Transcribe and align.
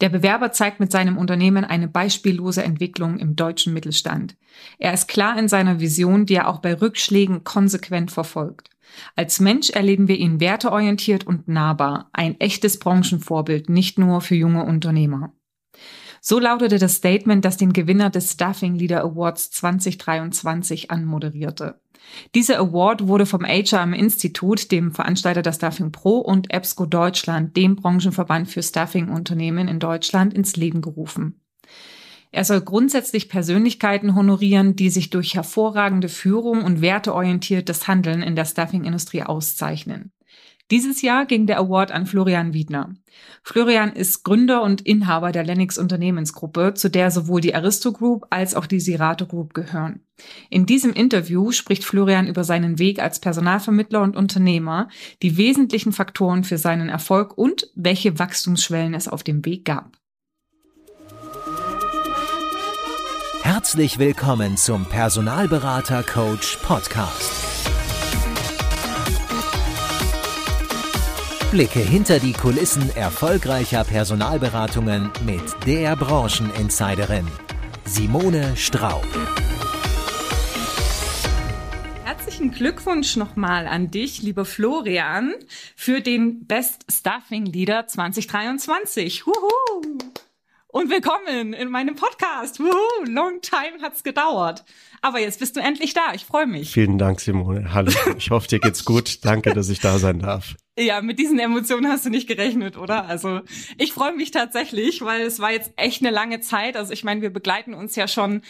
Der 0.00 0.08
Bewerber 0.08 0.52
zeigt 0.52 0.80
mit 0.80 0.90
seinem 0.90 1.18
Unternehmen 1.18 1.64
eine 1.64 1.86
beispiellose 1.86 2.62
Entwicklung 2.62 3.18
im 3.18 3.36
deutschen 3.36 3.74
Mittelstand. 3.74 4.36
Er 4.78 4.94
ist 4.94 5.08
klar 5.08 5.38
in 5.38 5.48
seiner 5.48 5.80
Vision, 5.80 6.24
die 6.26 6.34
er 6.34 6.48
auch 6.48 6.60
bei 6.60 6.74
Rückschlägen 6.74 7.44
konsequent 7.44 8.10
verfolgt. 8.10 8.70
Als 9.14 9.40
Mensch 9.40 9.70
erleben 9.70 10.08
wir 10.08 10.16
ihn 10.16 10.40
werteorientiert 10.40 11.26
und 11.26 11.48
nahbar, 11.48 12.08
ein 12.12 12.40
echtes 12.40 12.78
Branchenvorbild, 12.78 13.68
nicht 13.68 13.98
nur 13.98 14.20
für 14.20 14.34
junge 14.34 14.64
Unternehmer. 14.64 15.32
So 16.20 16.38
lautete 16.38 16.78
das 16.78 16.96
Statement, 16.96 17.44
das 17.44 17.56
den 17.56 17.72
Gewinner 17.72 18.10
des 18.10 18.32
Staffing 18.32 18.74
Leader 18.74 19.02
Awards 19.02 19.50
2023 19.50 20.90
anmoderierte. 20.90 21.80
Dieser 22.34 22.58
Award 22.58 23.06
wurde 23.08 23.26
vom 23.26 23.44
HRM 23.44 23.92
Institut, 23.92 24.70
dem 24.70 24.92
Veranstalter 24.92 25.42
der 25.42 25.52
Staffing 25.52 25.92
Pro 25.92 26.18
und 26.18 26.52
EBSCO 26.52 26.86
Deutschland, 26.86 27.56
dem 27.56 27.76
Branchenverband 27.76 28.48
für 28.48 28.62
Staffing-Unternehmen 28.62 29.68
in 29.68 29.80
Deutschland, 29.80 30.34
ins 30.34 30.56
Leben 30.56 30.80
gerufen. 30.80 31.40
Er 32.32 32.44
soll 32.44 32.60
grundsätzlich 32.60 33.28
Persönlichkeiten 33.28 34.14
honorieren, 34.14 34.76
die 34.76 34.90
sich 34.90 35.10
durch 35.10 35.34
hervorragende 35.34 36.08
Führung 36.08 36.62
und 36.62 36.80
werteorientiertes 36.80 37.88
Handeln 37.88 38.22
in 38.22 38.36
der 38.36 38.44
Staffing-Industrie 38.44 39.24
auszeichnen. 39.24 40.12
Dieses 40.70 41.02
Jahr 41.02 41.26
ging 41.26 41.46
der 41.46 41.58
Award 41.58 41.90
an 41.90 42.06
Florian 42.06 42.54
Wiedner. 42.54 42.94
Florian 43.42 43.92
ist 43.92 44.22
Gründer 44.22 44.62
und 44.62 44.82
Inhaber 44.82 45.32
der 45.32 45.42
Lennox 45.42 45.78
Unternehmensgruppe, 45.78 46.74
zu 46.74 46.88
der 46.88 47.10
sowohl 47.10 47.40
die 47.40 47.54
Aristo 47.56 47.92
Group 47.92 48.26
als 48.30 48.54
auch 48.54 48.66
die 48.66 48.78
Sirato 48.78 49.26
Group 49.26 49.52
gehören. 49.52 50.00
In 50.48 50.66
diesem 50.66 50.92
Interview 50.92 51.50
spricht 51.50 51.84
Florian 51.84 52.28
über 52.28 52.44
seinen 52.44 52.78
Weg 52.78 53.00
als 53.00 53.18
Personalvermittler 53.18 54.00
und 54.00 54.16
Unternehmer, 54.16 54.88
die 55.22 55.36
wesentlichen 55.36 55.92
Faktoren 55.92 56.44
für 56.44 56.58
seinen 56.58 56.88
Erfolg 56.88 57.36
und 57.36 57.68
welche 57.74 58.20
Wachstumsschwellen 58.20 58.94
es 58.94 59.08
auf 59.08 59.24
dem 59.24 59.44
Weg 59.44 59.64
gab. 59.64 59.96
Herzlich 63.42 63.98
willkommen 63.98 64.56
zum 64.56 64.84
Personalberater 64.84 66.04
Coach 66.04 66.58
Podcast. 66.62 67.49
Blicke 71.50 71.80
hinter 71.80 72.20
die 72.20 72.32
Kulissen 72.32 72.94
erfolgreicher 72.94 73.82
Personalberatungen 73.82 75.10
mit 75.26 75.42
der 75.66 75.96
Brancheninsiderin 75.96 77.26
Simone 77.84 78.56
Straub. 78.56 79.04
Herzlichen 82.04 82.52
Glückwunsch 82.52 83.16
nochmal 83.16 83.66
an 83.66 83.90
dich, 83.90 84.22
lieber 84.22 84.44
Florian, 84.44 85.34
für 85.74 86.00
den 86.00 86.46
Best 86.46 86.84
Staffing 86.88 87.46
Leader 87.46 87.88
2023. 87.88 89.26
Huhu! 89.26 89.98
Und 90.68 90.88
willkommen 90.88 91.52
in 91.52 91.68
meinem 91.68 91.96
Podcast. 91.96 92.60
Wuhu, 92.60 93.10
long 93.10 93.40
time 93.40 93.82
hat's 93.82 94.04
gedauert. 94.04 94.64
Aber 95.02 95.18
jetzt 95.18 95.40
bist 95.40 95.56
du 95.56 95.60
endlich 95.60 95.94
da. 95.94 96.12
Ich 96.14 96.26
freue 96.26 96.46
mich. 96.46 96.72
Vielen 96.72 96.98
Dank, 96.98 97.20
Simone. 97.20 97.72
Hallo. 97.72 97.90
Ich 98.18 98.30
hoffe, 98.30 98.48
dir 98.48 98.58
geht's 98.58 98.84
gut. 98.84 99.24
Danke, 99.24 99.54
dass 99.54 99.70
ich 99.70 99.80
da 99.80 99.98
sein 99.98 100.18
darf. 100.18 100.56
Ja, 100.78 101.00
mit 101.02 101.18
diesen 101.18 101.38
Emotionen 101.38 101.90
hast 101.90 102.06
du 102.06 102.10
nicht 102.10 102.28
gerechnet, 102.28 102.76
oder? 102.76 103.06
Also 103.06 103.40
ich 103.76 103.92
freue 103.92 104.14
mich 104.14 104.30
tatsächlich, 104.30 105.02
weil 105.02 105.22
es 105.22 105.38
war 105.38 105.52
jetzt 105.52 105.72
echt 105.76 106.02
eine 106.02 106.10
lange 106.10 106.40
Zeit. 106.40 106.76
Also 106.76 106.92
ich 106.92 107.04
meine, 107.04 107.22
wir 107.22 107.30
begleiten 107.30 107.74
uns 107.74 107.96
ja 107.96 108.08
schon 108.08 108.42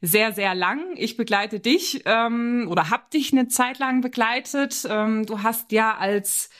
sehr, 0.00 0.32
sehr 0.32 0.54
lang. 0.54 0.80
Ich 0.96 1.16
begleite 1.16 1.60
dich 1.60 2.02
ähm, 2.06 2.66
oder 2.70 2.90
hab 2.90 3.10
dich 3.10 3.32
eine 3.32 3.48
Zeit 3.48 3.78
lang 3.78 4.00
begleitet. 4.00 4.86
Ähm, 4.88 5.26
du 5.26 5.42
hast 5.42 5.72
ja 5.72 5.96
als 5.96 6.50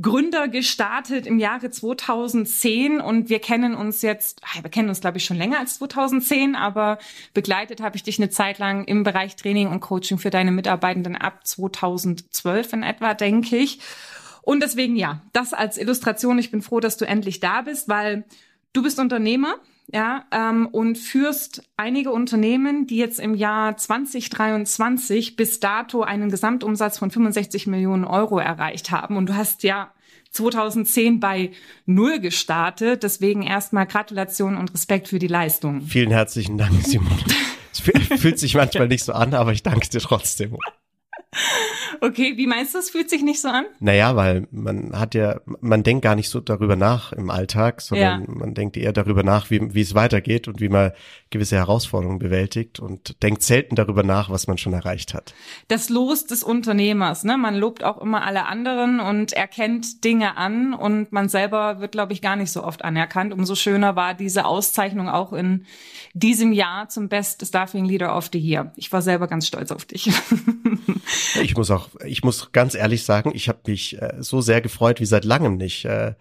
Gründer 0.00 0.48
gestartet 0.48 1.26
im 1.26 1.38
Jahre 1.38 1.70
2010 1.70 3.00
und 3.00 3.28
wir 3.28 3.40
kennen 3.40 3.74
uns 3.74 4.02
jetzt, 4.02 4.40
wir 4.60 4.70
kennen 4.70 4.88
uns 4.88 5.00
glaube 5.00 5.18
ich 5.18 5.24
schon 5.24 5.36
länger 5.36 5.58
als 5.58 5.78
2010, 5.78 6.54
aber 6.54 6.98
begleitet 7.34 7.80
habe 7.80 7.96
ich 7.96 8.02
dich 8.02 8.18
eine 8.18 8.30
Zeit 8.30 8.58
lang 8.58 8.84
im 8.84 9.02
Bereich 9.02 9.36
Training 9.36 9.68
und 9.68 9.80
Coaching 9.80 10.18
für 10.18 10.30
deine 10.30 10.52
Mitarbeitenden 10.52 11.16
ab 11.16 11.46
2012 11.46 12.72
in 12.72 12.82
etwa, 12.82 13.14
denke 13.14 13.56
ich. 13.56 13.80
Und 14.42 14.62
deswegen 14.62 14.96
ja, 14.96 15.22
das 15.32 15.52
als 15.52 15.78
Illustration. 15.78 16.38
Ich 16.38 16.50
bin 16.50 16.62
froh, 16.62 16.80
dass 16.80 16.96
du 16.96 17.06
endlich 17.06 17.40
da 17.40 17.62
bist, 17.62 17.88
weil 17.88 18.24
du 18.72 18.82
bist 18.82 18.98
Unternehmer, 18.98 19.56
ja, 19.90 20.24
ähm, 20.30 20.68
und 20.70 20.96
führst 20.96 21.62
einige 21.76 22.10
Unternehmen, 22.12 22.86
die 22.86 22.96
jetzt 22.96 23.20
im 23.20 23.34
Jahr 23.34 23.76
2023 23.76 25.36
bis 25.36 25.60
dato 25.60 26.02
einen 26.02 26.30
Gesamtumsatz 26.30 26.98
von 26.98 27.10
65 27.10 27.66
Millionen 27.66 28.04
Euro 28.04 28.38
erreicht 28.38 28.90
haben. 28.90 29.16
Und 29.16 29.28
du 29.28 29.34
hast 29.34 29.62
ja 29.62 29.92
2010 30.30 31.20
bei 31.20 31.50
Null 31.86 32.20
gestartet. 32.20 33.02
Deswegen 33.02 33.42
erstmal 33.42 33.86
Gratulation 33.86 34.56
und 34.56 34.72
Respekt 34.72 35.08
für 35.08 35.18
die 35.18 35.26
Leistung. 35.26 35.82
Vielen 35.82 36.10
herzlichen 36.10 36.58
Dank, 36.58 36.72
Simon. 36.84 37.18
Es 37.72 37.80
fühlt 38.20 38.38
sich 38.38 38.54
manchmal 38.54 38.88
nicht 38.88 39.04
so 39.04 39.12
an, 39.12 39.34
aber 39.34 39.52
ich 39.52 39.62
danke 39.62 39.88
dir 39.88 40.00
trotzdem. 40.00 40.56
Okay, 42.00 42.34
wie 42.36 42.46
meinst 42.46 42.74
du, 42.74 42.78
es 42.78 42.90
fühlt 42.90 43.08
sich 43.08 43.22
nicht 43.22 43.40
so 43.40 43.48
an? 43.48 43.64
Naja, 43.80 44.16
weil 44.16 44.46
man 44.50 44.98
hat 44.98 45.14
ja, 45.14 45.40
man 45.60 45.82
denkt 45.82 46.02
gar 46.02 46.14
nicht 46.14 46.28
so 46.28 46.40
darüber 46.40 46.76
nach 46.76 47.12
im 47.12 47.30
Alltag, 47.30 47.80
sondern 47.80 48.22
ja. 48.22 48.26
man 48.28 48.54
denkt 48.54 48.76
eher 48.76 48.92
darüber 48.92 49.22
nach, 49.22 49.50
wie, 49.50 49.72
wie 49.74 49.80
es 49.80 49.94
weitergeht 49.94 50.48
und 50.48 50.60
wie 50.60 50.68
man 50.68 50.92
gewisse 51.30 51.56
Herausforderungen 51.56 52.18
bewältigt 52.18 52.80
und 52.80 53.22
denkt 53.22 53.42
selten 53.42 53.76
darüber 53.76 54.02
nach, 54.02 54.30
was 54.30 54.46
man 54.46 54.58
schon 54.58 54.72
erreicht 54.72 55.14
hat. 55.14 55.32
Das 55.68 55.88
Los 55.88 56.26
des 56.26 56.42
Unternehmers, 56.42 57.24
ne? 57.24 57.38
Man 57.38 57.56
lobt 57.56 57.84
auch 57.84 57.98
immer 57.98 58.24
alle 58.24 58.46
anderen 58.46 59.00
und 59.00 59.32
erkennt 59.32 60.04
Dinge 60.04 60.36
an 60.36 60.74
und 60.74 61.12
man 61.12 61.28
selber 61.28 61.80
wird, 61.80 61.92
glaube 61.92 62.12
ich, 62.12 62.20
gar 62.20 62.36
nicht 62.36 62.50
so 62.50 62.62
oft 62.64 62.84
anerkannt. 62.84 63.32
Umso 63.32 63.54
schöner 63.54 63.96
war 63.96 64.14
diese 64.14 64.44
Auszeichnung 64.44 65.08
auch 65.08 65.32
in 65.32 65.64
diesem 66.14 66.52
Jahr 66.52 66.88
zum 66.88 67.08
Best 67.08 67.46
Staffing 67.46 67.84
Leader 67.84 68.16
of 68.16 68.28
the 68.32 68.38
Year. 68.38 68.72
Ich 68.76 68.92
war 68.92 69.02
selber 69.02 69.28
ganz 69.28 69.46
stolz 69.46 69.70
auf 69.70 69.84
dich. 69.84 70.10
Ich 71.42 71.56
muss 71.56 71.70
auch, 71.70 71.88
ich 72.04 72.22
muss 72.22 72.52
ganz 72.52 72.74
ehrlich 72.74 73.04
sagen, 73.04 73.32
ich 73.34 73.48
habe 73.48 73.60
mich 73.66 74.00
äh, 74.00 74.14
so 74.20 74.40
sehr 74.40 74.60
gefreut 74.60 75.00
wie 75.00 75.06
seit 75.06 75.24
langem 75.24 75.56
nicht. 75.56 75.84
Äh, 75.84 76.14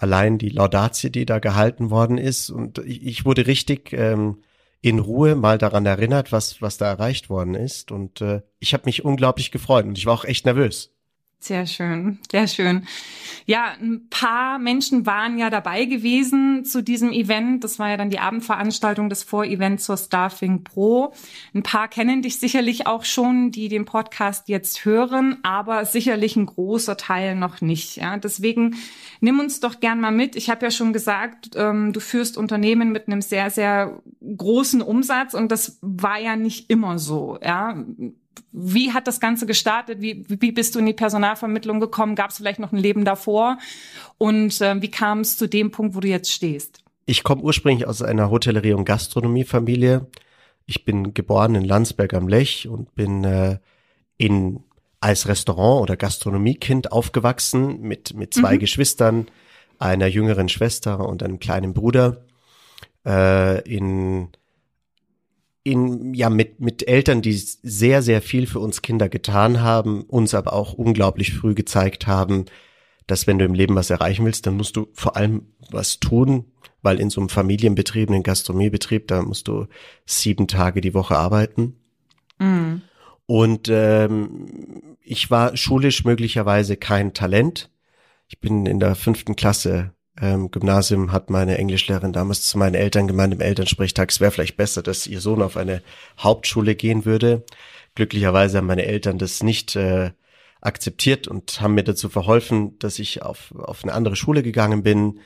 allein 0.00 0.38
die 0.38 0.50
Laudatie, 0.50 1.10
die 1.10 1.26
da 1.26 1.38
gehalten 1.38 1.90
worden 1.90 2.18
ist. 2.18 2.50
Und 2.50 2.78
ich, 2.78 3.04
ich 3.04 3.24
wurde 3.24 3.46
richtig 3.46 3.92
ähm, 3.92 4.42
in 4.80 4.98
Ruhe 4.98 5.34
mal 5.34 5.58
daran 5.58 5.86
erinnert, 5.86 6.30
was, 6.32 6.62
was 6.62 6.78
da 6.78 6.86
erreicht 6.86 7.30
worden 7.30 7.54
ist. 7.54 7.90
Und 7.90 8.20
äh, 8.20 8.42
ich 8.58 8.74
habe 8.74 8.84
mich 8.86 9.04
unglaublich 9.04 9.50
gefreut 9.50 9.84
und 9.86 9.98
ich 9.98 10.06
war 10.06 10.14
auch 10.14 10.24
echt 10.24 10.44
nervös. 10.44 10.94
Sehr 11.40 11.66
schön, 11.66 12.18
sehr 12.32 12.48
schön. 12.48 12.84
Ja, 13.46 13.72
ein 13.80 14.08
paar 14.10 14.58
Menschen 14.58 15.06
waren 15.06 15.38
ja 15.38 15.50
dabei 15.50 15.84
gewesen 15.84 16.64
zu 16.64 16.82
diesem 16.82 17.12
Event. 17.12 17.62
Das 17.62 17.78
war 17.78 17.90
ja 17.90 17.96
dann 17.96 18.10
die 18.10 18.18
Abendveranstaltung 18.18 19.08
des 19.08 19.22
Vorevents 19.22 19.84
zur 19.84 19.96
Staffing 19.96 20.64
Pro. 20.64 21.14
Ein 21.54 21.62
paar 21.62 21.86
kennen 21.86 22.22
dich 22.22 22.40
sicherlich 22.40 22.88
auch 22.88 23.04
schon, 23.04 23.52
die 23.52 23.68
den 23.68 23.84
Podcast 23.84 24.48
jetzt 24.48 24.84
hören, 24.84 25.38
aber 25.44 25.84
sicherlich 25.84 26.34
ein 26.34 26.46
großer 26.46 26.96
Teil 26.96 27.36
noch 27.36 27.60
nicht. 27.60 27.96
Ja, 27.96 28.16
deswegen 28.16 28.76
nimm 29.20 29.38
uns 29.38 29.60
doch 29.60 29.78
gern 29.78 30.00
mal 30.00 30.10
mit. 30.10 30.34
Ich 30.34 30.50
habe 30.50 30.66
ja 30.66 30.72
schon 30.72 30.92
gesagt, 30.92 31.50
ähm, 31.54 31.92
du 31.92 32.00
führst 32.00 32.36
Unternehmen 32.36 32.90
mit 32.90 33.06
einem 33.06 33.22
sehr, 33.22 33.50
sehr 33.50 34.02
großen 34.20 34.82
Umsatz 34.82 35.34
und 35.34 35.52
das 35.52 35.78
war 35.82 36.18
ja 36.18 36.34
nicht 36.34 36.68
immer 36.68 36.98
so. 36.98 37.38
Ja, 37.40 37.76
wie 38.52 38.92
hat 38.92 39.06
das 39.06 39.20
Ganze 39.20 39.46
gestartet? 39.46 40.00
Wie, 40.00 40.24
wie 40.28 40.52
bist 40.52 40.74
du 40.74 40.78
in 40.78 40.86
die 40.86 40.92
Personalvermittlung 40.92 41.80
gekommen? 41.80 42.14
Gab 42.14 42.30
es 42.30 42.36
vielleicht 42.36 42.58
noch 42.58 42.72
ein 42.72 42.78
Leben 42.78 43.04
davor? 43.04 43.58
Und 44.18 44.60
äh, 44.60 44.80
wie 44.80 44.90
kam 44.90 45.20
es 45.20 45.36
zu 45.36 45.46
dem 45.48 45.70
Punkt, 45.70 45.94
wo 45.94 46.00
du 46.00 46.08
jetzt 46.08 46.32
stehst? 46.32 46.82
Ich 47.06 47.22
komme 47.22 47.42
ursprünglich 47.42 47.86
aus 47.86 48.02
einer 48.02 48.30
Hotellerie- 48.30 48.74
und 48.74 48.84
Gastronomiefamilie. 48.84 50.06
Ich 50.66 50.84
bin 50.84 51.14
geboren 51.14 51.54
in 51.54 51.64
Landsberg 51.64 52.12
am 52.14 52.28
Lech 52.28 52.68
und 52.68 52.94
bin 52.94 53.24
äh, 53.24 53.58
in 54.18 54.60
als 55.00 55.28
Restaurant- 55.28 55.82
oder 55.82 55.96
Gastronomiekind 55.96 56.92
aufgewachsen 56.92 57.80
mit 57.80 58.14
mit 58.14 58.34
zwei 58.34 58.56
mhm. 58.56 58.58
Geschwistern, 58.58 59.26
einer 59.78 60.06
jüngeren 60.06 60.48
Schwester 60.48 61.08
und 61.08 61.22
einem 61.22 61.38
kleinen 61.38 61.72
Bruder. 61.72 62.24
Äh, 63.06 63.62
in 63.62 64.28
in, 65.68 66.14
ja, 66.14 66.30
mit, 66.30 66.60
mit 66.60 66.88
Eltern, 66.88 67.20
die 67.20 67.34
sehr, 67.34 68.02
sehr 68.02 68.22
viel 68.22 68.46
für 68.46 68.60
uns 68.60 68.80
Kinder 68.80 69.08
getan 69.08 69.60
haben, 69.60 70.02
uns 70.02 70.34
aber 70.34 70.54
auch 70.54 70.72
unglaublich 70.72 71.34
früh 71.34 71.54
gezeigt 71.54 72.06
haben, 72.06 72.46
dass 73.06 73.26
wenn 73.26 73.38
du 73.38 73.44
im 73.44 73.54
Leben 73.54 73.74
was 73.74 73.90
erreichen 73.90 74.24
willst, 74.24 74.46
dann 74.46 74.56
musst 74.56 74.76
du 74.76 74.88
vor 74.94 75.16
allem 75.16 75.46
was 75.70 76.00
tun, 76.00 76.46
weil 76.82 77.00
in 77.00 77.10
so 77.10 77.20
einem 77.20 77.28
Familienbetrieb, 77.28 78.08
einem 78.08 78.22
Gastronomiebetrieb, 78.22 79.08
da 79.08 79.22
musst 79.22 79.48
du 79.48 79.66
sieben 80.06 80.48
Tage 80.48 80.80
die 80.80 80.94
Woche 80.94 81.16
arbeiten. 81.16 81.76
Mhm. 82.38 82.82
Und 83.26 83.68
ähm, 83.70 84.96
ich 85.02 85.30
war 85.30 85.54
schulisch 85.56 86.04
möglicherweise 86.04 86.76
kein 86.76 87.12
Talent. 87.12 87.70
Ich 88.28 88.40
bin 88.40 88.64
in 88.64 88.80
der 88.80 88.94
fünften 88.94 89.36
Klasse 89.36 89.92
ähm, 90.20 90.50
Gymnasium 90.50 91.12
hat 91.12 91.30
meine 91.30 91.58
Englischlehrerin 91.58 92.12
damals 92.12 92.42
zu 92.42 92.58
meinen 92.58 92.74
Eltern 92.74 93.06
gemeint 93.06 93.34
im 93.34 93.40
Elternsprechtag, 93.40 94.10
es 94.10 94.20
wäre 94.20 94.30
vielleicht 94.30 94.56
besser, 94.56 94.82
dass 94.82 95.06
ihr 95.06 95.20
Sohn 95.20 95.42
auf 95.42 95.56
eine 95.56 95.82
Hauptschule 96.18 96.74
gehen 96.74 97.04
würde. 97.04 97.44
Glücklicherweise 97.94 98.58
haben 98.58 98.66
meine 98.66 98.86
Eltern 98.86 99.18
das 99.18 99.42
nicht 99.42 99.76
äh, 99.76 100.10
akzeptiert 100.60 101.28
und 101.28 101.60
haben 101.60 101.74
mir 101.74 101.84
dazu 101.84 102.08
verholfen, 102.08 102.78
dass 102.78 102.98
ich 102.98 103.22
auf, 103.22 103.54
auf 103.56 103.84
eine 103.84 103.92
andere 103.92 104.16
Schule 104.16 104.42
gegangen 104.42 104.82
bin, 104.82 105.20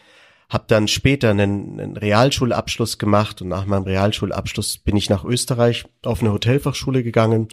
Habe 0.49 0.65
dann 0.69 0.87
später 0.87 1.31
einen, 1.31 1.81
einen 1.81 1.97
Realschulabschluss 1.97 2.99
gemacht 2.99 3.41
und 3.41 3.49
nach 3.49 3.65
meinem 3.65 3.85
Realschulabschluss 3.85 4.77
bin 4.77 4.97
ich 4.97 5.09
nach 5.09 5.25
Österreich 5.25 5.87
auf 6.03 6.21
eine 6.21 6.33
Hotelfachschule 6.33 7.03
gegangen, 7.03 7.49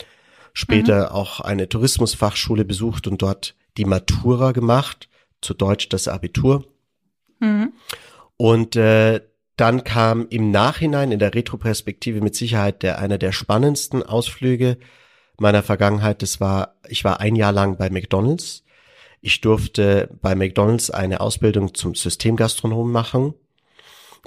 später 0.54 1.10
mhm. 1.10 1.16
auch 1.16 1.40
eine 1.40 1.70
Tourismusfachschule 1.70 2.66
besucht 2.66 3.08
und 3.08 3.22
dort 3.22 3.56
die 3.78 3.86
Matura 3.86 4.52
gemacht, 4.52 5.08
zu 5.40 5.54
Deutsch 5.54 5.88
das 5.88 6.10
Abitur. 6.10 6.66
Mhm. 7.40 7.74
Und 8.38 8.76
äh, 8.76 9.22
dann 9.56 9.84
kam 9.84 10.28
im 10.30 10.52
Nachhinein 10.52 11.12
in 11.12 11.20
der 11.20 11.36
Retroperspektive 11.36 12.22
mit 12.22 12.36
Sicherheit 12.36 12.82
der 12.84 13.00
einer 13.00 13.18
der 13.18 13.32
spannendsten 13.32 14.04
Ausflüge 14.04 14.78
meiner 15.38 15.64
Vergangenheit. 15.64 16.22
Das 16.22 16.40
war, 16.40 16.76
ich 16.88 17.04
war 17.04 17.20
ein 17.20 17.36
Jahr 17.36 17.52
lang 17.52 17.78
bei 17.78 17.90
McDonald's 17.90 18.64
ich 19.22 19.42
durfte 19.42 20.10
bei 20.22 20.36
McDonald's 20.36 20.90
eine 20.90 21.20
Ausbildung 21.20 21.74
zum 21.74 21.96
Systemgastronom 21.96 22.92
machen, 22.92 23.34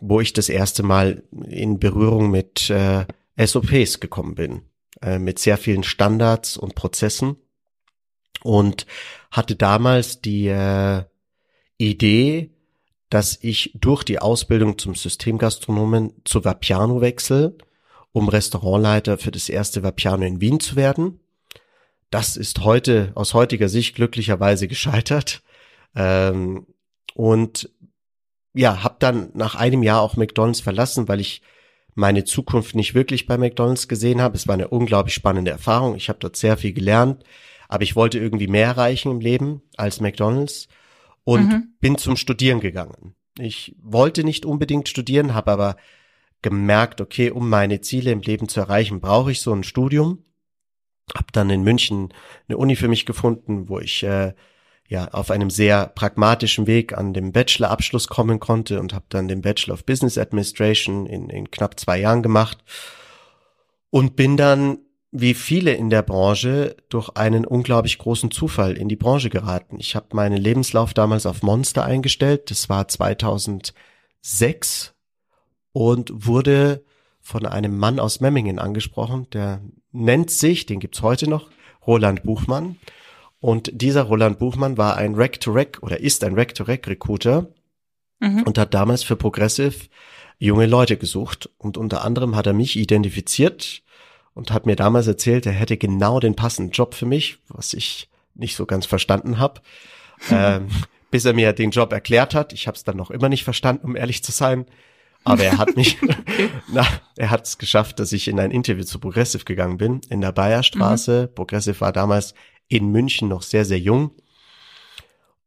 wo 0.01 0.21
ich 0.21 0.33
das 0.33 0.49
erste 0.49 0.83
Mal 0.83 1.23
in 1.49 1.79
Berührung 1.79 2.31
mit 2.31 2.69
äh, 2.71 3.07
SOPs 3.39 4.01
gekommen 4.01 4.35
bin, 4.35 4.63
äh, 5.01 5.19
mit 5.19 5.39
sehr 5.39 5.57
vielen 5.57 5.83
Standards 5.83 6.57
und 6.57 6.75
Prozessen 6.75 7.37
und 8.43 8.87
hatte 9.31 9.57
damals 9.57 10.21
die 10.21 10.49
äh, 10.49 11.05
Idee, 11.79 12.51
dass 13.13 13.39
ich 13.43 13.73
durch 13.75 14.05
die 14.05 14.21
Ausbildung 14.21 14.79
zum 14.79 14.95
Systemgastronomen 14.95 16.15
zu 16.25 16.47
Vapiano 16.47 17.03
wechsle, 17.03 17.59
um 18.13 18.31
Restaurantleiter 18.31 19.19
für 19.19 19.31
das 19.31 19.51
erste 19.51 19.83
Vapiano 19.83 20.25
in 20.25 20.41
Wien 20.41 20.61
zu 20.61 20.77
werden. 20.77 21.21
Das 22.09 22.39
ist 22.39 22.61
heute 22.61 23.13
aus 23.15 23.35
heutiger 23.35 23.69
Sicht 23.69 23.97
glücklicherweise 23.97 24.67
gescheitert. 24.67 25.43
Ähm, 25.95 26.67
und 27.13 27.69
ja, 28.55 28.83
habe 28.83 28.97
dann 28.99 29.29
nach 29.35 29.57
einem 29.57 29.83
Jahr 29.83 30.01
auch 30.01 30.17
McDonald's 30.17 30.61
verlassen, 30.61 31.07
weil 31.07 31.21
ich 31.21 31.43
meine 31.95 32.25
Zukunft 32.25 32.75
nicht 32.75 32.95
wirklich 32.95 33.27
bei 33.27 33.37
McDonald's 33.37 33.89
gesehen 33.89 34.23
habe. 34.23 34.37
Es 34.37 34.49
war 34.49 34.55
eine 34.55 34.69
unglaublich 34.69 35.13
spannende 35.13 35.51
Erfahrung. 35.51 35.97
Ich 35.97 36.09
habe 36.09 36.19
dort 36.19 36.37
sehr 36.37 36.57
viel 36.57 36.73
gelernt, 36.73 37.25
aber 37.69 37.83
ich 37.83 37.95
wollte 37.95 38.19
irgendwie 38.19 38.49
mehr 38.49 38.69
erreichen 38.69 39.11
im 39.11 39.21
Leben 39.21 39.61
als 39.77 40.01
McDonald's 40.01 40.69
und 41.25 41.49
mhm. 41.49 41.75
bin 41.81 41.99
zum 41.99 42.17
Studieren 42.17 42.61
gegangen. 42.61 43.15
Ich 43.39 43.75
wollte 43.83 44.25
nicht 44.25 44.45
unbedingt 44.45 44.89
studieren, 44.89 45.35
habe 45.35 45.53
aber 45.53 45.77
gemerkt, 46.43 47.01
okay, 47.01 47.31
um 47.31 47.49
meine 47.49 47.81
Ziele 47.81 48.11
im 48.11 48.21
Leben 48.21 48.49
zu 48.49 48.61
erreichen, 48.61 49.01
brauche 49.01 49.33
ich 49.33 49.41
so 49.41 49.53
ein 49.53 49.63
Studium. 49.63 50.25
Hab 51.15 51.33
dann 51.33 51.51
in 51.51 51.63
München 51.63 52.13
eine 52.49 52.59
Uni 52.59 52.77
für 52.77 52.89
mich 52.89 53.07
gefunden, 53.07 53.69
wo 53.69 53.79
ich 53.79 54.03
äh, 54.03 54.35
ja 54.89 55.09
auf 55.09 55.31
einem 55.31 55.51
sehr 55.51 55.87
pragmatischen 55.87 56.67
Weg 56.67 56.97
an 56.97 57.15
dem 57.15 57.33
Bachelorabschluss 57.33 58.09
kommen 58.09 58.41
konnte 58.41 58.81
und 58.81 58.93
habe 58.93 59.07
dann 59.09 59.29
den 59.29 59.43
Bachelor 59.43 59.75
of 59.75 59.87
Business 59.87 60.19
Administration 60.19 61.07
in, 61.07 61.31
in 61.31 61.51
knapp 61.51 61.79
zwei 61.79 61.99
Jahren 61.99 62.23
gemacht 62.23 62.59
und 63.91 64.17
bin 64.17 64.37
dann 64.37 64.79
wie 65.13 65.35
viele 65.35 65.75
in 65.75 65.91
der 65.91 66.03
Branche 66.03 66.75
durch 66.89 67.11
einen 67.11 67.45
unglaublich 67.45 67.99
großen 67.99 68.31
Zufall 68.31 68.79
in 68.79 68.89
die 68.89 68.97
Branche 68.97 69.29
geraten. 69.29 69.77
Ich 69.79 69.95
habe 69.95 70.07
meinen 70.13 70.39
Lebenslauf 70.39 70.95
damals 70.95 71.27
auf 71.27 71.43
Monster 71.43 71.85
eingestellt, 71.85 72.51
das 72.51 72.71
war 72.71 72.89
2006 72.89 74.95
und 75.73 76.27
wurde 76.27 76.83
von 77.21 77.45
einem 77.45 77.77
Mann 77.77 78.01
aus 78.01 78.21
Memmingen 78.21 78.59
angesprochen, 78.59 79.29
der 79.33 79.61
nennt 79.93 80.31
sich, 80.31 80.65
den 80.65 80.81
gibt's 80.81 81.03
heute 81.03 81.29
noch, 81.29 81.51
Roland 81.87 82.23
Buchmann. 82.23 82.77
Und 83.39 83.83
dieser 83.83 84.05
Roland 84.05 84.39
Buchmann 84.39 84.79
war 84.79 84.97
ein 84.97 85.15
Rack-to-Rack 85.15 85.81
oder 85.83 86.01
ist 86.01 86.25
ein 86.25 86.35
Rack-to-Rack-Recruiter 86.35 87.49
mhm. 88.21 88.45
und 88.45 88.57
hat 88.57 88.73
damals 88.73 89.03
für 89.03 89.17
Progressive 89.17 89.89
junge 90.39 90.67
Leute 90.67 90.97
gesucht. 90.97 91.51
Und 91.59 91.77
unter 91.77 92.05
anderem 92.05 92.35
hat 92.35 92.47
er 92.47 92.53
mich 92.53 92.77
identifiziert 92.77 93.83
und 94.35 94.51
hat 94.51 94.67
mir 94.67 94.77
damals 94.77 95.07
erzählt, 95.07 95.47
er 95.47 95.53
hätte 95.53 95.77
genau 95.77 96.21
den 96.21 96.37
passenden 96.37 96.73
Job 96.73 96.95
für 96.95 97.07
mich, 97.07 97.39
was 97.49 97.75
ich 97.75 98.09
nicht 98.35 98.57
so 98.57 98.67
ganz 98.67 98.87
verstanden 98.87 99.39
habe. 99.39 99.61
ähm, 100.31 100.69
bis 101.13 101.25
er 101.27 101.35
mir 101.35 101.53
den 101.53 101.71
Job 101.71 101.93
erklärt 101.93 102.35
hat. 102.35 102.53
Ich 102.53 102.67
habe 102.67 102.77
es 102.77 102.85
dann 102.85 102.97
noch 102.97 103.11
immer 103.11 103.29
nicht 103.29 103.45
verstanden, 103.45 103.87
um 103.87 103.97
ehrlich 103.97 104.25
zu 104.25 104.33
sein. 104.33 104.67
Aber 105.25 105.45
er 105.45 105.59
hat 105.59 105.77
mich, 105.77 105.99
na, 106.73 106.87
er 107.17 107.31
hat 107.31 107.47
es 107.47 107.59
geschafft, 107.59 108.01
dass 108.01 108.13
ich 108.13 108.27
in 108.27 108.41
ein 108.41 108.51
Interview 108.51 108.83
zu 108.83 108.99
Progressive 108.99 109.45
gegangen 109.45 109.77
bin, 109.77 110.01
in 110.09 110.21
der 110.21 110.33
Bayerstraße. 110.33 111.29
Mhm. 111.29 111.35
Progressive 111.35 111.81
war 111.81 111.93
damals 111.93 112.35
in 112.67 112.89
München 112.89 113.29
noch 113.29 113.43
sehr, 113.43 113.65
sehr 113.65 113.79
jung. 113.79 114.13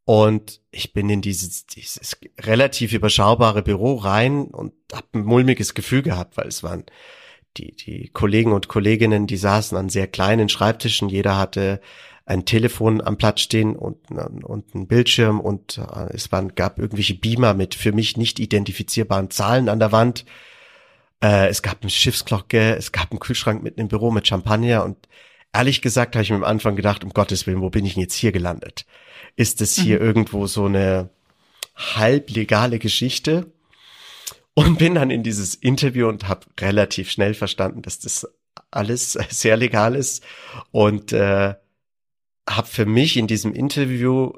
Und 0.05 0.61
ich 0.69 0.93
bin 0.93 1.09
in 1.09 1.21
dieses, 1.21 1.65
dieses 1.65 2.15
relativ 2.39 2.93
überschaubare 2.93 3.63
Büro 3.63 3.95
rein 3.95 4.45
und 4.45 4.73
habe 4.93 5.07
ein 5.13 5.23
mulmiges 5.23 5.73
Gefühl 5.73 6.03
gehabt, 6.03 6.37
weil 6.37 6.47
es 6.47 6.61
waren 6.61 6.85
die, 7.57 7.75
die 7.75 8.09
Kollegen 8.09 8.51
und 8.51 8.67
Kolleginnen, 8.67 9.27
die 9.27 9.37
saßen 9.37 9.77
an 9.77 9.89
sehr 9.89 10.07
kleinen 10.07 10.49
Schreibtischen. 10.49 11.09
Jeder 11.09 11.37
hatte 11.37 11.81
ein 12.25 12.45
Telefon 12.45 13.01
am 13.01 13.17
Platz 13.17 13.41
stehen 13.41 13.75
und, 13.75 13.97
und 14.09 14.73
ein 14.73 14.87
Bildschirm 14.87 15.39
und 15.39 15.77
äh, 15.77 16.13
es 16.13 16.31
waren, 16.31 16.55
gab 16.55 16.79
irgendwelche 16.79 17.13
Beamer 17.13 17.53
mit 17.53 17.75
für 17.75 17.91
mich 17.91 18.17
nicht 18.17 18.39
identifizierbaren 18.39 19.29
Zahlen 19.29 19.69
an 19.69 19.79
der 19.79 19.91
Wand. 19.91 20.25
Äh, 21.23 21.49
es 21.49 21.61
gab 21.61 21.81
eine 21.81 21.91
Schiffsglocke, 21.91 22.75
es 22.75 22.91
gab 22.91 23.11
einen 23.11 23.19
Kühlschrank 23.19 23.61
mitten 23.61 23.79
im 23.79 23.89
Büro 23.89 24.09
mit 24.09 24.27
Champagner 24.27 24.83
und 24.83 24.97
ehrlich 25.53 25.81
gesagt 25.81 26.15
habe 26.15 26.23
ich 26.23 26.31
mir 26.31 26.37
am 26.37 26.43
Anfang 26.43 26.75
gedacht, 26.75 27.03
um 27.03 27.11
Gottes 27.11 27.45
Willen, 27.45 27.61
wo 27.61 27.69
bin 27.69 27.85
ich 27.85 27.93
denn 27.93 28.01
jetzt 28.01 28.15
hier 28.15 28.31
gelandet? 28.31 28.85
Ist 29.35 29.61
es 29.61 29.75
hier 29.75 29.99
mhm. 29.99 30.05
irgendwo 30.05 30.47
so 30.47 30.65
eine 30.65 31.09
halblegale 31.75 32.79
Geschichte? 32.79 33.51
Und 34.55 34.79
bin 34.79 34.95
dann 34.95 35.11
in 35.11 35.21
dieses 35.21 35.53
Interview 35.53 36.07
und 36.07 36.27
habe 36.27 36.45
relativ 36.59 37.11
schnell 37.11 37.33
verstanden, 37.33 37.81
dass 37.81 37.99
das 37.99 38.27
alles 38.71 39.13
sehr 39.29 39.57
legal 39.57 39.95
ist 39.95 40.23
und 40.71 41.11
äh, 41.11 41.53
habe 42.49 42.67
für 42.67 42.85
mich 42.85 43.17
in 43.17 43.27
diesem 43.27 43.53
Interview 43.53 44.33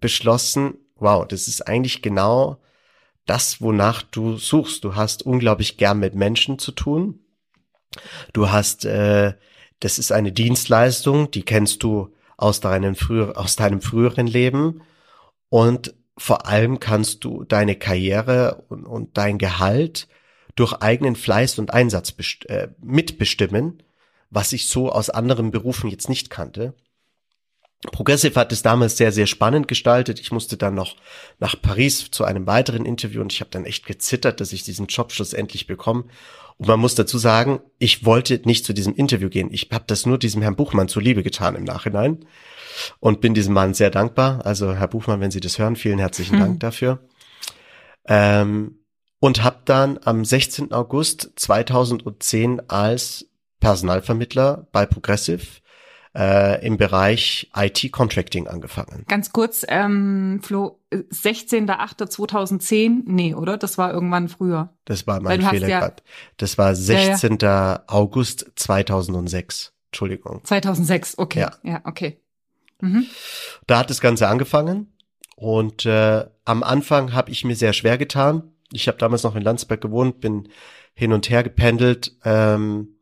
beschlossen, 0.00 0.74
wow, 0.96 1.26
das 1.26 1.48
ist 1.48 1.66
eigentlich 1.66 2.02
genau 2.02 2.60
das, 3.26 3.60
wonach 3.60 4.02
du 4.02 4.36
suchst. 4.36 4.82
Du 4.84 4.96
hast 4.96 5.24
unglaublich 5.24 5.76
gern 5.76 6.00
mit 6.00 6.14
Menschen 6.14 6.58
zu 6.58 6.72
tun. 6.72 7.20
Du 8.32 8.50
hast, 8.50 8.84
äh, 8.84 9.34
das 9.78 9.98
ist 9.98 10.10
eine 10.10 10.32
Dienstleistung, 10.32 11.30
die 11.30 11.42
kennst 11.42 11.82
du 11.82 12.12
aus 12.36 12.60
deinem, 12.60 12.94
früher, 12.96 13.38
aus 13.38 13.56
deinem 13.56 13.80
früheren 13.80 14.26
Leben. 14.26 14.82
Und 15.48 15.94
vor 16.20 16.46
allem 16.46 16.80
kannst 16.80 17.24
du 17.24 17.44
deine 17.44 17.76
Karriere 17.76 18.66
und, 18.68 18.84
und 18.84 19.16
dein 19.16 19.38
Gehalt 19.38 20.06
durch 20.54 20.74
eigenen 20.74 21.16
Fleiß 21.16 21.58
und 21.58 21.72
Einsatz 21.72 22.14
äh, 22.44 22.68
mitbestimmen, 22.82 23.82
was 24.28 24.52
ich 24.52 24.68
so 24.68 24.92
aus 24.92 25.08
anderen 25.08 25.50
Berufen 25.50 25.88
jetzt 25.88 26.10
nicht 26.10 26.28
kannte. 26.28 26.74
Progressive 27.92 28.38
hat 28.38 28.52
es 28.52 28.62
damals 28.62 28.98
sehr, 28.98 29.10
sehr 29.10 29.26
spannend 29.26 29.66
gestaltet. 29.66 30.20
Ich 30.20 30.32
musste 30.32 30.58
dann 30.58 30.74
noch 30.74 30.96
nach 31.38 31.54
Paris 31.60 32.10
zu 32.10 32.24
einem 32.24 32.46
weiteren 32.46 32.84
Interview 32.84 33.22
und 33.22 33.32
ich 33.32 33.40
habe 33.40 33.50
dann 33.50 33.64
echt 33.64 33.86
gezittert, 33.86 34.40
dass 34.40 34.52
ich 34.52 34.62
diesen 34.62 34.86
Job 34.86 35.12
schlussendlich 35.12 35.66
bekomme. 35.66 36.04
Und 36.58 36.68
man 36.68 36.78
muss 36.78 36.94
dazu 36.94 37.16
sagen, 37.16 37.60
ich 37.78 38.04
wollte 38.04 38.38
nicht 38.44 38.66
zu 38.66 38.74
diesem 38.74 38.94
Interview 38.94 39.30
gehen. 39.30 39.48
Ich 39.50 39.70
habe 39.72 39.84
das 39.86 40.04
nur 40.04 40.18
diesem 40.18 40.42
Herrn 40.42 40.56
Buchmann 40.56 40.88
zuliebe 40.88 41.22
getan 41.22 41.56
im 41.56 41.64
Nachhinein 41.64 42.26
und 42.98 43.22
bin 43.22 43.32
diesem 43.32 43.54
Mann 43.54 43.72
sehr 43.72 43.90
dankbar. 43.90 44.44
Also 44.44 44.74
Herr 44.74 44.88
Buchmann, 44.88 45.20
wenn 45.20 45.30
Sie 45.30 45.40
das 45.40 45.58
hören, 45.58 45.74
vielen 45.74 45.98
herzlichen 45.98 46.34
hm. 46.34 46.40
Dank 46.40 46.60
dafür. 46.60 47.00
Ähm, 48.06 48.80
und 49.20 49.42
habe 49.42 49.60
dann 49.64 49.98
am 50.04 50.22
16. 50.22 50.72
August 50.72 51.30
2010 51.36 52.68
als 52.68 53.26
Personalvermittler 53.60 54.66
bei 54.70 54.84
Progressive 54.84 55.46
äh, 56.14 56.64
im 56.66 56.76
Bereich 56.76 57.50
IT-Contracting 57.54 58.48
angefangen. 58.48 59.04
Ganz 59.08 59.32
kurz, 59.32 59.64
ähm, 59.68 60.40
Flo, 60.42 60.80
16.08.2010? 60.92 63.02
Nee, 63.06 63.34
oder? 63.34 63.56
Das 63.56 63.78
war 63.78 63.92
irgendwann 63.92 64.28
früher. 64.28 64.74
Das 64.84 65.06
war 65.06 65.20
mein 65.20 65.42
Fehler 65.42 65.68
ja. 65.68 65.92
Das 66.36 66.58
war 66.58 66.74
16. 66.74 67.38
Ja, 67.40 67.72
ja. 67.72 67.84
August 67.86 68.50
2006. 68.56 69.72
Entschuldigung. 69.90 70.44
2006, 70.44 71.18
okay. 71.18 71.40
Ja, 71.40 71.52
ja 71.62 71.80
okay. 71.84 72.20
Mhm. 72.80 73.06
Da 73.66 73.80
hat 73.80 73.90
das 73.90 74.00
Ganze 74.00 74.28
angefangen 74.28 74.92
und 75.36 75.86
äh, 75.86 76.26
am 76.44 76.62
Anfang 76.62 77.12
habe 77.12 77.30
ich 77.30 77.44
mir 77.44 77.54
sehr 77.54 77.72
schwer 77.72 77.98
getan. 77.98 78.52
Ich 78.72 78.88
habe 78.88 78.98
damals 78.98 79.22
noch 79.22 79.36
in 79.36 79.42
Landsberg 79.42 79.80
gewohnt, 79.80 80.20
bin 80.20 80.48
hin 80.94 81.12
und 81.12 81.30
her 81.30 81.42
gependelt, 81.42 82.16
ähm, 82.24 82.96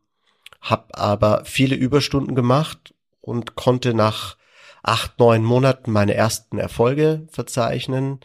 habe 0.61 0.97
aber 0.97 1.45
viele 1.45 1.75
Überstunden 1.75 2.35
gemacht 2.35 2.93
und 3.21 3.55
konnte 3.55 3.93
nach 3.93 4.37
acht, 4.83 5.19
neun 5.19 5.43
Monaten 5.43 5.91
meine 5.91 6.13
ersten 6.13 6.57
Erfolge 6.57 7.27
verzeichnen 7.29 8.19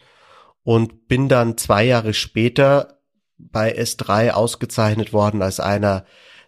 und 0.63 1.07
bin 1.07 1.29
dann 1.29 1.57
zwei 1.57 1.83
Jahre 1.83 2.13
später 2.13 2.99
bei 3.37 3.77
S3 3.77 4.31
ausgezeichnet 4.31 5.13
worden 5.13 5.41
als 5.41 5.59
einer 5.59 6.05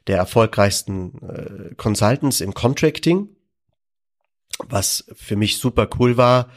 der 0.08 0.18
erfolgreichsten 0.18 1.20
äh, 1.22 1.76
Consultants 1.76 2.42
im 2.42 2.54
Contracting, 2.54 3.36
was 4.70 5.06
für 5.16 5.36
mich 5.36 5.58
super 5.58 5.90
cool 6.00 6.18
war 6.18 6.50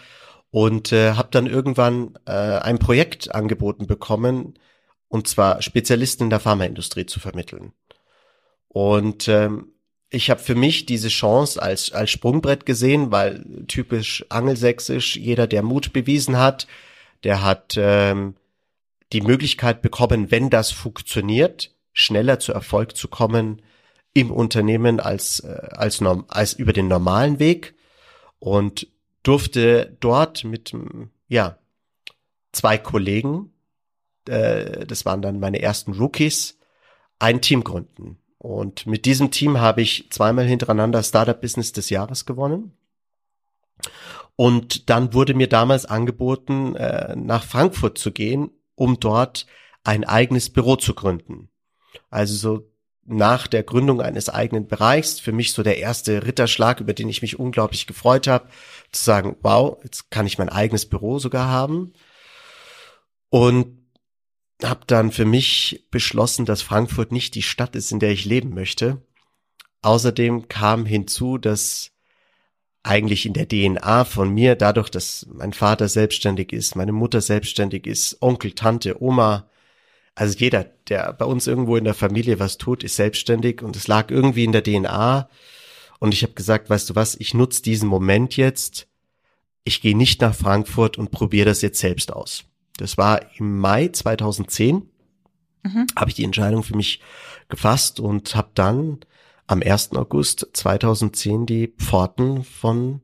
und 0.51 0.93
äh, 0.93 1.13
habe 1.13 1.29
dann 1.31 1.47
irgendwann 1.47 2.19
äh, 2.27 2.33
ein 2.33 2.79
Projekt 2.79 3.35
angeboten 3.35 3.87
bekommen, 3.87 4.55
und 5.09 5.27
zwar 5.27 5.61
Spezialisten 5.61 6.25
in 6.25 6.31
der 6.31 6.41
Pharmaindustrie 6.41 7.07
zu 7.07 7.19
vermitteln. 7.19 7.73
Und 8.69 9.27
ähm, 9.27 9.73
ich 10.11 10.29
habe 10.29 10.41
für 10.41 10.57
mich 10.57 10.87
diese 10.87 11.09
Chance 11.09 11.63
als, 11.63 11.93
als 11.93 12.11
Sprungbrett 12.11 12.67
gesehen, 12.67 13.13
weil 13.13 13.45
typisch 13.69 14.25
angelsächsisch, 14.29 15.17
jeder, 15.17 15.47
der 15.47 15.63
Mut 15.63 15.93
bewiesen 15.93 16.37
hat, 16.37 16.67
der 17.23 17.43
hat 17.43 17.75
ähm, 17.77 18.35
die 19.13 19.21
Möglichkeit 19.21 19.83
bekommen, 19.83 20.31
wenn 20.31 20.51
das 20.51 20.73
funktioniert, 20.73 21.75
schneller 21.93 22.41
zu 22.41 22.53
Erfolg 22.53 22.97
zu 22.97 23.07
kommen 23.07 23.63
im 24.13 24.33
Unternehmen 24.33 24.99
als, 24.99 25.41
äh, 25.41 25.69
als, 25.71 26.01
norm 26.01 26.25
als 26.29 26.55
über 26.55 26.73
den 26.73 26.89
normalen 26.89 27.39
Weg 27.39 27.75
und 28.41 28.89
durfte 29.23 29.97
dort 30.01 30.43
mit, 30.43 30.75
ja, 31.29 31.59
zwei 32.53 32.79
Kollegen, 32.79 33.53
äh, 34.27 34.87
das 34.87 35.05
waren 35.05 35.23
dann 35.23 35.39
meine 35.39 35.63
ersten 35.63 35.93
Rookies, 35.93 36.59
ein 37.21 37.41
Team 37.41 37.63
gründen. 37.63 38.19
Und 38.43 38.87
mit 38.87 39.05
diesem 39.05 39.31
Team 39.31 39.61
habe 39.61 39.83
ich 39.83 40.09
zweimal 40.09 40.47
hintereinander 40.47 41.03
Startup 41.03 41.39
Business 41.39 41.73
des 41.73 41.91
Jahres 41.91 42.25
gewonnen. 42.25 42.73
Und 44.35 44.89
dann 44.89 45.13
wurde 45.13 45.35
mir 45.35 45.47
damals 45.47 45.85
angeboten, 45.85 46.75
äh, 46.75 47.15
nach 47.17 47.45
Frankfurt 47.45 47.99
zu 47.99 48.13
gehen, 48.13 48.51
um 48.77 48.99
dort 48.99 49.45
ein 49.85 50.05
eigenes 50.05 50.49
Büro 50.49 50.77
zu 50.77 50.95
gründen. 50.95 51.51
Also 52.09 52.35
so 52.35 52.73
nach 53.05 53.47
der 53.47 53.63
Gründung 53.63 54.01
eines 54.01 54.31
eigenen 54.31 54.67
Bereichs, 54.69 55.21
für 55.21 55.33
mich 55.33 55.53
so 55.53 55.63
der 55.63 55.77
erste 55.77 56.27
Ritterschlag, 56.27 56.81
über 56.81 56.95
den 56.95 57.11
ich 57.11 57.21
mich 57.21 57.39
unglaublich 57.39 57.87
gefreut 57.87 58.27
habe, 58.27 58.49
zu 58.91 59.05
sagen, 59.05 59.37
wow, 59.43 59.77
jetzt 59.83 60.11
kann 60.11 60.27
ich 60.27 60.39
mein 60.39 60.49
eigenes 60.49 60.87
Büro 60.87 61.19
sogar 61.19 61.49
haben. 61.49 61.93
Und 63.29 63.80
habe 64.65 64.81
dann 64.87 65.13
für 65.13 65.25
mich 65.25 65.87
beschlossen, 65.91 66.45
dass 66.45 66.63
Frankfurt 66.63 67.13
nicht 67.13 67.35
die 67.35 67.43
Stadt 67.43 67.77
ist, 67.77 67.93
in 67.93 68.01
der 68.01 68.11
ich 68.11 68.25
leben 68.25 68.55
möchte. 68.55 69.03
Außerdem 69.83 70.49
kam 70.49 70.87
hinzu, 70.87 71.39
dass 71.39 71.93
eigentlich 72.83 73.27
in 73.27 73.35
der 73.35 73.49
DNA 73.49 74.05
von 74.05 74.31
mir, 74.31 74.57
dadurch, 74.57 74.91
dass 74.91 75.27
mein 75.33 75.53
Vater 75.53 75.89
selbstständig 75.89 76.53
ist, 76.53 76.77
meine 76.77 76.93
Mutter 76.93 77.21
selbstständig 77.21 77.87
ist, 77.87 78.21
Onkel, 78.23 78.53
Tante, 78.53 79.03
Oma, 79.03 79.49
also 80.15 80.37
jeder, 80.39 80.65
der 80.89 81.13
bei 81.13 81.25
uns 81.25 81.47
irgendwo 81.47 81.77
in 81.77 81.85
der 81.85 81.95
Familie 81.95 82.39
was 82.39 82.59
tut, 82.59 82.83
ist 82.83 82.97
selbstständig 82.97 83.63
und 83.63 83.77
es 83.77 83.87
lag 83.87 84.11
irgendwie 84.11 84.45
in 84.45 84.53
der 84.53 84.63
DNA. 84.63 85.29
Und 85.99 86.15
ich 86.15 86.23
habe 86.23 86.33
gesagt, 86.33 86.69
weißt 86.69 86.91
du 86.91 86.95
was, 86.95 87.15
ich 87.15 87.35
nutze 87.35 87.63
diesen 87.63 87.89
Moment 87.89 88.37
jetzt. 88.37 88.89
Ich 89.65 89.81
gehe 89.81 89.97
nicht 89.97 90.21
nach 90.21 90.35
Frankfurt 90.35 90.99
und 90.99 91.11
probiere 91.11 91.47
das 91.47 91.63
jetzt 91.63 91.79
selbst 91.79 92.13
aus. 92.13 92.45
Das 92.81 92.97
war 92.97 93.21
im 93.39 93.59
Mai 93.59 93.89
2010, 93.89 94.89
mhm. 95.63 95.87
habe 95.97 96.11
ich 96.11 96.17
die 96.17 96.25
Entscheidung 96.25 96.63
für 96.63 96.77
mich 96.77 97.01
gefasst 97.49 98.01
und 98.01 98.35
habe 98.35 98.51
dann 98.55 99.01
am 99.47 99.63
1. 99.63 99.93
August 99.97 100.49
2010 100.53 101.45
die 101.45 101.69
Pforten 101.79 102.45
von 102.45 103.03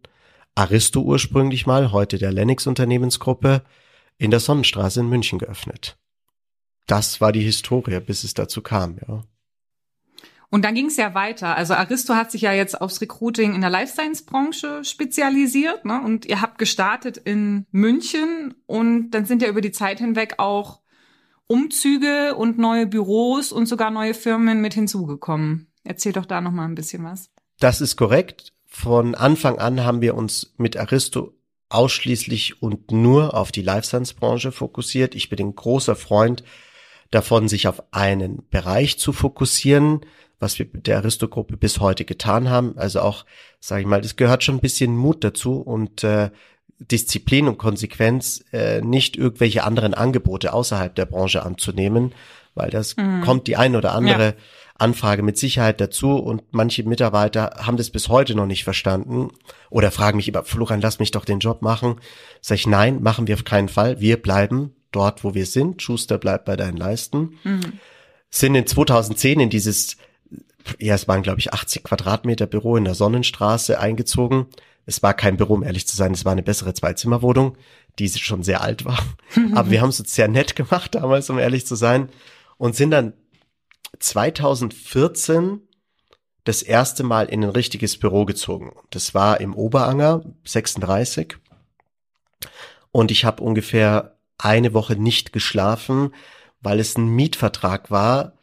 Aristo 0.55 1.01
ursprünglich 1.01 1.67
mal, 1.67 1.93
heute 1.93 2.19
der 2.19 2.33
Lennox 2.33 2.67
Unternehmensgruppe, 2.67 3.63
in 4.17 4.31
der 4.31 4.41
Sonnenstraße 4.41 5.01
in 5.01 5.09
München 5.09 5.39
geöffnet. 5.39 5.99
Das 6.87 7.21
war 7.21 7.33
die 7.33 7.43
Historie, 7.43 8.01
bis 8.01 8.25
es 8.25 8.33
dazu 8.33 8.63
kam, 8.63 8.99
ja. 9.07 9.25
Und 10.51 10.65
dann 10.65 10.75
ging 10.75 10.87
es 10.87 10.97
ja 10.97 11.15
weiter. 11.15 11.57
Also 11.57 11.75
Aristo 11.75 12.15
hat 12.15 12.31
sich 12.31 12.43
ja 12.43 12.53
jetzt 12.53 12.81
aufs 12.81 13.01
Recruiting 13.01 13.55
in 13.55 13.61
der 13.61 13.71
Life 13.71 13.93
Science 13.93 14.25
Branche 14.25 14.85
spezialisiert, 14.85 15.85
ne? 15.85 16.01
Und 16.03 16.27
ihr 16.27 16.41
habt 16.41 16.59
gestartet 16.59 17.17
in 17.17 17.67
München 17.73 18.55
und 18.67 19.11
dann 19.11 19.27
sind 19.27 19.43
ja 19.43 19.49
über 19.49 19.61
die 19.61 19.73
Zeit 19.73 19.99
hinweg 19.99 20.35
auch 20.39 20.81
Umzüge 21.49 22.35
und 22.35 22.59
neue 22.59 22.87
Büros 22.87 23.53
und 23.53 23.67
sogar 23.67 23.91
neue 23.91 24.15
Firmen 24.15 24.61
mit 24.61 24.75
hinzugekommen. 24.75 25.69
Erzähl 25.85 26.13
doch 26.13 26.27
da 26.27 26.41
noch 26.41 26.51
mal 26.53 26.65
ein 26.65 26.75
bisschen 26.75 27.05
was. 27.05 27.31
Das 27.61 27.81
ist 27.81 27.97
korrekt. 27.97 28.53
Von 28.67 29.15
Anfang 29.15 29.59
an 29.59 29.85
haben 29.85 30.01
wir 30.01 30.15
uns 30.15 30.55
mit 30.57 30.77
Aristo 30.77 31.33
ausschließlich 31.69 32.63
und 32.63 32.91
nur 32.93 33.35
auf 33.35 33.53
die 33.53 33.63
Life 33.63 33.87
Science 33.87 34.15
Branche 34.15 34.53
fokussiert. 34.53 35.15
Ich 35.15 35.29
bin 35.29 35.39
ein 35.41 35.55
großer 35.55 35.97
Freund 35.97 36.45
davon, 37.11 37.49
sich 37.49 37.69
auf 37.69 37.83
einen 37.93 38.49
Bereich 38.51 38.99
zu 38.99 39.13
fokussieren 39.13 40.01
was 40.39 40.59
wir 40.59 40.67
mit 40.73 40.87
der 40.87 40.99
Aristogruppe 40.99 41.57
bis 41.57 41.81
heute 41.81 42.05
getan 42.05 42.51
haben. 42.51 42.77
Also 42.77 43.01
auch, 43.01 43.25
sage 43.61 43.83
ich 43.83 43.87
mal, 43.87 44.01
das 44.01 44.17
gehört 44.17 44.45
schon 44.45 44.57
ein 44.57 44.61
bisschen 44.61 44.97
Mut 44.97 45.25
dazu 45.25 45.61
und 45.61 46.05
äh, 46.05 46.31
Disziplin 46.79 47.49
und 47.49 47.59
Konsequenz, 47.59 48.45
äh, 48.53 48.81
nicht 48.81 49.17
irgendwelche 49.17 49.65
anderen 49.65 49.95
Angebote 49.95 50.53
außerhalb 50.53 50.95
der 50.95 51.07
Branche 51.07 51.43
anzunehmen, 51.45 52.13
weil 52.55 52.71
das 52.71 52.97
mhm. 52.97 53.23
kommt 53.23 53.47
die 53.47 53.57
ein 53.57 53.77
oder 53.77 53.95
andere 53.95 54.27
ja. 54.27 54.35
Anfrage 54.79 55.23
mit 55.23 55.39
Sicherheit 55.39 55.81
dazu 55.81 56.17
und 56.17 56.43
manche 56.51 56.83
Mitarbeiter 56.83 57.53
haben 57.63 57.79
das 57.79 57.89
bis 57.89 58.11
heute 58.11 58.35
noch 58.35 58.45
nicht 58.45 58.65
verstanden 58.65 59.31
oder 59.71 59.91
fragen 59.91 60.19
mich 60.19 60.29
immer, 60.29 60.45
Florian, 60.45 60.83
lass 60.83 60.99
mich 60.99 61.13
doch 61.13 61.25
den 61.25 61.39
Job 61.39 61.63
machen. 61.63 61.97
Sag 62.43 62.57
ich, 62.57 62.67
nein, 62.67 63.03
machen 63.03 63.27
wir 63.27 63.37
auf 63.37 63.45
keinen 63.45 63.71
Fall. 63.71 64.01
Wir 64.01 64.21
bleiben 64.21 64.75
dort, 64.93 65.25
wo 65.25 65.35
wir 65.35 65.47
sind. 65.47 65.81
Schuster 65.81 66.19
bleibt 66.19 66.45
bei 66.45 66.57
deinen 66.57 66.77
Leisten. 66.77 67.39
Mhm. 67.43 67.73
Sind 68.29 68.55
in 68.55 68.67
2010 68.67 69.41
in 69.41 69.51
dieses 69.51 69.97
ja, 70.79 70.95
es 70.95 71.09
waren, 71.09 71.23
glaube 71.23 71.41
ich, 71.41 71.53
80 71.53 71.85
Quadratmeter 71.85 72.47
Büro 72.47 72.77
in 72.77 72.85
der 72.85 72.95
Sonnenstraße 72.95 73.79
eingezogen. 73.79 74.47
Es 74.85 75.03
war 75.03 75.15
kein 75.15 75.37
Büro, 75.37 75.55
um 75.55 75.63
ehrlich 75.63 75.87
zu 75.87 75.97
sein, 75.97 76.13
es 76.13 76.25
war 76.25 76.33
eine 76.33 76.43
bessere 76.43 76.75
Zweizimmerwohnung, 76.75 77.57
die 77.99 78.09
schon 78.09 78.43
sehr 78.43 78.61
alt 78.61 78.85
war. 78.85 78.99
Aber 79.55 79.71
wir 79.71 79.81
haben 79.81 79.89
es 79.91 79.99
sehr 79.99 80.29
nett 80.29 80.57
gemacht 80.57 80.95
damals, 80.95 81.29
um 81.31 81.39
ehrlich 81.39 81.67
zu 81.67 81.75
sein. 81.75 82.09
Und 82.57 82.77
sind 82.77 82.91
dann 82.91 83.13
2014 83.99 85.61
das 86.45 86.63
erste 86.63 87.03
Mal 87.03 87.27
in 87.27 87.43
ein 87.43 87.51
richtiges 87.51 87.99
Büro 87.99 88.25
gezogen. 88.25 88.73
Das 88.91 89.15
war 89.15 89.41
im 89.41 89.55
Oberanger 89.55 90.23
36. 90.45 91.37
Und 92.93 93.11
ich 93.11 93.25
habe 93.25 93.43
ungefähr 93.43 94.17
eine 94.39 94.73
Woche 94.73 94.95
nicht 94.95 95.33
geschlafen, 95.33 96.15
weil 96.61 96.79
es 96.79 96.97
ein 96.97 97.09
Mietvertrag 97.09 97.91
war, 97.91 98.35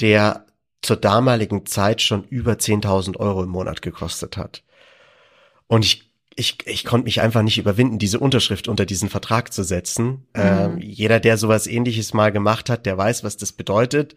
der 0.00 0.46
zur 0.84 0.96
damaligen 0.96 1.66
Zeit 1.66 2.00
schon 2.02 2.22
über 2.24 2.52
10.000 2.52 3.18
Euro 3.18 3.42
im 3.42 3.48
Monat 3.48 3.82
gekostet 3.82 4.36
hat. 4.36 4.62
Und 5.66 5.84
ich, 5.84 6.12
ich, 6.36 6.58
ich 6.66 6.84
konnte 6.84 7.04
mich 7.04 7.20
einfach 7.20 7.42
nicht 7.42 7.58
überwinden, 7.58 7.98
diese 7.98 8.20
Unterschrift 8.20 8.68
unter 8.68 8.86
diesen 8.86 9.08
Vertrag 9.08 9.52
zu 9.52 9.64
setzen. 9.64 10.04
Mhm. 10.04 10.26
Ähm, 10.34 10.78
jeder, 10.78 11.18
der 11.20 11.38
sowas 11.38 11.66
ähnliches 11.66 12.12
mal 12.12 12.32
gemacht 12.32 12.68
hat, 12.70 12.86
der 12.86 12.98
weiß, 12.98 13.24
was 13.24 13.36
das 13.36 13.52
bedeutet. 13.52 14.16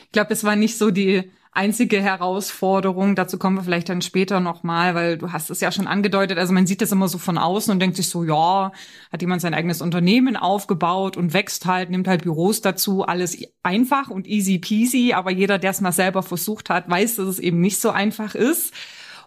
Ich 0.05 0.13
glaube, 0.13 0.33
es 0.33 0.45
war 0.45 0.57
nicht 0.57 0.79
so 0.79 0.91
die 0.91 1.31
einzige 1.53 2.01
Herausforderung. 2.01 3.17
Dazu 3.17 3.37
kommen 3.37 3.57
wir 3.57 3.65
vielleicht 3.65 3.89
dann 3.89 4.03
später 4.03 4.39
nochmal, 4.39 4.95
weil 4.95 5.19
du 5.19 5.33
hast 5.33 5.51
es 5.51 5.61
ja 5.61 5.73
schon 5.73 5.89
angedeutet. 5.89 6.39
Also 6.39 6.53
man 6.53 6.67
sieht 6.67 6.81
das 6.81 6.93
immer 6.93 7.09
so 7.09 7.19
von 7.19 7.39
außen 7.39 7.73
und 7.73 7.81
denkt 7.81 7.97
sich 7.97 8.09
so, 8.09 8.23
ja, 8.23 8.71
hat 9.13 9.21
jemand 9.21 9.43
sein 9.43 9.55
eigenes 9.55 9.83
Unternehmen 9.83 10.37
aufgebaut 10.37 11.17
und 11.17 11.35
wächst 11.35 11.67
halt, 11.67 11.91
nimmt 11.91 12.07
halt 12.07 12.23
Büros 12.23 12.61
dazu, 12.61 13.03
alles 13.03 13.37
einfach 13.65 14.09
und 14.11 14.29
easy 14.29 14.61
peasy. 14.61 15.13
Aber 15.13 15.33
jeder, 15.33 15.59
der 15.59 15.73
es 15.73 15.81
mal 15.81 15.93
selber 15.93 16.23
versucht 16.23 16.71
hat, 16.71 16.89
weiß, 16.89 17.17
dass 17.17 17.27
es 17.27 17.39
eben 17.41 17.61
nicht 17.61 17.81
so 17.81 17.91
einfach 17.91 18.37
ist 18.37 18.73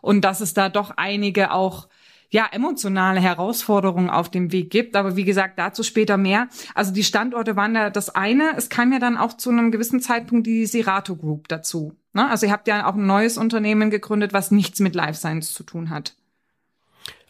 und 0.02 0.22
dass 0.22 0.40
es 0.40 0.54
da 0.54 0.70
doch 0.70 0.92
einige 0.96 1.52
auch 1.52 1.90
ja, 2.34 2.48
emotionale 2.52 3.20
Herausforderungen 3.20 4.10
auf 4.10 4.32
dem 4.32 4.52
Weg 4.52 4.72
gibt. 4.72 4.96
Aber 4.96 5.16
wie 5.16 5.24
gesagt, 5.24 5.60
dazu 5.60 5.84
später 5.84 6.18
mehr. 6.18 6.48
Also 6.74 6.92
die 6.92 7.04
Standorte 7.04 7.56
waren 7.56 7.76
ja 7.76 7.92
das 7.92 8.10
eine. 8.10 8.56
Es 8.58 8.70
kam 8.70 8.92
ja 8.92 8.98
dann 8.98 9.18
auch 9.18 9.38
zu 9.38 9.52
einem 9.52 9.72
gewissen 9.72 10.02
Zeitpunkt 10.02 10.48
die 10.48 10.66
Serato 10.66 11.16
Group 11.16 11.48
dazu. 11.48 11.94
Ne? 12.12 12.28
Also 12.28 12.48
ihr 12.48 12.52
habt 12.52 12.68
ja 12.68 12.90
auch 12.90 12.96
ein 12.96 13.06
neues 13.06 13.38
Unternehmen 13.38 13.92
gegründet, 13.92 14.34
was 14.34 14.50
nichts 14.50 14.80
mit 14.80 14.96
Life 14.96 15.14
Science 15.14 15.54
zu 15.54 15.62
tun 15.62 15.92
hat. 15.92 16.16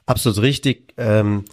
Absolut 0.05 0.41
richtig. 0.41 0.93
Ähm, 0.95 1.43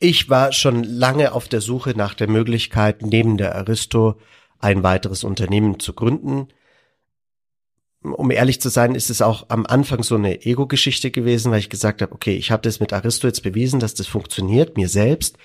ich 0.00 0.28
war 0.28 0.50
schon 0.50 0.82
lange 0.82 1.30
auf 1.30 1.46
der 1.46 1.60
Suche 1.60 1.90
nach 1.96 2.14
der 2.14 2.28
Möglichkeit, 2.28 3.02
neben 3.02 3.36
der 3.36 3.54
Aristo 3.54 4.16
ein 4.58 4.82
weiteres 4.82 5.22
Unternehmen 5.22 5.78
zu 5.78 5.92
gründen 5.92 6.48
um 8.02 8.30
ehrlich 8.30 8.60
zu 8.60 8.68
sein, 8.68 8.94
ist 8.94 9.10
es 9.10 9.20
auch 9.20 9.46
am 9.48 9.66
Anfang 9.66 10.02
so 10.02 10.14
eine 10.14 10.44
Ego-Geschichte 10.44 11.10
gewesen, 11.10 11.52
weil 11.52 11.58
ich 11.58 11.70
gesagt 11.70 12.00
habe, 12.00 12.12
okay, 12.12 12.34
ich 12.34 12.50
habe 12.50 12.62
das 12.62 12.80
mit 12.80 12.92
Aristo 12.92 13.26
jetzt 13.26 13.42
bewiesen, 13.42 13.80
dass 13.80 13.94
das 13.94 14.06
funktioniert, 14.06 14.76
mir 14.76 14.88
selbst. 14.88 15.36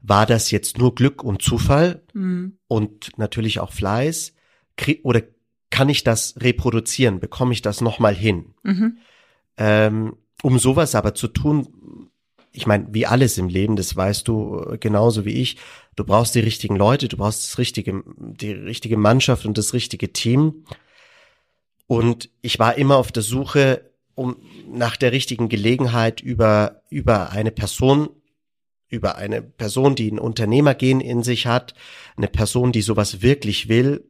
War 0.00 0.26
das 0.26 0.50
jetzt 0.50 0.78
nur 0.78 0.94
Glück 0.94 1.24
und 1.24 1.42
Zufall 1.42 2.02
mhm. 2.12 2.58
und 2.68 3.16
natürlich 3.16 3.58
auch 3.60 3.72
Fleiß? 3.72 4.34
Oder 5.02 5.22
kann 5.70 5.88
ich 5.88 6.04
das 6.04 6.34
reproduzieren? 6.38 7.20
Bekomme 7.20 7.52
ich 7.52 7.62
das 7.62 7.80
nochmal 7.80 8.14
hin? 8.14 8.54
Mhm. 8.62 8.98
Ähm, 9.56 10.16
um 10.42 10.58
sowas 10.58 10.94
aber 10.94 11.14
zu 11.14 11.26
tun, 11.26 12.10
ich 12.52 12.66
meine, 12.66 12.86
wie 12.92 13.06
alles 13.06 13.38
im 13.38 13.48
Leben, 13.48 13.76
das 13.76 13.96
weißt 13.96 14.28
du 14.28 14.76
genauso 14.78 15.24
wie 15.24 15.34
ich, 15.40 15.56
du 15.96 16.04
brauchst 16.04 16.34
die 16.34 16.40
richtigen 16.40 16.76
Leute, 16.76 17.08
du 17.08 17.16
brauchst 17.16 17.44
das 17.44 17.58
richtige, 17.58 18.02
die 18.16 18.52
richtige 18.52 18.96
Mannschaft 18.96 19.46
und 19.46 19.58
das 19.58 19.72
richtige 19.74 20.12
Team. 20.12 20.64
Und 21.88 22.30
ich 22.42 22.58
war 22.60 22.76
immer 22.76 22.96
auf 22.96 23.10
der 23.10 23.24
Suche 23.24 23.90
um 24.14 24.36
nach 24.70 24.96
der 24.96 25.10
richtigen 25.12 25.48
Gelegenheit 25.48 26.20
über, 26.20 26.82
über 26.90 27.30
eine 27.30 27.50
Person, 27.50 28.10
über 28.88 29.16
eine 29.16 29.42
Person, 29.42 29.94
die 29.94 30.10
ein 30.10 30.18
Unternehmergehen 30.18 31.00
in 31.00 31.22
sich 31.22 31.46
hat, 31.46 31.74
eine 32.16 32.28
Person, 32.28 32.72
die 32.72 32.82
sowas 32.82 33.22
wirklich 33.22 33.68
will, 33.68 34.04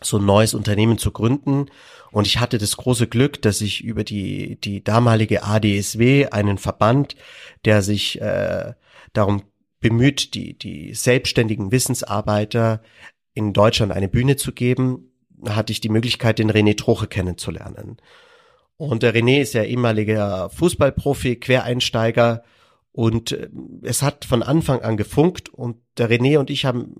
so 0.00 0.18
ein 0.18 0.26
neues 0.26 0.54
Unternehmen 0.54 0.98
zu 0.98 1.10
gründen. 1.10 1.66
Und 2.12 2.26
ich 2.26 2.38
hatte 2.38 2.58
das 2.58 2.76
große 2.76 3.08
Glück, 3.08 3.42
dass 3.42 3.60
ich 3.60 3.82
über 3.82 4.04
die, 4.04 4.60
die 4.60 4.84
damalige 4.84 5.42
ADSW, 5.42 6.28
einen 6.28 6.58
Verband, 6.58 7.16
der 7.64 7.82
sich 7.82 8.20
äh, 8.20 8.74
darum 9.14 9.42
bemüht, 9.80 10.34
die, 10.34 10.56
die 10.56 10.94
selbstständigen 10.94 11.72
Wissensarbeiter 11.72 12.82
in 13.34 13.52
Deutschland 13.52 13.90
eine 13.90 14.08
Bühne 14.08 14.36
zu 14.36 14.52
geben, 14.52 15.07
hatte 15.46 15.72
ich 15.72 15.80
die 15.80 15.88
Möglichkeit, 15.88 16.38
den 16.38 16.50
René 16.50 16.76
Troche 16.76 17.06
kennenzulernen. 17.06 17.98
Und 18.76 19.02
der 19.02 19.14
René 19.14 19.40
ist 19.40 19.54
ja 19.54 19.64
ehemaliger 19.64 20.50
Fußballprofi, 20.50 21.36
Quereinsteiger 21.36 22.44
und 22.92 23.32
äh, 23.32 23.48
es 23.82 24.02
hat 24.02 24.24
von 24.24 24.42
Anfang 24.42 24.80
an 24.82 24.96
gefunkt 24.96 25.48
und 25.48 25.76
der 25.96 26.10
René 26.10 26.38
und 26.38 26.50
ich 26.50 26.64
haben 26.64 26.94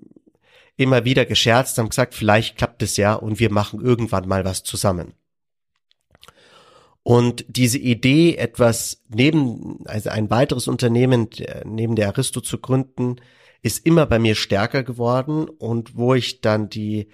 immer 0.75 1.03
wieder 1.03 1.25
gescherzt, 1.25 1.77
haben 1.77 1.89
gesagt, 1.89 2.15
vielleicht 2.15 2.57
klappt 2.57 2.83
es 2.83 2.95
ja 2.97 3.13
und 3.13 3.39
wir 3.39 3.51
machen 3.51 3.81
irgendwann 3.81 4.27
mal 4.27 4.45
was 4.45 4.63
zusammen. 4.63 5.13
Und 7.03 7.45
diese 7.47 7.79
Idee, 7.79 8.35
etwas 8.35 9.03
neben, 9.09 9.79
also 9.85 10.09
ein 10.09 10.29
weiteres 10.29 10.67
Unternehmen 10.67 11.29
neben 11.65 11.95
der 11.95 12.07
Aristo 12.07 12.39
zu 12.39 12.59
gründen, 12.59 13.17
ist 13.61 13.85
immer 13.85 14.05
bei 14.05 14.19
mir 14.19 14.35
stärker 14.35 14.83
geworden 14.83 15.49
und 15.49 15.97
wo 15.97 16.13
ich 16.13 16.41
dann 16.41 16.69
die 16.69 17.09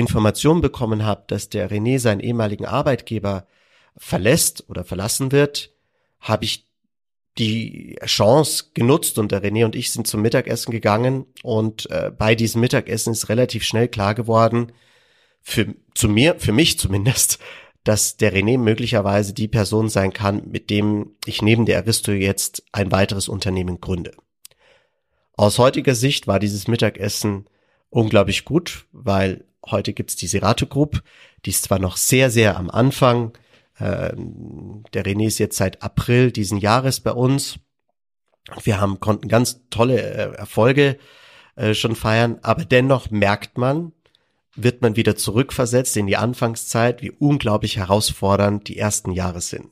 Information 0.00 0.60
bekommen 0.60 1.04
habe, 1.04 1.24
dass 1.28 1.48
der 1.48 1.70
René 1.70 1.98
seinen 1.98 2.20
ehemaligen 2.20 2.66
Arbeitgeber 2.66 3.46
verlässt 3.96 4.64
oder 4.68 4.84
verlassen 4.84 5.30
wird, 5.30 5.72
habe 6.20 6.44
ich 6.44 6.66
die 7.38 7.96
Chance 8.04 8.70
genutzt 8.74 9.18
und 9.18 9.32
der 9.32 9.42
René 9.42 9.64
und 9.64 9.76
ich 9.76 9.92
sind 9.92 10.06
zum 10.06 10.22
Mittagessen 10.22 10.72
gegangen 10.72 11.26
und 11.42 11.88
äh, 11.90 12.10
bei 12.16 12.34
diesem 12.34 12.60
Mittagessen 12.60 13.12
ist 13.12 13.28
relativ 13.28 13.64
schnell 13.64 13.88
klar 13.88 14.14
geworden, 14.14 14.72
für, 15.40 15.74
zu 15.94 16.08
mir, 16.08 16.38
für 16.38 16.52
mich 16.52 16.78
zumindest, 16.78 17.38
dass 17.84 18.18
der 18.18 18.34
René 18.34 18.58
möglicherweise 18.58 19.32
die 19.32 19.48
Person 19.48 19.88
sein 19.88 20.12
kann, 20.12 20.42
mit 20.50 20.68
dem 20.68 21.16
ich 21.24 21.40
neben 21.40 21.64
der 21.64 21.78
Aristo 21.78 22.12
jetzt 22.12 22.62
ein 22.72 22.92
weiteres 22.92 23.28
Unternehmen 23.28 23.80
gründe. 23.80 24.12
Aus 25.34 25.58
heutiger 25.58 25.94
Sicht 25.94 26.26
war 26.26 26.38
dieses 26.38 26.68
Mittagessen 26.68 27.46
unglaublich 27.88 28.44
gut, 28.44 28.84
weil 28.92 29.46
Heute 29.66 29.92
gibt's 29.92 30.16
die 30.16 30.26
Serato 30.26 30.66
Group, 30.66 31.02
die 31.44 31.50
ist 31.50 31.64
zwar 31.64 31.78
noch 31.78 31.96
sehr, 31.96 32.30
sehr 32.30 32.56
am 32.56 32.70
Anfang. 32.70 33.32
Äh, 33.78 34.12
der 34.94 35.04
René 35.04 35.26
ist 35.26 35.38
jetzt 35.38 35.56
seit 35.56 35.82
April 35.82 36.32
diesen 36.32 36.58
Jahres 36.58 37.00
bei 37.00 37.12
uns. 37.12 37.58
Wir 38.62 38.80
haben, 38.80 39.00
konnten 39.00 39.28
ganz 39.28 39.60
tolle 39.70 40.00
äh, 40.00 40.36
Erfolge 40.36 40.98
äh, 41.56 41.74
schon 41.74 41.94
feiern, 41.94 42.38
aber 42.42 42.64
dennoch 42.64 43.10
merkt 43.10 43.58
man, 43.58 43.92
wird 44.54 44.82
man 44.82 44.96
wieder 44.96 45.16
zurückversetzt 45.16 45.96
in 45.96 46.06
die 46.06 46.16
Anfangszeit, 46.16 47.02
wie 47.02 47.10
unglaublich 47.10 47.76
herausfordernd 47.76 48.68
die 48.68 48.78
ersten 48.78 49.12
Jahre 49.12 49.40
sind. 49.40 49.68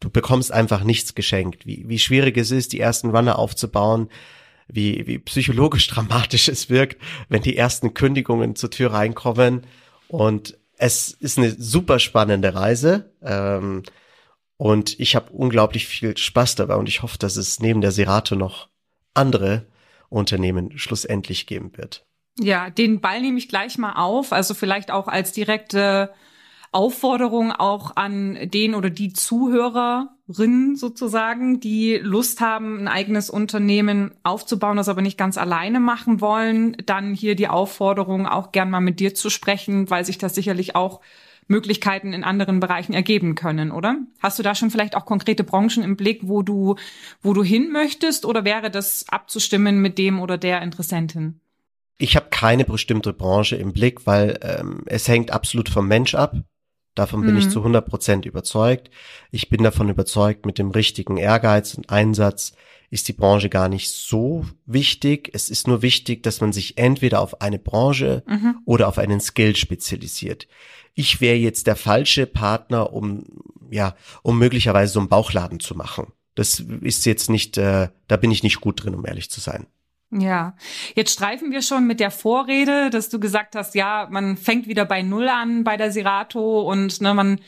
Du 0.00 0.08
bekommst 0.08 0.50
einfach 0.50 0.82
nichts 0.82 1.14
geschenkt, 1.14 1.66
wie, 1.66 1.84
wie 1.86 1.98
schwierig 1.98 2.36
es 2.38 2.50
ist, 2.50 2.72
die 2.72 2.80
ersten 2.80 3.10
Runner 3.10 3.38
aufzubauen, 3.38 4.08
wie, 4.72 5.06
wie 5.06 5.18
psychologisch 5.18 5.86
dramatisch 5.88 6.48
es 6.48 6.70
wirkt, 6.70 7.00
wenn 7.28 7.42
die 7.42 7.56
ersten 7.56 7.94
Kündigungen 7.94 8.56
zur 8.56 8.70
Tür 8.70 8.92
reinkommen. 8.92 9.66
Und 10.08 10.58
es 10.76 11.10
ist 11.10 11.38
eine 11.38 11.50
super 11.50 11.98
spannende 11.98 12.54
Reise. 12.54 13.12
Ähm, 13.22 13.82
und 14.56 14.98
ich 15.00 15.16
habe 15.16 15.32
unglaublich 15.32 15.86
viel 15.86 16.16
Spaß 16.16 16.54
dabei 16.54 16.76
und 16.76 16.88
ich 16.88 17.02
hoffe, 17.02 17.16
dass 17.18 17.36
es 17.36 17.60
neben 17.60 17.80
der 17.80 17.92
Serato 17.92 18.36
noch 18.36 18.68
andere 19.14 19.66
Unternehmen 20.10 20.78
schlussendlich 20.78 21.46
geben 21.46 21.76
wird. 21.76 22.04
Ja, 22.38 22.70
den 22.70 23.00
Ball 23.00 23.20
nehme 23.20 23.38
ich 23.38 23.48
gleich 23.48 23.78
mal 23.78 23.94
auf. 23.94 24.32
Also 24.32 24.54
vielleicht 24.54 24.90
auch 24.90 25.08
als 25.08 25.32
direkte 25.32 26.10
Aufforderung 26.72 27.50
auch 27.50 27.96
an 27.96 28.38
den 28.50 28.74
oder 28.76 28.90
die 28.90 29.12
Zuhörerinnen 29.12 30.76
sozusagen, 30.76 31.58
die 31.58 31.96
Lust 31.96 32.40
haben, 32.40 32.78
ein 32.78 32.88
eigenes 32.88 33.28
Unternehmen 33.28 34.12
aufzubauen, 34.22 34.76
das 34.76 34.88
aber 34.88 35.02
nicht 35.02 35.18
ganz 35.18 35.36
alleine 35.36 35.80
machen 35.80 36.20
wollen, 36.20 36.76
dann 36.86 37.12
hier 37.12 37.34
die 37.34 37.48
Aufforderung, 37.48 38.26
auch 38.26 38.52
gern 38.52 38.70
mal 38.70 38.80
mit 38.80 39.00
dir 39.00 39.14
zu 39.14 39.30
sprechen, 39.30 39.90
weil 39.90 40.04
sich 40.04 40.18
das 40.18 40.34
sicherlich 40.36 40.76
auch 40.76 41.00
Möglichkeiten 41.48 42.12
in 42.12 42.22
anderen 42.22 42.60
Bereichen 42.60 42.92
ergeben 42.92 43.34
können, 43.34 43.72
oder? 43.72 43.96
Hast 44.20 44.38
du 44.38 44.44
da 44.44 44.54
schon 44.54 44.70
vielleicht 44.70 44.96
auch 44.96 45.04
konkrete 45.04 45.42
Branchen 45.42 45.82
im 45.82 45.96
Blick, 45.96 46.20
wo 46.22 46.42
du, 46.42 46.76
wo 47.22 47.34
du 47.34 47.42
hin 47.42 47.72
möchtest, 47.72 48.24
oder 48.24 48.44
wäre 48.44 48.70
das 48.70 49.06
abzustimmen 49.08 49.82
mit 49.82 49.98
dem 49.98 50.20
oder 50.20 50.38
der 50.38 50.62
Interessentin? 50.62 51.40
Ich 51.98 52.14
habe 52.14 52.28
keine 52.30 52.64
bestimmte 52.64 53.12
Branche 53.12 53.56
im 53.56 53.72
Blick, 53.72 54.06
weil 54.06 54.38
ähm, 54.42 54.82
es 54.86 55.08
hängt 55.08 55.32
absolut 55.32 55.68
vom 55.68 55.88
Mensch 55.88 56.14
ab. 56.14 56.36
Davon 56.94 57.22
bin 57.22 57.32
mhm. 57.32 57.38
ich 57.38 57.50
zu 57.50 57.60
100 57.60 57.86
Prozent 57.86 58.26
überzeugt. 58.26 58.90
Ich 59.30 59.48
bin 59.48 59.62
davon 59.62 59.88
überzeugt, 59.88 60.46
mit 60.46 60.58
dem 60.58 60.70
richtigen 60.70 61.16
Ehrgeiz 61.16 61.74
und 61.74 61.90
Einsatz 61.90 62.52
ist 62.90 63.06
die 63.06 63.12
Branche 63.12 63.48
gar 63.48 63.68
nicht 63.68 63.90
so 63.90 64.44
wichtig. 64.66 65.30
Es 65.32 65.48
ist 65.48 65.68
nur 65.68 65.82
wichtig, 65.82 66.24
dass 66.24 66.40
man 66.40 66.52
sich 66.52 66.76
entweder 66.76 67.20
auf 67.20 67.40
eine 67.40 67.60
Branche 67.60 68.24
mhm. 68.26 68.56
oder 68.64 68.88
auf 68.88 68.98
einen 68.98 69.20
Skill 69.20 69.54
spezialisiert. 69.54 70.48
Ich 70.94 71.20
wäre 71.20 71.36
jetzt 71.36 71.68
der 71.68 71.76
falsche 71.76 72.26
Partner, 72.26 72.92
um 72.92 73.24
ja, 73.70 73.94
um 74.22 74.38
möglicherweise 74.38 74.92
so 74.92 74.98
einen 74.98 75.08
Bauchladen 75.08 75.60
zu 75.60 75.76
machen. 75.76 76.12
Das 76.34 76.58
ist 76.58 77.06
jetzt 77.06 77.30
nicht, 77.30 77.56
äh, 77.56 77.88
da 78.08 78.16
bin 78.16 78.30
ich 78.30 78.42
nicht 78.42 78.60
gut 78.60 78.84
drin, 78.84 78.94
um 78.94 79.06
ehrlich 79.06 79.30
zu 79.30 79.40
sein. 79.40 79.66
Ja, 80.12 80.56
jetzt 80.96 81.12
streifen 81.12 81.52
wir 81.52 81.62
schon 81.62 81.86
mit 81.86 82.00
der 82.00 82.10
Vorrede, 82.10 82.90
dass 82.90 83.10
du 83.10 83.20
gesagt 83.20 83.54
hast, 83.54 83.76
ja, 83.76 84.08
man 84.10 84.36
fängt 84.36 84.66
wieder 84.66 84.84
bei 84.84 85.02
Null 85.02 85.28
an 85.28 85.62
bei 85.62 85.76
der 85.76 85.92
Serato 85.92 86.62
und 86.62 87.00
ne, 87.00 87.14
man 87.14 87.40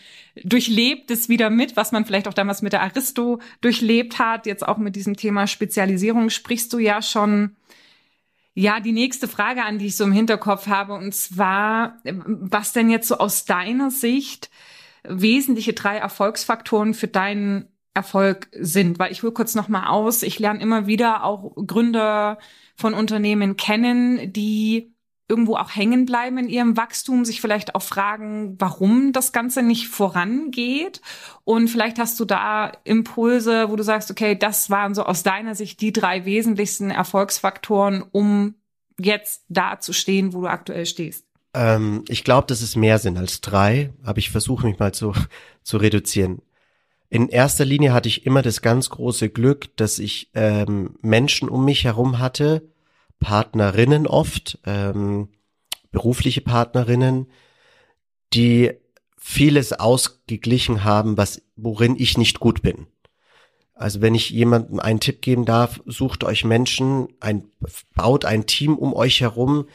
durchlebt 0.45 1.11
es 1.11 1.29
wieder 1.29 1.51
mit, 1.51 1.77
was 1.77 1.91
man 1.91 2.05
vielleicht 2.05 2.29
auch 2.29 2.35
damals 2.35 2.63
mit 2.63 2.73
der 2.73 2.83
Aristo 2.83 3.41
durchlebt 3.63 4.21
hat. 4.21 4.47
Jetzt 4.47 4.67
auch 4.67 4.79
mit 4.79 4.95
diesem 4.95 5.17
Thema 5.17 5.49
Spezialisierung 5.49 6.31
sprichst 6.31 6.73
du 6.73 6.79
ja 6.79 7.03
schon. 7.03 7.57
Ja, 8.55 8.79
die 8.79 8.93
nächste 8.93 9.27
Frage, 9.27 9.65
an 9.65 9.79
die 9.79 9.87
ich 9.87 9.97
so 9.97 10.05
im 10.05 10.13
Hinterkopf 10.13 10.69
habe, 10.69 10.93
und 10.93 11.15
zwar, 11.15 11.97
was 12.05 12.73
denn 12.73 12.91
jetzt 12.91 13.09
so 13.09 13.17
aus 13.17 13.45
deiner 13.45 13.91
Sicht 13.91 14.51
wesentliche 15.05 15.73
drei 15.73 15.97
Erfolgsfaktoren 15.97 16.95
für 16.95 17.09
deinen 17.09 17.72
Erfolg 17.95 18.49
sind, 18.59 18.99
weil 18.99 19.13
ich 19.13 19.23
will 19.23 19.33
kurz 19.33 19.55
noch 19.55 19.69
mal 19.69 19.89
aus, 19.89 20.23
ich 20.23 20.39
lerne 20.39 20.61
immer 20.61 20.87
wieder 20.87 21.25
auch 21.25 21.55
Gründer 21.67 22.39
von 22.75 22.95
Unternehmen 22.95 23.57
kennen, 23.57 24.33
die 24.33 24.93
irgendwo 25.29 25.57
auch 25.57 25.75
hängen 25.75 26.05
bleiben 26.05 26.37
in 26.37 26.49
ihrem 26.49 26.77
Wachstum, 26.77 27.25
sich 27.25 27.41
vielleicht 27.41 27.75
auch 27.75 27.83
fragen, 27.83 28.57
warum 28.59 29.13
das 29.13 29.33
Ganze 29.33 29.63
nicht 29.63 29.89
vorangeht. 29.89 31.01
Und 31.45 31.69
vielleicht 31.69 31.99
hast 31.99 32.21
du 32.21 32.25
da 32.25 32.73
Impulse, 32.85 33.71
wo 33.71 33.77
du 33.77 33.83
sagst, 33.83 34.11
okay, 34.11 34.37
das 34.37 34.69
waren 34.69 34.95
so 34.95 35.05
aus 35.05 35.23
deiner 35.23 35.55
Sicht 35.55 35.81
die 35.81 35.93
drei 35.93 36.25
wesentlichsten 36.27 36.91
Erfolgsfaktoren, 36.91 38.05
um 38.11 38.57
jetzt 38.99 39.45
da 39.49 39.81
zu 39.81 39.93
stehen, 39.95 40.35
wo 40.35 40.43
du 40.43 40.49
aktuell 40.49 40.85
stehst. 40.85 41.25
Ähm, 41.55 42.05
ich 42.09 42.25
glaube, 42.25 42.47
dass 42.47 42.61
es 42.61 42.77
mehr 42.77 42.99
sind 42.99 43.17
als 43.17 43.41
drei, 43.41 43.91
aber 44.03 44.19
ich 44.19 44.31
versuche 44.31 44.67
mich 44.67 44.79
mal 44.79 44.93
zu, 44.93 45.15
zu 45.63 45.79
reduzieren 45.79 46.43
In 47.13 47.29
erster 47.29 47.67
Linie 47.67 47.93
hatte 47.93 48.09
ich 48.09 48.25
immer 48.25 48.41
das 48.41 48.63
ganz 48.63 48.89
große 48.89 49.29
Glück, 49.29 49.77
dass 49.77 49.99
ich 49.99 50.31
ähm, 50.33 50.97
Menschen 51.03 51.51
um 51.51 51.63
mich 51.63 51.85
herum 51.85 52.19
hatte, 52.19 52.71
Partnerinnen 53.21 54.07
oft, 54.07 54.59
ähm, 54.65 55.29
berufliche 55.91 56.41
Partnerinnen, 56.41 57.27
die 58.33 58.73
vieles 59.19 59.75
ausgeglichen 59.75 60.85
haben, 60.85 61.19
was 61.19 61.43
worin 61.55 61.97
ich 61.99 62.17
nicht 62.17 62.41
gut 62.41 62.63
bin. 62.63 62.87
Also 63.75 64.01
wenn 64.01 64.15
ich 64.15 64.31
jemandem 64.31 64.81
einen 64.81 65.01
Tipp 65.01 65.21
geben 65.21 65.45
darf, 65.45 65.83
sucht 65.85 66.25
euch 66.25 66.47
Menschen, 66.47 67.09
ein, 67.21 67.45
baut 67.95 68.25
ein 68.25 68.47
Team 68.47 68.79
um 68.79 68.95
euch 68.95 69.21
herum, 69.21 69.67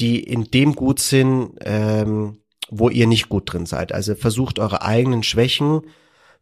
die 0.00 0.18
in 0.18 0.50
dem 0.50 0.74
gut 0.74 0.98
sind, 0.98 1.52
ähm, 1.60 2.38
wo 2.68 2.88
ihr 2.88 3.06
nicht 3.06 3.28
gut 3.28 3.52
drin 3.52 3.66
seid. 3.66 3.92
Also 3.92 4.16
versucht 4.16 4.58
eure 4.58 4.82
eigenen 4.82 5.22
Schwächen 5.22 5.82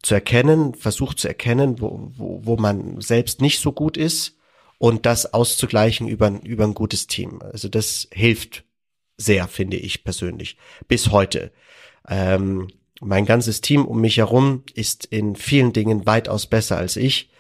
zu 0.05 0.15
erkennen, 0.15 0.75
versucht 0.75 1.19
zu 1.19 1.29
erkennen, 1.29 1.81
wo, 1.81 2.11
wo, 2.17 2.41
wo 2.45 2.57
man 2.57 3.01
selbst 3.01 3.41
nicht 3.41 3.61
so 3.61 3.73
gut 3.73 3.97
ist 3.97 4.37
und 4.79 5.07
das 5.07 5.33
auszugleichen 5.33 6.09
über, 6.09 6.41
über 6.45 6.65
ein 6.65 6.75
gutes 6.75 7.07
Team. 7.07 7.41
Also 7.41 7.69
das 7.69 8.09
hilft 8.13 8.65
sehr, 9.17 9.49
finde 9.49 9.77
ich 9.77 10.05
persönlich, 10.05 10.59
bis 10.89 11.11
heute. 11.11 11.53
Ähm, 12.09 12.69
mein 13.01 13.25
ganzes 13.25 13.61
Team 13.61 13.87
um 13.87 14.01
mich 14.01 14.19
herum 14.19 14.65
ist 14.75 15.07
in 15.07 15.37
vielen 15.37 15.73
Dingen 15.73 16.07
weitaus 16.07 16.47
besser 16.47 16.77
als 16.77 16.97
ich 16.97 17.31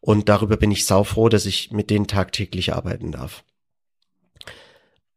und 0.00 0.28
darüber 0.28 0.56
bin 0.56 0.70
ich 0.70 0.84
saufroh, 0.84 1.28
dass 1.28 1.46
ich 1.46 1.70
mit 1.70 1.90
denen 1.90 2.06
tagtäglich 2.06 2.74
arbeiten 2.74 3.12
darf. 3.12 3.44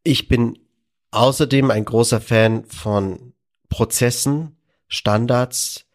Ich 0.03 0.27
bin 0.27 0.59
außerdem 1.11 1.69
ein 1.69 1.85
großer 1.85 2.21
Fan 2.21 2.65
von 2.65 3.33
Prozessen, 3.69 4.57
Standards, 4.87 5.85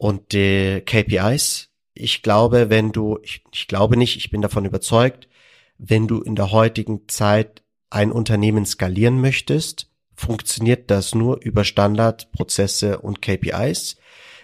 und 0.00 0.32
die 0.32 0.80
KPIs. 0.86 1.68
Ich 1.92 2.22
glaube, 2.22 2.70
wenn 2.70 2.90
du, 2.90 3.18
ich, 3.22 3.44
ich 3.52 3.68
glaube 3.68 3.98
nicht, 3.98 4.16
ich 4.16 4.30
bin 4.30 4.40
davon 4.40 4.64
überzeugt, 4.64 5.28
wenn 5.76 6.08
du 6.08 6.22
in 6.22 6.36
der 6.36 6.52
heutigen 6.52 7.06
Zeit 7.08 7.62
ein 7.90 8.10
Unternehmen 8.10 8.64
skalieren 8.64 9.20
möchtest, 9.20 9.90
funktioniert 10.14 10.90
das 10.90 11.14
nur 11.14 11.42
über 11.42 11.64
Standardprozesse 11.64 13.00
und 13.00 13.20
KPIs. 13.20 13.96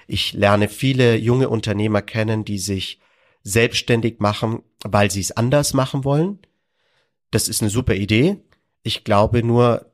Ich 0.06 0.34
lerne 0.34 0.68
viele 0.68 1.16
junge 1.16 1.48
Unternehmer 1.48 2.02
kennen, 2.02 2.44
die 2.44 2.58
sich 2.58 3.00
selbstständig 3.42 4.20
machen, 4.20 4.62
weil 4.84 5.10
sie 5.10 5.20
es 5.20 5.32
anders 5.32 5.72
machen 5.72 6.04
wollen. 6.04 6.38
Das 7.30 7.48
ist 7.48 7.62
eine 7.62 7.70
super 7.70 7.94
Idee. 7.94 8.36
Ich 8.82 9.04
glaube 9.04 9.42
nur, 9.42 9.90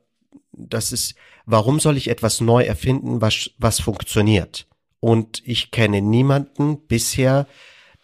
das 0.51 0.91
ist, 0.91 1.15
warum 1.45 1.79
soll 1.79 1.95
ich 1.95 2.09
etwas 2.09 2.41
neu 2.41 2.63
erfinden, 2.63 3.21
was, 3.21 3.51
was 3.59 3.79
funktioniert? 3.79 4.67
Und 5.03 5.41
ich 5.45 5.71
kenne 5.71 6.01
niemanden 6.01 6.87
bisher, 6.87 7.45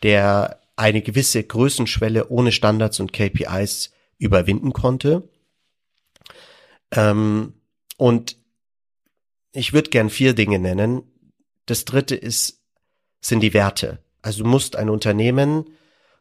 der 0.04 0.60
eine 0.76 1.02
gewisse 1.02 1.42
Größenschwelle 1.42 2.28
ohne 2.28 2.52
Standards 2.52 3.00
und 3.00 3.14
KPIs 3.14 3.94
überwinden 4.18 4.74
konnte. 4.74 5.30
Ähm, 6.92 7.54
und 7.96 8.36
ich 9.54 9.72
würde 9.72 9.92
gern 9.92 10.10
vier 10.10 10.34
Dinge 10.34 10.60
nennen. 10.60 11.04
Das 11.68 11.86
dritte 11.86 12.18
ist, 12.18 12.66
sind 13.22 13.40
die 13.44 13.54
Werte. 13.54 14.04
Also 14.22 14.44
du 14.44 14.50
musst 14.50 14.76
ein 14.76 14.90
Unternehmen 14.90 15.70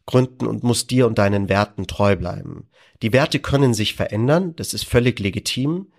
gründen 0.06 0.46
und 0.46 0.62
musst 0.62 0.92
dir 0.92 1.08
und 1.08 1.18
deinen 1.18 1.48
Werten 1.48 1.88
treu 1.88 2.14
bleiben. 2.14 2.70
Die 3.02 3.12
Werte 3.12 3.40
können 3.40 3.74
sich 3.74 3.96
verändern, 3.96 4.54
das 4.54 4.74
ist 4.74 4.84
völlig 4.84 5.18
legitim. 5.18 5.90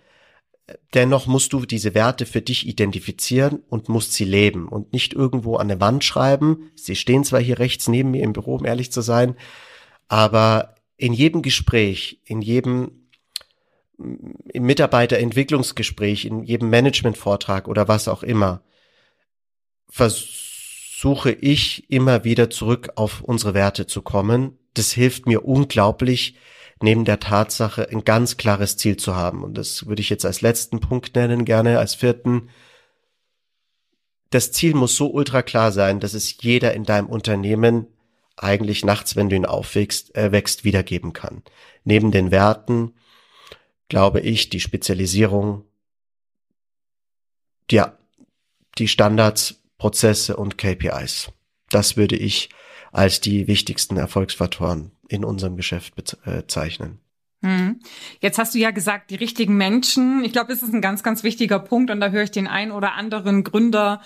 Dennoch 0.93 1.27
musst 1.27 1.53
du 1.53 1.65
diese 1.65 1.93
Werte 1.93 2.25
für 2.25 2.41
dich 2.41 2.67
identifizieren 2.67 3.63
und 3.69 3.89
musst 3.89 4.13
sie 4.13 4.25
leben 4.25 4.67
und 4.67 4.93
nicht 4.93 5.13
irgendwo 5.13 5.55
an 5.57 5.67
der 5.67 5.79
Wand 5.79 6.03
schreiben. 6.03 6.71
Sie 6.75 6.95
stehen 6.95 7.23
zwar 7.23 7.39
hier 7.39 7.59
rechts 7.59 7.87
neben 7.87 8.11
mir 8.11 8.23
im 8.23 8.33
Büro, 8.33 8.55
um 8.55 8.65
ehrlich 8.65 8.91
zu 8.91 9.01
sein, 9.01 9.35
aber 10.07 10.75
in 10.97 11.13
jedem 11.13 11.41
Gespräch, 11.41 12.21
in 12.25 12.41
jedem 12.41 12.99
im 13.97 14.63
Mitarbeiterentwicklungsgespräch, 14.63 16.25
in 16.25 16.43
jedem 16.43 16.69
Managementvortrag 16.69 17.67
oder 17.67 17.87
was 17.87 18.07
auch 18.07 18.23
immer, 18.23 18.63
versuche 19.89 21.31
ich 21.31 21.89
immer 21.89 22.23
wieder 22.23 22.49
zurück 22.49 22.91
auf 22.95 23.21
unsere 23.21 23.53
Werte 23.53 23.87
zu 23.87 24.01
kommen. 24.01 24.57
Das 24.73 24.93
hilft 24.93 25.25
mir 25.25 25.45
unglaublich, 25.45 26.35
neben 26.81 27.05
der 27.05 27.19
Tatsache, 27.19 27.89
ein 27.89 28.05
ganz 28.05 28.37
klares 28.37 28.77
Ziel 28.77 28.97
zu 28.97 29.15
haben. 29.15 29.43
Und 29.43 29.57
das 29.57 29.87
würde 29.87 30.01
ich 30.01 30.09
jetzt 30.09 30.25
als 30.25 30.41
letzten 30.41 30.79
Punkt 30.79 31.15
nennen, 31.15 31.45
gerne 31.45 31.79
als 31.79 31.95
vierten. 31.95 32.49
Das 34.29 34.51
Ziel 34.51 34.75
muss 34.75 34.95
so 34.95 35.11
ultra 35.11 35.41
klar 35.41 35.71
sein, 35.71 35.99
dass 35.99 36.13
es 36.13 36.41
jeder 36.41 36.73
in 36.73 36.85
deinem 36.85 37.07
Unternehmen 37.07 37.87
eigentlich 38.37 38.85
nachts, 38.85 39.15
wenn 39.15 39.29
du 39.29 39.35
ihn 39.35 39.45
aufwächst, 39.45 40.15
äh, 40.15 40.31
wächst, 40.31 40.63
wiedergeben 40.63 41.13
kann. 41.13 41.43
Neben 41.83 42.11
den 42.11 42.31
Werten 42.31 42.93
glaube 43.89 44.21
ich, 44.21 44.49
die 44.49 44.59
Spezialisierung, 44.59 45.65
ja, 47.69 47.97
die 48.77 48.87
Standards, 48.87 49.55
Prozesse 49.77 50.37
und 50.37 50.57
KPIs. 50.57 51.31
Das 51.69 51.97
würde 51.97 52.15
ich 52.15 52.49
als 52.91 53.19
die 53.19 53.47
wichtigsten 53.47 53.97
Erfolgsfaktoren 53.97 54.91
in 55.09 55.25
unserem 55.25 55.57
Geschäft 55.57 55.95
bezeichnen. 55.95 56.99
Äh, 57.43 57.47
hm. 57.47 57.79
Jetzt 58.19 58.37
hast 58.37 58.53
du 58.53 58.59
ja 58.59 58.71
gesagt, 58.71 59.11
die 59.11 59.15
richtigen 59.15 59.55
Menschen. 59.57 60.23
Ich 60.23 60.31
glaube, 60.31 60.53
es 60.53 60.61
ist 60.61 60.73
ein 60.73 60.81
ganz, 60.81 61.03
ganz 61.03 61.23
wichtiger 61.23 61.59
Punkt 61.59 61.89
und 61.89 61.99
da 61.99 62.09
höre 62.09 62.23
ich 62.23 62.31
den 62.31 62.47
ein 62.47 62.71
oder 62.71 62.93
anderen 62.93 63.43
Gründer 63.43 64.01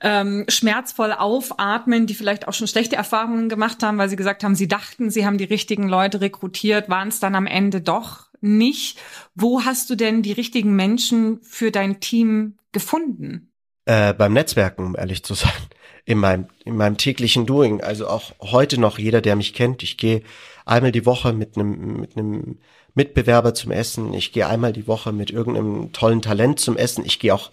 ähm, 0.00 0.44
schmerzvoll 0.48 1.12
aufatmen, 1.12 2.06
die 2.06 2.14
vielleicht 2.14 2.46
auch 2.46 2.52
schon 2.52 2.68
schlechte 2.68 2.96
Erfahrungen 2.96 3.48
gemacht 3.48 3.82
haben, 3.82 3.98
weil 3.98 4.08
sie 4.08 4.16
gesagt 4.16 4.44
haben, 4.44 4.54
sie 4.54 4.68
dachten, 4.68 5.10
sie 5.10 5.26
haben 5.26 5.38
die 5.38 5.44
richtigen 5.44 5.88
Leute 5.88 6.20
rekrutiert, 6.20 6.88
waren 6.88 7.08
es 7.08 7.20
dann 7.20 7.34
am 7.34 7.46
Ende 7.46 7.80
doch 7.80 8.28
nicht. 8.40 8.98
Wo 9.34 9.64
hast 9.64 9.90
du 9.90 9.96
denn 9.96 10.22
die 10.22 10.32
richtigen 10.32 10.76
Menschen 10.76 11.40
für 11.42 11.72
dein 11.72 12.00
Team 12.00 12.58
gefunden? 12.72 13.50
Äh, 13.86 14.12
beim 14.12 14.34
Netzwerken, 14.34 14.84
um 14.84 14.96
ehrlich 14.96 15.24
zu 15.24 15.34
sein 15.34 15.50
in 16.08 16.16
meinem, 16.16 16.46
in 16.64 16.74
meinem 16.74 16.96
täglichen 16.96 17.44
Doing. 17.44 17.82
Also 17.82 18.08
auch 18.08 18.32
heute 18.40 18.80
noch 18.80 18.98
jeder, 18.98 19.20
der 19.20 19.36
mich 19.36 19.52
kennt. 19.52 19.82
Ich 19.82 19.98
gehe 19.98 20.22
einmal 20.64 20.90
die 20.90 21.04
Woche 21.04 21.34
mit 21.34 21.54
einem, 21.54 22.00
mit 22.00 22.16
einem 22.16 22.56
Mitbewerber 22.94 23.52
zum 23.52 23.72
Essen. 23.72 24.14
Ich 24.14 24.32
gehe 24.32 24.46
einmal 24.46 24.72
die 24.72 24.86
Woche 24.86 25.12
mit 25.12 25.30
irgendeinem 25.30 25.92
tollen 25.92 26.22
Talent 26.22 26.60
zum 26.60 26.78
Essen. 26.78 27.04
Ich 27.04 27.18
gehe 27.18 27.34
auch 27.34 27.50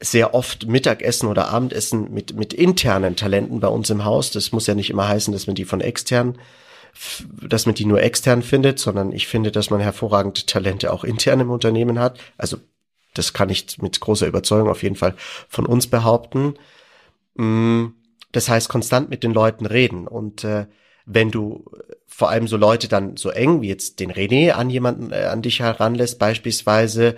sehr 0.00 0.34
oft 0.34 0.66
Mittagessen 0.66 1.28
oder 1.28 1.50
Abendessen 1.50 2.12
mit, 2.12 2.34
mit 2.34 2.52
internen 2.52 3.14
Talenten 3.14 3.60
bei 3.60 3.68
uns 3.68 3.88
im 3.88 4.04
Haus. 4.04 4.32
Das 4.32 4.50
muss 4.50 4.66
ja 4.66 4.74
nicht 4.74 4.90
immer 4.90 5.06
heißen, 5.06 5.32
dass 5.32 5.46
man 5.46 5.54
die 5.54 5.64
von 5.64 5.80
extern, 5.80 6.38
dass 7.40 7.66
man 7.66 7.76
die 7.76 7.84
nur 7.84 8.02
extern 8.02 8.42
findet, 8.42 8.80
sondern 8.80 9.12
ich 9.12 9.28
finde, 9.28 9.52
dass 9.52 9.70
man 9.70 9.78
hervorragende 9.78 10.44
Talente 10.44 10.92
auch 10.92 11.04
intern 11.04 11.38
im 11.38 11.52
Unternehmen 11.52 12.00
hat. 12.00 12.18
Also 12.36 12.56
das 13.14 13.32
kann 13.32 13.48
ich 13.48 13.80
mit 13.80 14.00
großer 14.00 14.26
Überzeugung 14.26 14.70
auf 14.70 14.82
jeden 14.82 14.96
Fall 14.96 15.14
von 15.48 15.66
uns 15.66 15.86
behaupten. 15.86 16.56
Mm, 17.34 17.86
das 18.32 18.48
heißt, 18.48 18.68
konstant 18.68 19.10
mit 19.10 19.22
den 19.22 19.32
Leuten 19.32 19.66
reden. 19.66 20.06
Und 20.08 20.44
äh, 20.44 20.66
wenn 21.04 21.30
du 21.30 21.64
vor 22.06 22.30
allem 22.30 22.46
so 22.46 22.56
Leute 22.56 22.88
dann 22.88 23.16
so 23.16 23.30
eng 23.30 23.62
wie 23.62 23.68
jetzt 23.68 24.00
den 24.00 24.12
René 24.12 24.52
an 24.52 24.70
jemanden, 24.70 25.12
äh, 25.12 25.24
an 25.24 25.42
dich 25.42 25.60
heranlässt, 25.60 26.18
beispielsweise, 26.18 27.16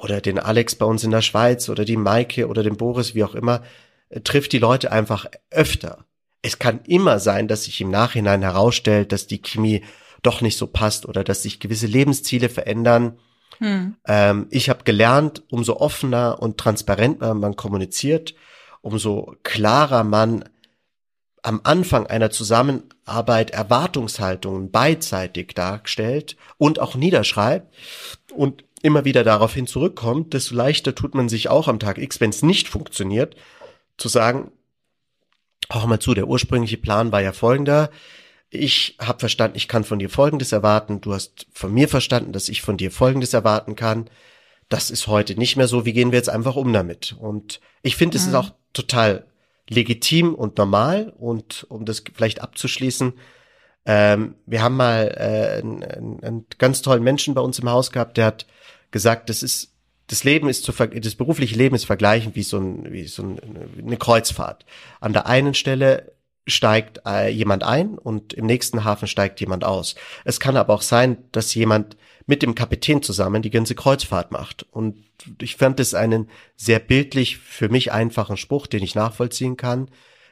oder 0.00 0.20
den 0.20 0.38
Alex 0.38 0.74
bei 0.76 0.86
uns 0.86 1.04
in 1.04 1.10
der 1.10 1.20
Schweiz 1.20 1.68
oder 1.68 1.84
die 1.84 1.96
Maike 1.96 2.48
oder 2.48 2.62
den 2.62 2.76
Boris, 2.76 3.14
wie 3.14 3.24
auch 3.24 3.34
immer, 3.34 3.62
äh, 4.08 4.20
trifft 4.20 4.52
die 4.52 4.58
Leute 4.58 4.92
einfach 4.92 5.26
öfter. 5.50 6.06
Es 6.42 6.58
kann 6.58 6.80
immer 6.84 7.18
sein, 7.18 7.48
dass 7.48 7.64
sich 7.64 7.80
im 7.82 7.90
Nachhinein 7.90 8.42
herausstellt, 8.42 9.12
dass 9.12 9.26
die 9.26 9.42
Chemie 9.42 9.84
doch 10.22 10.40
nicht 10.40 10.56
so 10.56 10.66
passt 10.66 11.06
oder 11.06 11.22
dass 11.22 11.42
sich 11.42 11.60
gewisse 11.60 11.86
Lebensziele 11.86 12.48
verändern. 12.48 13.18
Hm. 13.58 13.96
Ähm, 14.06 14.46
ich 14.50 14.70
habe 14.70 14.84
gelernt, 14.84 15.42
umso 15.50 15.76
offener 15.76 16.40
und 16.40 16.56
transparenter 16.56 17.34
man 17.34 17.56
kommuniziert, 17.56 18.34
umso 18.82 19.34
klarer 19.42 20.04
man 20.04 20.44
am 21.42 21.60
Anfang 21.64 22.06
einer 22.06 22.30
Zusammenarbeit 22.30 23.50
Erwartungshaltungen 23.50 24.70
beidseitig 24.70 25.54
darstellt 25.54 26.36
und 26.58 26.78
auch 26.80 26.94
niederschreibt 26.94 27.74
und 28.34 28.64
immer 28.82 29.04
wieder 29.04 29.24
daraufhin 29.24 29.66
zurückkommt, 29.66 30.34
desto 30.34 30.54
leichter 30.54 30.94
tut 30.94 31.14
man 31.14 31.28
sich 31.28 31.48
auch 31.48 31.68
am 31.68 31.78
Tag 31.78 31.98
X, 31.98 32.20
wenn 32.20 32.30
es 32.30 32.42
nicht 32.42 32.68
funktioniert, 32.68 33.36
zu 33.96 34.08
sagen, 34.08 34.52
hör 35.70 35.86
mal 35.86 36.00
zu, 36.00 36.14
der 36.14 36.28
ursprüngliche 36.28 36.78
Plan 36.78 37.12
war 37.12 37.20
ja 37.20 37.32
folgender. 37.32 37.90
Ich 38.48 38.96
habe 39.00 39.20
verstanden, 39.20 39.56
ich 39.56 39.68
kann 39.68 39.84
von 39.84 39.98
dir 39.98 40.10
Folgendes 40.10 40.52
erwarten. 40.52 41.00
Du 41.00 41.12
hast 41.12 41.46
von 41.52 41.72
mir 41.72 41.88
verstanden, 41.88 42.32
dass 42.32 42.48
ich 42.48 42.62
von 42.62 42.76
dir 42.76 42.90
Folgendes 42.90 43.32
erwarten 43.32 43.76
kann. 43.76 44.10
Das 44.68 44.90
ist 44.90 45.06
heute 45.06 45.36
nicht 45.36 45.56
mehr 45.56 45.68
so. 45.68 45.84
Wie 45.84 45.92
gehen 45.92 46.10
wir 46.10 46.18
jetzt 46.18 46.30
einfach 46.30 46.56
um 46.56 46.72
damit? 46.72 47.16
Und 47.18 47.60
ich 47.82 47.96
finde, 47.96 48.16
es 48.16 48.24
mhm. 48.24 48.30
ist 48.30 48.34
auch 48.34 48.52
total 48.72 49.26
legitim 49.68 50.34
und 50.34 50.58
normal. 50.58 51.12
Und 51.18 51.66
um 51.68 51.84
das 51.84 52.02
vielleicht 52.14 52.40
abzuschließen, 52.40 53.14
ähm, 53.86 54.34
wir 54.46 54.62
haben 54.62 54.76
mal 54.76 55.08
äh, 55.16 55.60
einen, 55.60 56.22
einen 56.22 56.46
ganz 56.58 56.82
tollen 56.82 57.02
Menschen 57.02 57.34
bei 57.34 57.40
uns 57.40 57.58
im 57.58 57.70
Haus 57.70 57.90
gehabt, 57.90 58.16
der 58.16 58.26
hat 58.26 58.46
gesagt, 58.90 59.30
das 59.30 59.42
ist 59.42 59.70
das 60.10 60.24
Leben 60.24 60.48
ist 60.48 60.64
zu, 60.64 60.72
das 60.72 61.14
berufliche 61.14 61.54
Leben 61.54 61.76
ist 61.76 61.84
vergleichen 61.84 62.34
wie 62.34 62.42
so, 62.42 62.58
ein, 62.58 62.92
wie 62.92 63.06
so 63.06 63.22
ein, 63.22 63.38
eine 63.78 63.96
Kreuzfahrt. 63.96 64.66
An 65.00 65.12
der 65.12 65.26
einen 65.26 65.54
Stelle 65.54 66.12
steigt 66.48 67.02
äh, 67.06 67.28
jemand 67.28 67.62
ein 67.62 67.96
und 67.96 68.32
im 68.32 68.46
nächsten 68.46 68.82
Hafen 68.82 69.06
steigt 69.06 69.38
jemand 69.38 69.62
aus. 69.62 69.94
Es 70.24 70.40
kann 70.40 70.56
aber 70.56 70.74
auch 70.74 70.82
sein, 70.82 71.18
dass 71.30 71.54
jemand 71.54 71.96
mit 72.30 72.42
dem 72.42 72.54
Kapitän 72.54 73.02
zusammen 73.02 73.42
die 73.42 73.50
ganze 73.50 73.74
Kreuzfahrt 73.74 74.30
macht. 74.30 74.64
Und 74.70 75.04
ich 75.42 75.56
fand 75.56 75.80
es 75.80 75.94
einen 75.94 76.30
sehr 76.56 76.78
bildlich, 76.78 77.38
für 77.38 77.68
mich 77.68 77.90
einfachen 77.90 78.36
Spruch, 78.36 78.68
den 78.68 78.84
ich 78.84 78.94
nachvollziehen 78.94 79.56
kann, 79.56 79.88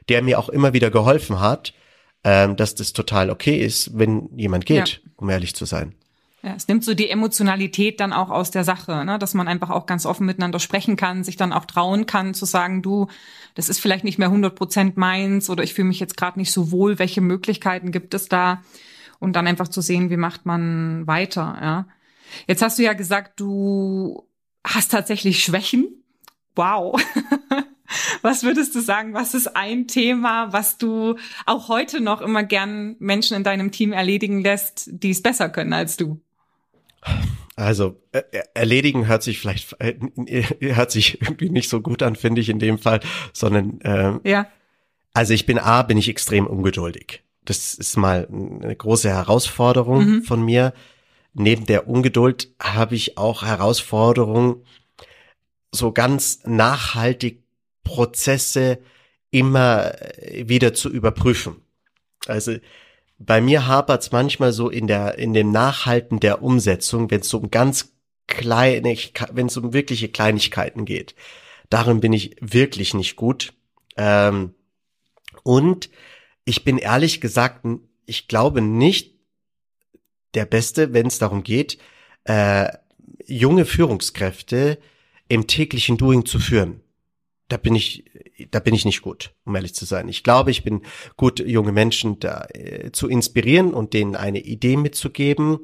der 0.09 0.23
mir 0.23 0.39
auch 0.39 0.49
immer 0.49 0.73
wieder 0.73 0.93
geholfen 0.93 1.41
hat, 1.41 1.75
ähm, 2.23 2.55
dass 2.55 2.77
das 2.77 2.93
total 2.93 3.31
okay 3.31 3.59
ist, 3.59 3.99
wenn 3.99 4.31
jemand 4.37 4.65
geht, 4.65 4.89
ja. 4.89 5.11
um 5.17 5.29
ehrlich 5.29 5.57
zu 5.57 5.65
sein. 5.65 5.97
Ja, 6.43 6.55
es 6.55 6.69
nimmt 6.69 6.85
so 6.85 6.95
die 6.95 7.11
Emotionalität 7.11 7.99
dann 7.99 8.13
auch 8.13 8.31
aus 8.31 8.53
der 8.53 8.63
Sache, 8.63 9.05
ne? 9.05 9.19
dass 9.19 9.35
man 9.35 9.49
einfach 9.49 9.71
auch 9.71 9.87
ganz 9.87 10.07
offen 10.07 10.25
miteinander 10.25 10.61
sprechen 10.61 10.95
kann, 10.95 11.25
sich 11.25 11.37
dann 11.37 11.53
auch 11.53 11.65
trauen 11.65 12.07
kann 12.07 12.33
zu 12.33 12.45
sagen, 12.45 12.81
du, 12.81 13.09
das 13.57 13.69
ist 13.69 13.81
vielleicht 13.81 14.05
nicht 14.05 14.21
mehr 14.21 14.29
100 14.29 14.55
Prozent 14.55 14.97
meins 14.97 15.51
oder 15.51 15.65
ich 15.65 15.75
fühle 15.75 15.89
mich 15.89 15.99
jetzt 15.99 16.17
gerade 16.17 16.39
nicht 16.39 16.53
so 16.53 16.71
wohl, 16.71 17.01
welche 17.01 17.21
Möglichkeiten 17.21 17.91
gibt 17.91 18.15
es 18.15 18.29
da? 18.29 18.63
Und 19.19 19.35
dann 19.35 19.47
einfach 19.47 19.69
zu 19.69 19.81
sehen, 19.81 20.11
wie 20.11 20.17
macht 20.17 20.47
man 20.47 21.07
weiter, 21.07 21.59
ja. 21.61 21.87
Jetzt 22.47 22.63
hast 22.63 22.79
du 22.79 22.83
ja 22.83 22.93
gesagt, 22.93 23.41
du 23.41 24.29
hast 24.65 24.91
tatsächlich 24.91 25.43
Schwächen. 25.43 25.89
Wow. 26.55 27.01
Was 28.23 28.43
würdest 28.43 28.75
du 28.75 28.81
sagen, 28.81 29.15
was 29.15 29.35
ist 29.35 29.57
ein 29.57 29.87
Thema, 29.87 30.53
was 30.53 30.77
du 30.77 31.17
auch 31.47 31.69
heute 31.69 32.01
noch 32.01 32.21
immer 32.21 32.43
gern 32.43 32.97
Menschen 32.99 33.37
in 33.37 33.45
deinem 33.45 33.71
Team 33.71 33.93
erledigen 33.93 34.43
lässt, 34.43 34.91
die 34.93 35.11
es 35.11 35.23
besser 35.23 35.49
können 35.49 35.73
als 35.73 35.97
du? 35.97 36.21
Also 37.57 38.01
äh, 38.13 38.23
erledigen 38.55 39.07
hört 39.07 39.23
sich 39.23 39.41
vielleicht 39.41 39.75
äh, 39.81 39.95
hört 40.61 40.91
sich 40.91 41.23
irgendwie 41.23 41.51
nicht 41.51 41.69
so 41.69 41.81
gut 41.81 42.03
an, 42.03 42.15
finde 42.15 42.41
ich 42.41 42.51
in 42.51 42.59
dem 42.59 42.79
Fall, 42.79 43.01
sondern 43.33 43.81
äh, 43.81 44.19
ja. 44.29 44.47
Also 45.15 45.33
ich 45.33 45.47
bin 45.47 45.59
a, 45.59 45.83
bin 45.83 45.99
ich 45.99 46.09
extrem 46.09 46.47
ungeduldig. 46.47 47.25
Das 47.49 47.73
ist 47.73 47.97
mal 47.97 48.29
eine 48.31 48.77
große 48.77 49.09
Herausforderung 49.09 50.05
mhm. 50.05 50.23
von 50.23 50.43
mir. 50.45 50.75
Neben 51.33 51.65
der 51.65 51.89
Ungeduld 51.89 52.53
habe 52.61 52.95
ich 52.95 53.17
auch 53.17 53.43
Herausforderungen, 53.43 54.67
so 55.73 55.93
ganz 55.93 56.41
nachhaltig 56.45 57.43
Prozesse 57.85 58.81
immer 59.31 59.95
wieder 60.31 60.75
zu 60.75 60.91
überprüfen. 60.91 61.63
Also 62.27 62.57
bei 63.19 63.41
mir 63.41 63.67
hapert 63.67 64.03
es 64.03 64.13
manchmal 64.13 64.53
so 64.53 64.69
in 64.69 64.87
der 64.87 65.17
in 65.17 65.33
dem 65.33 65.51
Nachhalten 65.51 66.21
der 66.21 66.43
Umsetzung, 66.43 67.11
wenn 67.11 67.23
es 67.23 67.31
so 67.31 67.39
um 67.39 67.51
ganz 67.51 67.95
kleine, 68.27 68.95
wenn 69.33 69.47
es 69.47 69.57
um 69.57 69.73
wirkliche 69.73 70.11
Kleinigkeiten 70.11 70.85
geht. 70.85 71.15
Darin 71.71 72.01
bin 72.01 72.13
ich 72.13 72.37
wirklich 72.43 72.93
nicht 72.93 73.17
gut. 73.17 73.55
Ähm, 73.97 74.55
und 75.45 75.89
ich 76.49 76.65
bin 76.65 76.79
ehrlich 76.79 77.21
gesagt, 77.21 77.67
ich 78.07 78.29
glaube 78.29 78.61
nicht 78.61 79.15
der 80.35 80.47
Beste, 80.47 80.93
wenn 80.93 81.07
es 81.07 81.19
darum 81.19 81.43
geht, 81.43 81.79
äh, 82.25 82.69
junge 83.27 83.65
Führungskräfte 83.65 84.79
im 85.29 85.47
täglichen 85.47 85.97
Doing 85.97 86.25
zu 86.25 86.39
führen 86.39 86.81
da 87.49 87.57
bin 87.57 87.75
ich, 87.75 88.05
da 88.51 88.61
bin 88.61 88.75
ich 88.75 88.85
nicht 88.85 89.03
gut, 89.03 89.33
um 89.45 89.57
ehrlich 89.57 89.75
zu 89.75 89.87
sein. 89.87 90.09
Ich 90.09 90.23
glaube, 90.23 90.51
ich 90.51 90.63
bin 90.65 90.83
gut, 91.17 91.41
junge 91.41 91.73
Menschen 91.73 92.21
da 92.21 92.47
äh, 92.53 92.93
zu 92.93 93.09
inspirieren 93.09 93.73
und 93.73 93.95
denen 93.95 94.17
eine 94.17 94.41
Idee 94.41 94.77
mitzugeben 94.77 95.59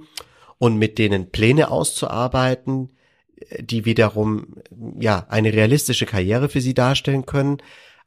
und 0.58 0.78
mit 0.78 0.98
denen 0.98 1.30
Pläne 1.30 1.70
auszuarbeiten, 1.70 2.90
äh, 3.36 3.62
die 3.62 3.84
wiederum 3.84 4.56
ja 4.98 5.26
eine 5.28 5.52
realistische 5.52 6.06
Karriere 6.06 6.48
für 6.48 6.62
sie 6.62 6.74
darstellen 6.74 7.26
können. 7.26 7.58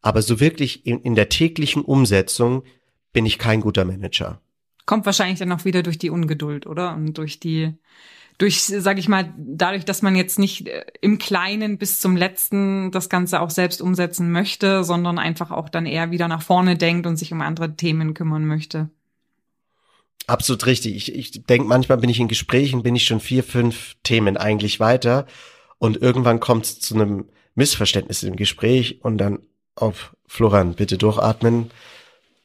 Aber 0.01 0.21
so 0.21 0.39
wirklich 0.39 0.85
in, 0.85 1.01
in 1.01 1.15
der 1.15 1.29
täglichen 1.29 1.83
Umsetzung 1.83 2.63
bin 3.13 3.25
ich 3.25 3.39
kein 3.39 3.61
guter 3.61 3.85
Manager. 3.85 4.41
Kommt 4.85 5.05
wahrscheinlich 5.05 5.39
dann 5.39 5.51
auch 5.51 5.65
wieder 5.65 5.83
durch 5.83 5.97
die 5.97 6.09
Ungeduld, 6.09 6.65
oder? 6.65 6.93
Und 6.95 7.17
durch 7.17 7.39
die 7.39 7.73
durch, 8.37 8.61
sage 8.61 8.99
ich 8.99 9.07
mal, 9.07 9.33
dadurch, 9.37 9.83
dass 9.85 10.01
man 10.01 10.15
jetzt 10.15 10.37
nicht 10.37 10.67
äh, 10.67 10.85
im 11.01 11.17
Kleinen 11.17 11.77
bis 11.77 11.99
zum 11.99 12.15
Letzten 12.15 12.91
das 12.91 13.09
Ganze 13.09 13.41
auch 13.41 13.49
selbst 13.49 13.81
umsetzen 13.81 14.31
möchte, 14.31 14.83
sondern 14.83 15.17
einfach 15.17 15.51
auch 15.51 15.69
dann 15.69 15.85
eher 15.85 16.11
wieder 16.11 16.27
nach 16.27 16.43
vorne 16.43 16.77
denkt 16.77 17.07
und 17.07 17.17
sich 17.17 17.33
um 17.33 17.41
andere 17.41 17.75
Themen 17.75 18.13
kümmern 18.13 18.45
möchte. 18.45 18.89
Absolut 20.27 20.65
richtig. 20.65 20.95
Ich, 20.95 21.15
ich 21.15 21.43
denke, 21.45 21.67
manchmal 21.67 21.97
bin 21.97 22.09
ich 22.09 22.19
in 22.19 22.27
Gesprächen, 22.27 22.83
bin 22.83 22.95
ich 22.95 23.05
schon 23.05 23.21
vier, 23.21 23.43
fünf 23.43 23.95
Themen 24.03 24.37
eigentlich 24.37 24.79
weiter 24.79 25.25
und 25.79 25.97
irgendwann 25.97 26.39
kommt 26.39 26.65
es 26.65 26.79
zu 26.79 26.95
einem 26.95 27.25
Missverständnis 27.55 28.23
im 28.23 28.35
Gespräch 28.35 28.99
und 29.03 29.17
dann 29.17 29.39
auf 29.77 30.11
Florian, 30.27 30.73
bitte 30.73 30.97
durchatmen 30.97 31.71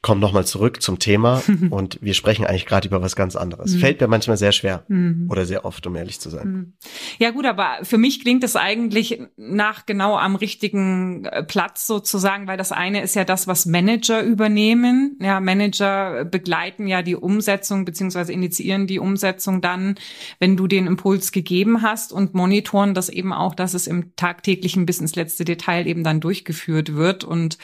komm 0.02 0.18
nochmal 0.18 0.44
zurück 0.44 0.82
zum 0.82 0.98
Thema 0.98 1.42
und 1.70 1.98
wir 2.02 2.14
sprechen 2.14 2.44
eigentlich 2.44 2.66
gerade 2.66 2.88
über 2.88 3.00
was 3.00 3.14
ganz 3.14 3.36
anderes. 3.36 3.74
Mhm. 3.74 3.78
Fällt 3.78 4.00
mir 4.00 4.08
manchmal 4.08 4.36
sehr 4.36 4.50
schwer 4.50 4.84
mhm. 4.88 5.28
oder 5.30 5.46
sehr 5.46 5.64
oft, 5.64 5.86
um 5.86 5.94
ehrlich 5.94 6.18
zu 6.18 6.28
sein. 6.28 6.48
Mhm. 6.48 6.72
Ja 7.18 7.30
gut, 7.30 7.46
aber 7.46 7.78
für 7.84 7.98
mich 7.98 8.20
klingt 8.20 8.42
es 8.42 8.56
eigentlich 8.56 9.20
nach 9.36 9.86
genau 9.86 10.18
am 10.18 10.34
richtigen 10.34 11.24
äh, 11.26 11.44
Platz 11.44 11.86
sozusagen, 11.86 12.48
weil 12.48 12.58
das 12.58 12.72
eine 12.72 13.00
ist 13.02 13.14
ja 13.14 13.24
das, 13.24 13.46
was 13.46 13.64
Manager 13.64 14.22
übernehmen. 14.22 15.16
Ja, 15.20 15.38
Manager 15.38 16.24
begleiten 16.24 16.88
ja 16.88 17.02
die 17.02 17.16
Umsetzung 17.16 17.84
beziehungsweise 17.84 18.32
initiieren 18.32 18.88
die 18.88 18.98
Umsetzung 18.98 19.60
dann, 19.60 19.94
wenn 20.40 20.56
du 20.56 20.66
den 20.66 20.88
Impuls 20.88 21.30
gegeben 21.30 21.82
hast 21.82 22.12
und 22.12 22.34
monitoren 22.34 22.94
das 22.94 23.08
eben 23.08 23.32
auch, 23.32 23.54
dass 23.54 23.72
es 23.72 23.86
im 23.86 24.16
tagtäglichen 24.16 24.84
bis 24.84 25.00
ins 25.00 25.14
letzte 25.14 25.44
Detail 25.44 25.86
eben 25.86 26.02
dann 26.02 26.20
durchgeführt 26.20 26.94
wird 26.94 27.22
und 27.22 27.56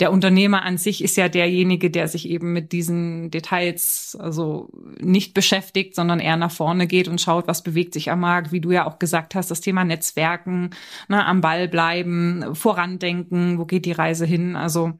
der 0.00 0.12
Unternehmer 0.12 0.62
an 0.62 0.78
sich 0.78 1.02
ist 1.02 1.16
ja 1.16 1.28
derjenige, 1.28 1.90
der 1.90 2.06
sich 2.06 2.28
eben 2.28 2.52
mit 2.52 2.70
diesen 2.70 3.30
Details 3.30 4.16
also 4.20 4.68
nicht 5.00 5.34
beschäftigt, 5.34 5.96
sondern 5.96 6.20
eher 6.20 6.36
nach 6.36 6.52
vorne 6.52 6.86
geht 6.86 7.08
und 7.08 7.20
schaut, 7.20 7.48
was 7.48 7.64
bewegt 7.64 7.94
sich 7.94 8.10
am 8.10 8.20
Markt, 8.20 8.52
wie 8.52 8.60
du 8.60 8.70
ja 8.70 8.86
auch 8.86 9.00
gesagt 9.00 9.34
hast, 9.34 9.50
das 9.50 9.60
Thema 9.60 9.84
Netzwerken, 9.84 10.70
ne, 11.08 11.24
am 11.26 11.40
Ball 11.40 11.66
bleiben, 11.66 12.54
vorandenken, 12.54 13.58
wo 13.58 13.64
geht 13.64 13.86
die 13.86 13.92
Reise 13.92 14.24
hin? 14.24 14.54
Also 14.54 14.92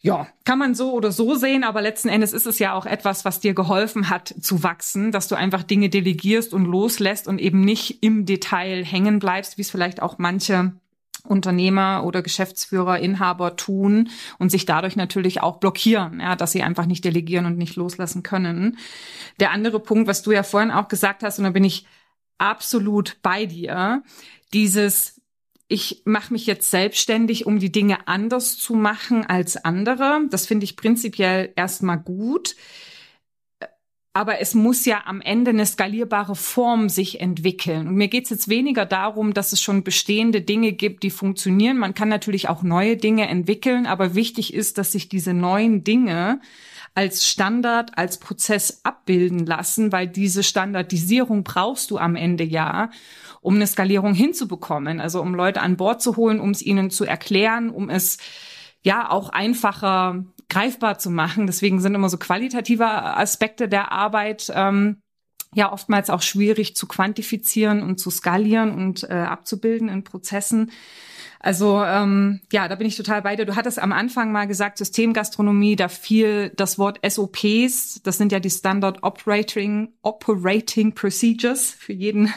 ja, 0.00 0.28
kann 0.44 0.58
man 0.58 0.74
so 0.74 0.92
oder 0.92 1.12
so 1.12 1.34
sehen, 1.34 1.64
aber 1.64 1.82
letzten 1.82 2.08
Endes 2.08 2.32
ist 2.32 2.46
es 2.46 2.58
ja 2.58 2.72
auch 2.74 2.86
etwas, 2.86 3.24
was 3.24 3.40
dir 3.40 3.54
geholfen 3.54 4.10
hat 4.10 4.34
zu 4.40 4.62
wachsen, 4.62 5.10
dass 5.12 5.28
du 5.28 5.34
einfach 5.34 5.62
Dinge 5.62 5.90
delegierst 5.90 6.54
und 6.54 6.66
loslässt 6.66 7.26
und 7.26 7.40
eben 7.40 7.60
nicht 7.60 8.02
im 8.02 8.24
Detail 8.24 8.84
hängen 8.84 9.18
bleibst, 9.18 9.58
wie 9.58 9.62
es 9.62 9.70
vielleicht 9.70 10.00
auch 10.02 10.18
manche 10.18 10.72
Unternehmer 11.28 12.02
oder 12.04 12.22
Geschäftsführer, 12.22 12.98
Inhaber 12.98 13.56
tun 13.56 14.10
und 14.38 14.50
sich 14.50 14.66
dadurch 14.66 14.96
natürlich 14.96 15.42
auch 15.42 15.58
blockieren, 15.58 16.20
ja, 16.20 16.36
dass 16.36 16.52
sie 16.52 16.62
einfach 16.62 16.86
nicht 16.86 17.04
delegieren 17.04 17.46
und 17.46 17.58
nicht 17.58 17.76
loslassen 17.76 18.22
können. 18.22 18.78
Der 19.40 19.52
andere 19.52 19.80
Punkt, 19.80 20.08
was 20.08 20.22
du 20.22 20.32
ja 20.32 20.42
vorhin 20.42 20.70
auch 20.70 20.88
gesagt 20.88 21.22
hast, 21.22 21.38
und 21.38 21.44
da 21.44 21.50
bin 21.50 21.64
ich 21.64 21.86
absolut 22.38 23.18
bei 23.22 23.46
dir, 23.46 24.02
dieses 24.52 25.18
ich 25.68 26.02
mache 26.06 26.32
mich 26.32 26.46
jetzt 26.46 26.70
selbstständig, 26.70 27.44
um 27.44 27.58
die 27.58 27.70
Dinge 27.70 28.08
anders 28.08 28.56
zu 28.56 28.74
machen 28.74 29.26
als 29.26 29.62
andere. 29.62 30.22
Das 30.30 30.46
finde 30.46 30.64
ich 30.64 30.76
prinzipiell 30.76 31.52
erstmal 31.56 31.98
gut 31.98 32.56
aber 34.18 34.40
es 34.40 34.52
muss 34.52 34.84
ja 34.84 35.02
am 35.06 35.20
Ende 35.20 35.50
eine 35.50 35.64
skalierbare 35.64 36.34
Form 36.34 36.88
sich 36.88 37.20
entwickeln. 37.20 37.86
Und 37.86 37.94
mir 37.94 38.08
geht 38.08 38.24
es 38.24 38.30
jetzt 38.30 38.48
weniger 38.48 38.84
darum, 38.84 39.32
dass 39.32 39.52
es 39.52 39.62
schon 39.62 39.84
bestehende 39.84 40.40
Dinge 40.40 40.72
gibt, 40.72 41.04
die 41.04 41.10
funktionieren. 41.10 41.78
Man 41.78 41.94
kann 41.94 42.08
natürlich 42.08 42.48
auch 42.48 42.64
neue 42.64 42.96
Dinge 42.96 43.28
entwickeln, 43.28 43.86
aber 43.86 44.16
wichtig 44.16 44.52
ist, 44.52 44.76
dass 44.76 44.90
sich 44.90 45.08
diese 45.08 45.34
neuen 45.34 45.84
Dinge 45.84 46.40
als 46.96 47.28
Standard, 47.28 47.96
als 47.96 48.18
Prozess 48.18 48.80
abbilden 48.82 49.46
lassen, 49.46 49.92
weil 49.92 50.08
diese 50.08 50.42
Standardisierung 50.42 51.44
brauchst 51.44 51.92
du 51.92 51.98
am 51.98 52.16
Ende 52.16 52.42
ja, 52.42 52.90
um 53.40 53.54
eine 53.54 53.68
Skalierung 53.68 54.14
hinzubekommen. 54.14 54.98
Also 54.98 55.22
um 55.22 55.32
Leute 55.32 55.60
an 55.60 55.76
Bord 55.76 56.02
zu 56.02 56.16
holen, 56.16 56.40
um 56.40 56.50
es 56.50 56.60
ihnen 56.60 56.90
zu 56.90 57.04
erklären, 57.04 57.70
um 57.70 57.88
es 57.88 58.18
ja 58.82 59.08
auch 59.12 59.28
einfacher 59.28 60.24
greifbar 60.48 60.98
zu 60.98 61.10
machen. 61.10 61.46
Deswegen 61.46 61.80
sind 61.80 61.94
immer 61.94 62.08
so 62.08 62.18
qualitative 62.18 62.88
Aspekte 62.88 63.68
der 63.68 63.92
Arbeit 63.92 64.50
ähm, 64.54 65.00
ja 65.54 65.72
oftmals 65.72 66.10
auch 66.10 66.22
schwierig 66.22 66.76
zu 66.76 66.86
quantifizieren 66.86 67.82
und 67.82 67.98
zu 67.98 68.10
skalieren 68.10 68.72
und 68.72 69.04
äh, 69.04 69.14
abzubilden 69.14 69.88
in 69.88 70.04
Prozessen. 70.04 70.70
Also 71.40 71.82
ähm, 71.84 72.40
ja, 72.52 72.66
da 72.66 72.74
bin 72.74 72.86
ich 72.86 72.96
total 72.96 73.22
bei 73.22 73.36
dir. 73.36 73.46
Du 73.46 73.54
hattest 73.54 73.78
am 73.78 73.92
Anfang 73.92 74.32
mal 74.32 74.46
gesagt, 74.46 74.78
Systemgastronomie, 74.78 75.76
da 75.76 75.88
fiel 75.88 76.50
das 76.56 76.78
Wort 76.78 76.98
SOPs, 77.08 78.00
das 78.02 78.18
sind 78.18 78.32
ja 78.32 78.40
die 78.40 78.50
Standard 78.50 79.02
Operating, 79.04 79.92
Operating 80.02 80.94
Procedures, 80.94 81.70
für 81.70 81.92
jeden, 81.92 82.34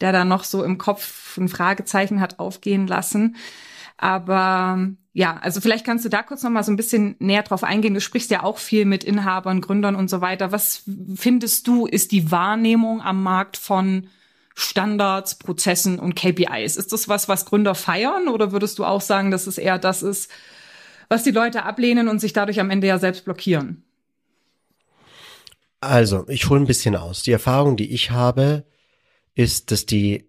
der 0.00 0.12
da 0.12 0.24
noch 0.24 0.44
so 0.44 0.62
im 0.62 0.78
Kopf 0.78 1.36
ein 1.36 1.48
Fragezeichen 1.48 2.20
hat 2.20 2.38
aufgehen 2.38 2.86
lassen. 2.86 3.36
Aber 3.96 4.88
ja, 5.12 5.36
also 5.36 5.60
vielleicht 5.60 5.86
kannst 5.86 6.04
du 6.04 6.08
da 6.08 6.22
kurz 6.22 6.42
noch 6.42 6.50
mal 6.50 6.64
so 6.64 6.72
ein 6.72 6.76
bisschen 6.76 7.16
näher 7.18 7.42
drauf 7.42 7.62
eingehen. 7.62 7.94
Du 7.94 8.00
sprichst 8.00 8.30
ja 8.30 8.42
auch 8.42 8.58
viel 8.58 8.84
mit 8.84 9.04
Inhabern, 9.04 9.60
Gründern 9.60 9.94
und 9.94 10.10
so 10.10 10.20
weiter. 10.20 10.52
Was 10.52 10.82
findest 11.14 11.68
du, 11.68 11.86
ist 11.86 12.12
die 12.12 12.30
Wahrnehmung 12.30 13.00
am 13.00 13.22
Markt 13.22 13.56
von 13.56 14.08
Standards, 14.54 15.36
Prozessen 15.36 15.98
und 15.98 16.14
KPIs. 16.14 16.76
Ist 16.76 16.92
das 16.92 17.08
was, 17.08 17.28
was 17.28 17.44
Gründer 17.44 17.74
feiern 17.74 18.28
oder 18.28 18.52
würdest 18.52 18.78
du 18.78 18.84
auch 18.84 19.00
sagen, 19.00 19.30
dass 19.30 19.46
es 19.46 19.58
eher 19.58 19.78
das 19.78 20.02
ist, 20.02 20.30
was 21.08 21.24
die 21.24 21.32
Leute 21.32 21.64
ablehnen 21.64 22.08
und 22.08 22.20
sich 22.20 22.32
dadurch 22.32 22.60
am 22.60 22.70
Ende 22.70 22.86
ja 22.86 22.98
selbst 22.98 23.24
blockieren? 23.24 23.84
Also, 25.80 26.24
ich 26.28 26.48
hole 26.48 26.60
ein 26.60 26.66
bisschen 26.66 26.96
aus. 26.96 27.22
Die 27.22 27.32
Erfahrung, 27.32 27.76
die 27.76 27.92
ich 27.92 28.10
habe, 28.10 28.64
ist, 29.34 29.70
dass 29.70 29.86
die 29.86 30.28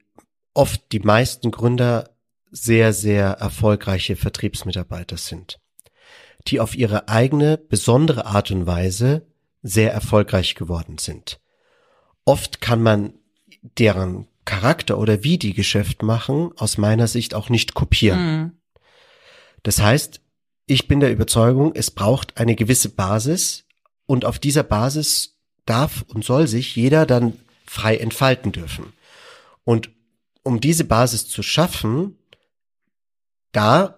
oft 0.53 0.91
die 0.91 0.99
meisten 0.99 1.51
Gründer 1.51 2.09
sehr, 2.55 2.93
sehr 2.93 3.31
erfolgreiche 3.31 4.15
Vertriebsmitarbeiter 4.15 5.17
sind, 5.17 5.59
die 6.47 6.61
auf 6.61 6.75
ihre 6.75 7.09
eigene 7.09 7.57
besondere 7.57 8.25
Art 8.25 8.49
und 8.49 8.65
Weise 8.65 9.27
sehr 9.61 9.91
erfolgreich 9.91 10.55
geworden 10.55 10.97
sind. 10.97 11.41
Oft 12.23 12.61
kann 12.61 12.81
man 12.81 13.13
deren 13.61 14.27
Charakter 14.45 14.97
oder 14.97 15.23
wie 15.23 15.37
die 15.37 15.53
Geschäft 15.53 16.01
machen, 16.01 16.51
aus 16.55 16.77
meiner 16.77 17.07
Sicht 17.07 17.33
auch 17.33 17.49
nicht 17.49 17.73
kopieren. 17.73 18.19
Mhm. 18.19 18.51
Das 19.63 19.81
heißt, 19.81 20.21
ich 20.65 20.87
bin 20.87 21.01
der 21.01 21.11
Überzeugung, 21.11 21.73
es 21.75 21.91
braucht 21.91 22.37
eine 22.37 22.55
gewisse 22.55 22.89
Basis 22.89 23.65
und 24.05 24.23
auf 24.23 24.39
dieser 24.39 24.63
Basis 24.63 25.35
darf 25.65 26.05
und 26.07 26.23
soll 26.23 26.47
sich 26.47 26.75
jeder 26.75 27.05
dann 27.05 27.33
frei 27.65 27.97
entfalten 27.97 28.51
dürfen. 28.51 28.93
Und 29.63 29.89
um 30.43 30.61
diese 30.61 30.85
Basis 30.85 31.27
zu 31.27 31.41
schaffen, 31.43 32.17
da 33.55 33.97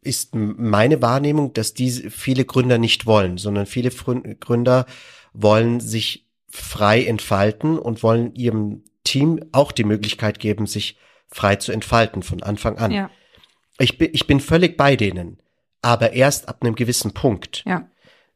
ist 0.00 0.34
meine 0.34 1.02
Wahrnehmung, 1.02 1.52
dass 1.52 1.74
diese 1.74 2.10
viele 2.10 2.46
Gründer 2.46 2.78
nicht 2.78 3.04
wollen, 3.04 3.36
sondern 3.36 3.66
viele 3.66 3.90
Gründer 3.90 4.86
wollen 5.34 5.80
sich 5.80 6.26
frei 6.48 7.04
entfalten 7.04 7.78
und 7.78 8.02
wollen 8.02 8.34
ihrem 8.34 8.84
Team 9.02 9.44
auch 9.52 9.72
die 9.72 9.84
Möglichkeit 9.84 10.38
geben, 10.38 10.66
sich 10.66 10.96
frei 11.28 11.56
zu 11.56 11.72
entfalten 11.72 12.22
von 12.22 12.42
Anfang 12.42 12.78
an. 12.78 12.92
Ja. 12.92 13.10
Ich 13.78 13.98
bin, 13.98 14.08
ich 14.12 14.26
bin 14.26 14.40
völlig 14.40 14.78
bei 14.78 14.96
denen, 14.96 15.38
aber 15.82 16.12
erst 16.12 16.48
ab 16.48 16.62
einem 16.62 16.74
gewissen 16.74 17.12
Punkt. 17.12 17.62
Ja. 17.66 17.88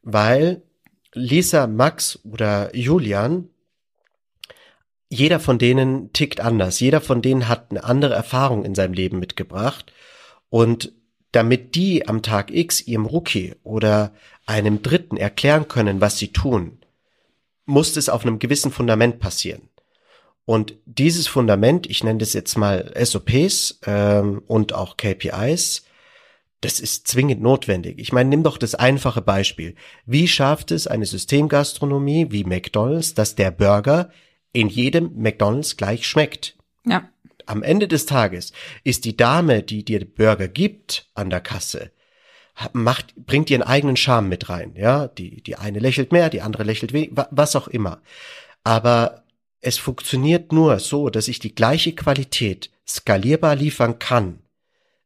Weil 0.03 0.61
Lisa, 1.13 1.65
Max 1.65 2.19
oder 2.23 2.75
Julian, 2.75 3.49
jeder 5.09 5.39
von 5.39 5.57
denen 5.57 6.13
tickt 6.13 6.41
anders. 6.41 6.79
Jeder 6.79 7.01
von 7.01 7.23
denen 7.23 7.47
hat 7.47 7.71
eine 7.71 7.83
andere 7.83 8.13
Erfahrung 8.13 8.63
in 8.63 8.75
seinem 8.75 8.93
Leben 8.93 9.17
mitgebracht. 9.17 9.91
Und 10.49 10.93
damit 11.31 11.75
die 11.75 12.07
am 12.07 12.21
Tag 12.21 12.51
X 12.51 12.81
ihrem 12.81 13.05
Rookie 13.05 13.55
oder 13.63 14.11
einem 14.45 14.81
Dritten 14.81 15.17
erklären 15.17 15.67
können, 15.67 16.01
was 16.01 16.17
sie 16.17 16.29
tun, 16.29 16.79
muss 17.65 17.95
es 17.97 18.09
auf 18.09 18.25
einem 18.25 18.39
gewissen 18.39 18.71
Fundament 18.71 19.19
passieren. 19.19 19.69
Und 20.45 20.73
dieses 20.85 21.27
Fundament, 21.27 21.87
ich 21.87 22.03
nenne 22.03 22.17
das 22.17 22.33
jetzt 22.33 22.57
mal 22.57 22.91
SOPs 22.99 23.79
ähm, 23.85 24.41
und 24.47 24.73
auch 24.73 24.97
KPIs, 24.97 25.83
das 26.61 26.79
ist 26.79 27.07
zwingend 27.07 27.41
notwendig. 27.41 27.99
Ich 27.99 28.11
meine, 28.11 28.29
nimm 28.29 28.43
doch 28.43 28.57
das 28.57 28.73
einfache 28.73 29.21
Beispiel. 29.21 29.75
Wie 30.07 30.27
schafft 30.27 30.71
es 30.71 30.87
eine 30.87 31.05
Systemgastronomie 31.05 32.31
wie 32.31 32.43
McDonald's, 32.43 33.13
dass 33.13 33.35
der 33.35 33.51
Burger 33.51 34.09
in 34.51 34.67
jedem 34.67 35.11
McDonald's 35.21 35.77
gleich 35.77 36.07
schmeckt? 36.07 36.57
Ja. 36.83 37.07
Am 37.49 37.63
Ende 37.63 37.87
des 37.87 38.05
Tages 38.05 38.53
ist 38.83 39.05
die 39.05 39.17
Dame, 39.17 39.63
die 39.63 39.83
dir 39.83 40.05
Burger 40.05 40.47
gibt 40.47 41.09
an 41.15 41.31
der 41.31 41.41
Kasse, 41.41 41.91
macht, 42.73 43.15
bringt 43.15 43.49
ihren 43.49 43.63
eigenen 43.63 43.97
Charme 43.97 44.29
mit 44.29 44.49
rein. 44.49 44.75
Ja, 44.75 45.07
die, 45.07 45.41
die 45.41 45.55
eine 45.55 45.79
lächelt 45.79 46.11
mehr, 46.11 46.29
die 46.29 46.41
andere 46.41 46.61
lächelt 46.61 46.93
weniger, 46.93 47.27
was 47.31 47.55
auch 47.55 47.67
immer. 47.67 48.03
Aber 48.63 49.23
es 49.61 49.79
funktioniert 49.79 50.51
nur 50.51 50.77
so, 50.77 51.09
dass 51.09 51.27
ich 51.27 51.39
die 51.39 51.55
gleiche 51.55 51.93
Qualität 51.95 52.69
skalierbar 52.87 53.55
liefern 53.55 53.97
kann, 53.97 54.43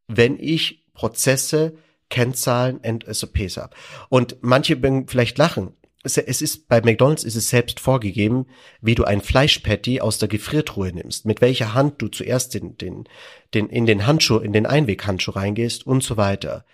wenn 0.10 0.38
ich 0.38 0.84
Prozesse, 0.94 1.78
Kennzahlen 2.10 2.80
und 2.80 3.06
SOPs 3.08 3.56
habe. 3.56 3.74
Und 4.10 4.36
manche 4.42 4.82
werden 4.82 5.08
vielleicht 5.08 5.38
lachen. 5.38 5.78
Es 6.04 6.18
ist 6.18 6.68
bei 6.68 6.82
McDonald's 6.82 7.24
ist 7.24 7.36
es 7.36 7.50
selbst 7.50 7.80
vorgegeben, 7.80 8.46
wie 8.82 8.96
du 8.96 9.06
ein 9.06 9.22
Fleischpatty 9.22 10.02
aus 10.02 10.18
der 10.18 10.28
Gefriertruhe 10.28 10.92
nimmst, 10.92 11.26
mit 11.26 11.40
welcher 11.40 11.74
Hand 11.74 12.02
du 12.02 12.10
zuerst 12.10 12.54
den, 12.54 12.78
den, 12.78 13.08
den 13.54 13.70
in 13.70 13.86
den 13.86 14.06
Handschuh, 14.06 14.40
in 14.40 14.52
den 14.52 14.66
Einweghandschuh 14.66 15.32
reingehst 15.32 15.88
und 15.88 16.04
so 16.04 16.18
weiter. 16.18 16.66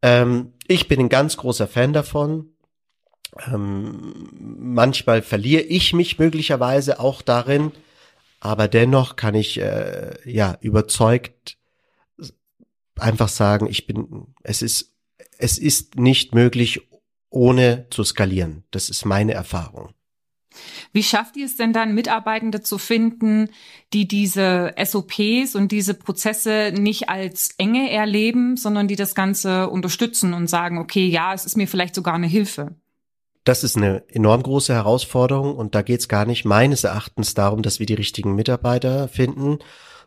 Ähm, 0.00 0.52
ich 0.68 0.86
bin 0.86 1.00
ein 1.00 1.08
ganz 1.08 1.36
großer 1.36 1.66
Fan 1.66 1.92
davon. 1.92 2.50
Ähm, 3.52 4.28
manchmal 4.38 5.22
verliere 5.22 5.62
ich 5.62 5.92
mich 5.92 6.18
möglicherweise 6.20 7.00
auch 7.00 7.22
darin, 7.22 7.72
aber 8.38 8.68
dennoch 8.68 9.16
kann 9.16 9.34
ich 9.34 9.60
äh, 9.60 10.14
ja 10.24 10.56
überzeugt 10.60 11.58
einfach 12.98 13.28
sagen, 13.28 13.66
ich 13.66 13.86
bin, 13.86 14.28
es 14.42 14.62
ist, 14.62 14.94
es 15.38 15.58
ist 15.58 15.96
nicht 15.96 16.34
möglich, 16.34 16.88
ohne 17.36 17.86
zu 17.90 18.02
skalieren. 18.02 18.64
Das 18.70 18.88
ist 18.88 19.04
meine 19.04 19.34
Erfahrung. 19.34 19.90
Wie 20.92 21.02
schafft 21.02 21.36
ihr 21.36 21.44
es 21.44 21.56
denn 21.56 21.74
dann, 21.74 21.94
Mitarbeitende 21.94 22.62
zu 22.62 22.78
finden, 22.78 23.50
die 23.92 24.08
diese 24.08 24.74
SOPs 24.82 25.54
und 25.54 25.70
diese 25.70 25.92
Prozesse 25.92 26.72
nicht 26.74 27.10
als 27.10 27.50
enge 27.58 27.90
erleben, 27.90 28.56
sondern 28.56 28.88
die 28.88 28.96
das 28.96 29.14
Ganze 29.14 29.68
unterstützen 29.68 30.32
und 30.32 30.48
sagen, 30.48 30.78
okay, 30.78 31.06
ja, 31.06 31.34
es 31.34 31.44
ist 31.44 31.56
mir 31.56 31.68
vielleicht 31.68 31.94
sogar 31.94 32.14
eine 32.14 32.26
Hilfe? 32.26 32.74
Das 33.44 33.62
ist 33.62 33.76
eine 33.76 34.02
enorm 34.08 34.42
große 34.42 34.72
Herausforderung 34.72 35.54
und 35.56 35.74
da 35.74 35.82
geht 35.82 36.00
es 36.00 36.08
gar 36.08 36.24
nicht 36.24 36.46
meines 36.46 36.82
Erachtens 36.84 37.34
darum, 37.34 37.62
dass 37.62 37.78
wir 37.78 37.86
die 37.86 37.94
richtigen 37.94 38.34
Mitarbeiter 38.34 39.08
finden, 39.08 39.58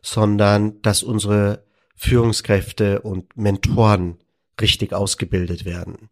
sondern 0.02 0.82
dass 0.82 1.04
unsere 1.04 1.64
Führungskräfte 1.96 3.02
und 3.02 3.38
Mentoren 3.38 4.18
richtig 4.60 4.94
ausgebildet 4.94 5.64
werden 5.64 6.10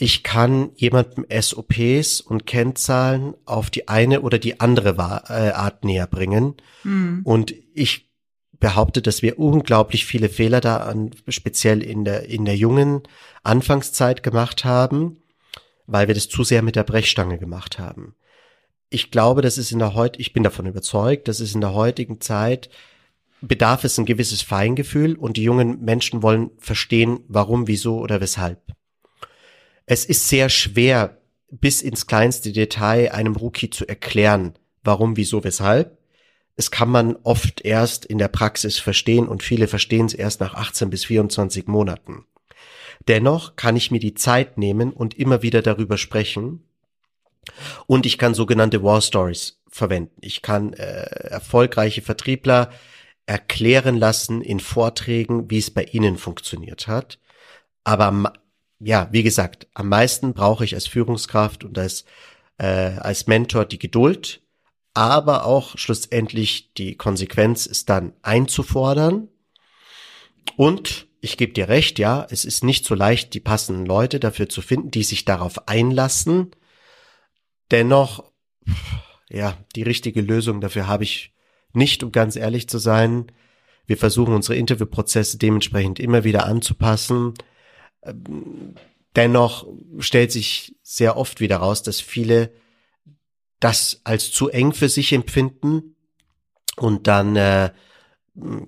ich 0.00 0.22
kann 0.22 0.70
jemandem 0.76 1.26
SOPs 1.28 2.20
und 2.20 2.46
Kennzahlen 2.46 3.34
auf 3.46 3.68
die 3.68 3.88
eine 3.88 4.20
oder 4.20 4.38
die 4.38 4.60
andere 4.60 4.90
äh, 4.90 5.50
Art 5.50 5.84
näher 5.84 6.06
bringen. 6.06 6.54
Mhm. 6.84 7.22
Und 7.24 7.52
ich 7.74 8.08
behaupte, 8.60 9.02
dass 9.02 9.22
wir 9.22 9.40
unglaublich 9.40 10.06
viele 10.06 10.28
Fehler 10.28 10.60
da 10.60 10.76
an, 10.76 11.10
speziell 11.26 11.82
in 11.82 12.04
der, 12.04 12.28
in 12.28 12.44
der 12.44 12.56
jungen 12.56 13.02
Anfangszeit 13.42 14.22
gemacht 14.22 14.64
haben, 14.64 15.16
weil 15.88 16.06
wir 16.06 16.14
das 16.14 16.28
zu 16.28 16.44
sehr 16.44 16.62
mit 16.62 16.76
der 16.76 16.84
Brechstange 16.84 17.38
gemacht 17.38 17.80
haben. 17.80 18.14
Ich 18.90 19.10
glaube, 19.10 19.42
das 19.42 19.58
ist 19.58 19.72
in 19.72 19.80
der 19.80 19.94
heut, 19.94 20.16
ich 20.20 20.32
bin 20.32 20.44
davon 20.44 20.66
überzeugt, 20.66 21.26
dass 21.26 21.40
es 21.40 21.56
in 21.56 21.60
der 21.60 21.74
heutigen 21.74 22.20
Zeit 22.20 22.70
bedarf 23.40 23.82
es 23.82 23.98
ein 23.98 24.06
gewisses 24.06 24.42
Feingefühl 24.42 25.16
und 25.16 25.36
die 25.36 25.42
jungen 25.42 25.80
Menschen 25.84 26.22
wollen 26.22 26.50
verstehen, 26.58 27.18
warum, 27.26 27.66
wieso 27.66 27.98
oder 27.98 28.20
weshalb. 28.20 28.77
Es 29.90 30.04
ist 30.04 30.28
sehr 30.28 30.50
schwer, 30.50 31.16
bis 31.50 31.80
ins 31.80 32.06
kleinste 32.06 32.52
Detail 32.52 33.10
einem 33.10 33.34
Rookie 33.34 33.70
zu 33.70 33.88
erklären, 33.88 34.52
warum, 34.84 35.16
wieso, 35.16 35.44
weshalb. 35.44 35.96
Es 36.56 36.70
kann 36.70 36.90
man 36.90 37.16
oft 37.22 37.62
erst 37.62 38.04
in 38.04 38.18
der 38.18 38.28
Praxis 38.28 38.78
verstehen 38.78 39.26
und 39.26 39.42
viele 39.42 39.66
verstehen 39.66 40.04
es 40.04 40.12
erst 40.12 40.40
nach 40.40 40.52
18 40.52 40.90
bis 40.90 41.06
24 41.06 41.68
Monaten. 41.68 42.26
Dennoch 43.06 43.56
kann 43.56 43.76
ich 43.76 43.90
mir 43.90 43.98
die 43.98 44.12
Zeit 44.12 44.58
nehmen 44.58 44.92
und 44.92 45.18
immer 45.18 45.40
wieder 45.40 45.62
darüber 45.62 45.96
sprechen. 45.96 46.64
Und 47.86 48.04
ich 48.04 48.18
kann 48.18 48.34
sogenannte 48.34 48.82
War 48.82 49.00
Stories 49.00 49.62
verwenden. 49.68 50.18
Ich 50.20 50.42
kann 50.42 50.74
äh, 50.74 51.04
erfolgreiche 51.30 52.02
Vertriebler 52.02 52.70
erklären 53.24 53.96
lassen 53.96 54.42
in 54.42 54.60
Vorträgen, 54.60 55.50
wie 55.50 55.58
es 55.58 55.70
bei 55.70 55.84
ihnen 55.84 56.18
funktioniert 56.18 56.88
hat. 56.88 57.18
Aber 57.84 58.34
ja, 58.80 59.08
wie 59.10 59.22
gesagt, 59.22 59.66
am 59.74 59.88
meisten 59.88 60.34
brauche 60.34 60.64
ich 60.64 60.74
als 60.74 60.86
Führungskraft 60.86 61.64
und 61.64 61.78
als, 61.78 62.04
äh, 62.58 62.96
als 62.98 63.26
Mentor 63.26 63.64
die 63.64 63.78
Geduld, 63.78 64.40
aber 64.94 65.44
auch 65.44 65.76
schlussendlich 65.78 66.72
die 66.74 66.96
Konsequenz 66.96 67.66
ist 67.66 67.88
dann 67.88 68.12
einzufordern. 68.22 69.28
Und 70.56 71.06
ich 71.20 71.36
gebe 71.36 71.52
dir 71.52 71.68
recht, 71.68 71.98
ja, 71.98 72.26
es 72.30 72.44
ist 72.44 72.64
nicht 72.64 72.84
so 72.84 72.94
leicht, 72.94 73.34
die 73.34 73.40
passenden 73.40 73.86
Leute 73.86 74.20
dafür 74.20 74.48
zu 74.48 74.62
finden, 74.62 74.90
die 74.90 75.02
sich 75.02 75.24
darauf 75.24 75.68
einlassen. 75.68 76.52
Dennoch, 77.70 78.24
ja, 79.28 79.56
die 79.74 79.82
richtige 79.82 80.20
Lösung 80.20 80.60
dafür 80.60 80.86
habe 80.86 81.04
ich 81.04 81.32
nicht, 81.72 82.02
um 82.02 82.12
ganz 82.12 82.36
ehrlich 82.36 82.68
zu 82.68 82.78
sein. 82.78 83.30
Wir 83.86 83.96
versuchen 83.96 84.34
unsere 84.34 84.56
Interviewprozesse 84.56 85.38
dementsprechend 85.38 85.98
immer 85.98 86.24
wieder 86.24 86.46
anzupassen. 86.46 87.34
Dennoch 89.16 89.66
stellt 89.98 90.32
sich 90.32 90.76
sehr 90.82 91.16
oft 91.16 91.40
wieder 91.40 91.58
raus, 91.58 91.82
dass 91.82 92.00
viele 92.00 92.52
das 93.60 94.00
als 94.04 94.30
zu 94.30 94.48
eng 94.48 94.72
für 94.72 94.88
sich 94.88 95.12
empfinden 95.12 95.96
und 96.76 97.06
dann 97.08 97.34
äh, 97.34 97.70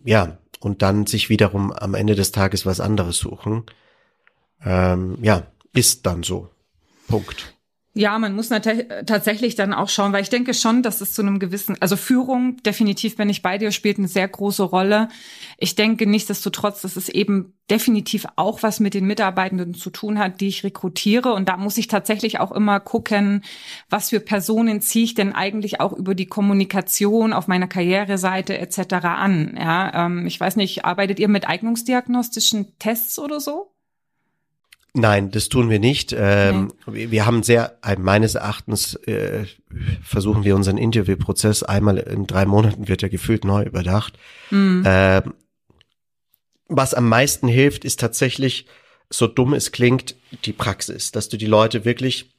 ja 0.05 0.39
und 0.59 0.83
dann 0.83 1.07
sich 1.07 1.29
wiederum 1.29 1.73
am 1.73 1.95
Ende 1.95 2.15
des 2.15 2.33
Tages 2.33 2.67
was 2.67 2.81
anderes 2.81 3.19
suchen. 3.19 3.65
Ähm, 4.63 5.19
ja, 5.23 5.47
ist 5.73 6.07
dann 6.07 6.23
so. 6.23 6.51
Punkt. 7.09 7.55
Ja, 7.93 8.17
man 8.21 8.37
muss 8.37 8.51
tatsächlich 8.51 9.57
dann 9.57 9.75
auch 9.75 9.89
schauen, 9.89 10.13
weil 10.13 10.23
ich 10.23 10.31
denke 10.31 10.55
schon, 10.55 10.85
dass 10.85 11.01
es 11.01 11.13
zu 11.13 11.23
einem 11.23 11.41
gewissen, 11.41 11.77
also 11.81 11.97
Führung, 11.97 12.59
definitiv 12.59 13.17
bin 13.17 13.29
ich 13.29 13.43
bei 13.43 13.59
dir, 13.59 13.73
spielt 13.73 13.99
eine 13.99 14.07
sehr 14.07 14.29
große 14.29 14.63
Rolle. 14.63 15.09
Ich 15.59 15.75
denke 15.75 16.07
nichtsdestotrotz, 16.07 16.83
dass 16.83 16.95
es 16.95 17.09
eben 17.09 17.53
definitiv 17.69 18.27
auch 18.37 18.63
was 18.63 18.79
mit 18.79 18.95
den 18.95 19.07
Mitarbeitenden 19.07 19.75
zu 19.75 19.91
tun 19.91 20.21
hat, 20.21 20.41
die 20.41 20.47
ich 20.47 20.63
rekrutiere. 20.63 21.33
Und 21.33 21.49
da 21.49 21.57
muss 21.57 21.79
ich 21.79 21.89
tatsächlich 21.89 22.39
auch 22.39 22.53
immer 22.53 22.79
gucken, 22.79 23.43
was 23.89 24.11
für 24.11 24.21
Personen 24.21 24.81
ziehe 24.81 25.07
ich 25.07 25.15
denn 25.15 25.33
eigentlich 25.33 25.81
auch 25.81 25.93
über 25.93 26.15
die 26.15 26.27
Kommunikation 26.27 27.33
auf 27.33 27.49
meiner 27.49 27.67
Karriereseite 27.67 28.57
etc. 28.57 28.93
an. 29.03 29.57
Ja, 29.59 30.07
ähm, 30.07 30.27
ich 30.27 30.39
weiß 30.39 30.55
nicht, 30.55 30.85
arbeitet 30.85 31.19
ihr 31.19 31.29
mit 31.29 31.49
eignungsdiagnostischen 31.49 32.79
Tests 32.79 33.19
oder 33.19 33.41
so? 33.41 33.73
Nein, 34.93 35.31
das 35.31 35.49
tun 35.49 35.71
wir 35.71 35.79
nicht. 35.79 36.15
Ähm, 36.17 36.73
nee. 36.87 37.11
Wir 37.11 37.25
haben 37.25 37.43
sehr, 37.43 37.79
äh, 37.85 37.97
meines 37.97 38.35
Erachtens 38.35 38.95
äh, 38.95 39.45
versuchen 40.03 40.45
wir 40.45 40.57
unseren 40.57 40.79
Interviewprozess 40.79 41.63
einmal 41.63 41.99
in 41.99 42.27
drei 42.27 42.45
Monaten 42.45 42.89
wird 42.89 43.03
er 43.03 43.09
gefühlt 43.09 43.45
neu 43.45 43.63
überdacht. 43.63 44.19
Mhm. 44.51 44.85
Äh, 44.85 45.23
was 46.69 46.95
am 46.95 47.09
meisten 47.09 47.47
hilft, 47.47 47.85
ist 47.85 48.01
tatsächlich, 48.01 48.67
so 49.11 49.27
dumm 49.27 49.55
es 49.55 49.73
klingt, 49.73 50.17
die 50.45 50.53
Praxis, 50.53 51.13
dass 51.13 51.29
du 51.29 51.37
die 51.37 51.47
Leute 51.47 51.85
wirklich 51.85 52.33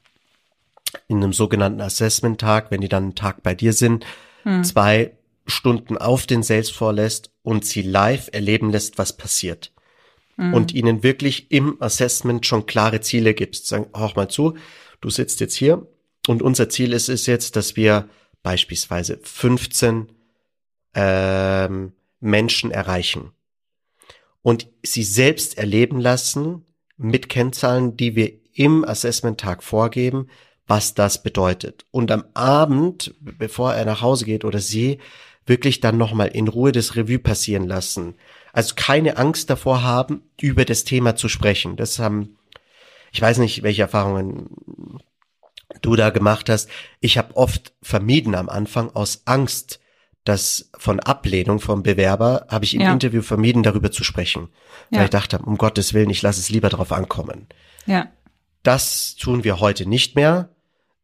in 1.07 1.17
einem 1.17 1.33
sogenannten 1.33 1.81
Assessment-Tag, 1.81 2.69
wenn 2.71 2.81
die 2.81 2.89
dann 2.89 3.03
einen 3.03 3.15
Tag 3.15 3.43
bei 3.43 3.55
dir 3.55 3.71
sind, 3.73 4.05
mhm. 4.43 4.63
zwei 4.63 5.11
Stunden 5.47 5.97
auf 5.97 6.27
den 6.27 6.43
Sales 6.43 6.69
vorlässt 6.69 7.31
und 7.43 7.65
sie 7.65 7.81
live 7.81 8.29
erleben 8.33 8.71
lässt, 8.71 8.97
was 8.97 9.15
passiert 9.15 9.71
mhm. 10.41 10.53
und 10.53 10.73
ihnen 10.73 11.03
wirklich 11.03 11.51
im 11.51 11.81
Assessment 11.81 12.45
schon 12.45 12.65
klare 12.65 13.01
Ziele 13.01 13.33
gibst. 13.33 13.67
Sagen, 13.67 13.87
hör 13.95 14.11
mal 14.15 14.29
zu, 14.29 14.55
du 14.99 15.09
sitzt 15.09 15.39
jetzt 15.39 15.55
hier 15.55 15.87
und 16.27 16.41
unser 16.41 16.69
Ziel 16.69 16.93
ist 16.93 17.09
es 17.09 17.25
jetzt, 17.25 17.55
dass 17.55 17.75
wir 17.75 18.09
beispielsweise 18.43 19.19
15 19.21 20.11
ähm, 20.95 21.93
Menschen 22.19 22.71
erreichen 22.71 23.31
und 24.41 24.67
sie 24.83 25.03
selbst 25.03 25.57
erleben 25.57 25.99
lassen 25.99 26.65
mit 26.97 27.29
Kennzahlen, 27.29 27.95
die 27.95 28.15
wir 28.15 28.33
im 28.53 28.83
Assessment-Tag 28.83 29.63
vorgeben, 29.63 30.27
was 30.67 30.93
das 30.93 31.23
bedeutet. 31.23 31.85
Und 31.91 32.11
am 32.11 32.25
Abend, 32.33 33.13
bevor 33.19 33.73
er 33.73 33.85
nach 33.85 34.01
Hause 34.01 34.25
geht 34.25 34.45
oder 34.45 34.59
sie, 34.59 34.99
wirklich 35.45 35.79
dann 35.79 35.97
nochmal 35.97 36.27
in 36.27 36.47
Ruhe 36.47 36.71
das 36.71 36.95
Revue 36.95 37.19
passieren 37.19 37.67
lassen. 37.67 38.15
Also 38.53 38.73
keine 38.75 39.17
Angst 39.17 39.49
davor 39.49 39.83
haben, 39.83 40.23
über 40.39 40.65
das 40.65 40.83
Thema 40.83 41.15
zu 41.15 41.29
sprechen. 41.29 41.75
Das 41.77 41.99
haben, 41.99 42.37
ich 43.11 43.21
weiß 43.21 43.37
nicht, 43.37 43.63
welche 43.63 43.83
Erfahrungen 43.83 44.49
du 45.81 45.95
da 45.95 46.09
gemacht 46.09 46.49
hast. 46.49 46.69
Ich 46.99 47.17
habe 47.17 47.35
oft 47.37 47.73
vermieden 47.81 48.35
am 48.35 48.49
Anfang 48.49 48.89
aus 48.93 49.21
Angst, 49.25 49.79
dass 50.23 50.69
von 50.77 50.99
Ablehnung 50.99 51.59
vom 51.59 51.81
Bewerber 51.81 52.45
habe 52.47 52.65
ich 52.65 52.75
im 52.75 52.81
ja. 52.81 52.91
Interview 52.91 53.21
vermieden, 53.21 53.63
darüber 53.63 53.91
zu 53.91 54.03
sprechen. 54.03 54.49
Ja. 54.91 54.99
Weil 54.99 55.05
ich 55.05 55.11
dachte, 55.11 55.39
um 55.39 55.57
Gottes 55.57 55.93
Willen, 55.93 56.09
ich 56.09 56.21
lasse 56.21 56.39
es 56.39 56.49
lieber 56.49 56.69
drauf 56.69 56.91
ankommen. 56.91 57.47
Ja. 57.85 58.11
Das 58.63 59.15
tun 59.15 59.43
wir 59.43 59.59
heute 59.59 59.87
nicht 59.87 60.15
mehr. 60.15 60.49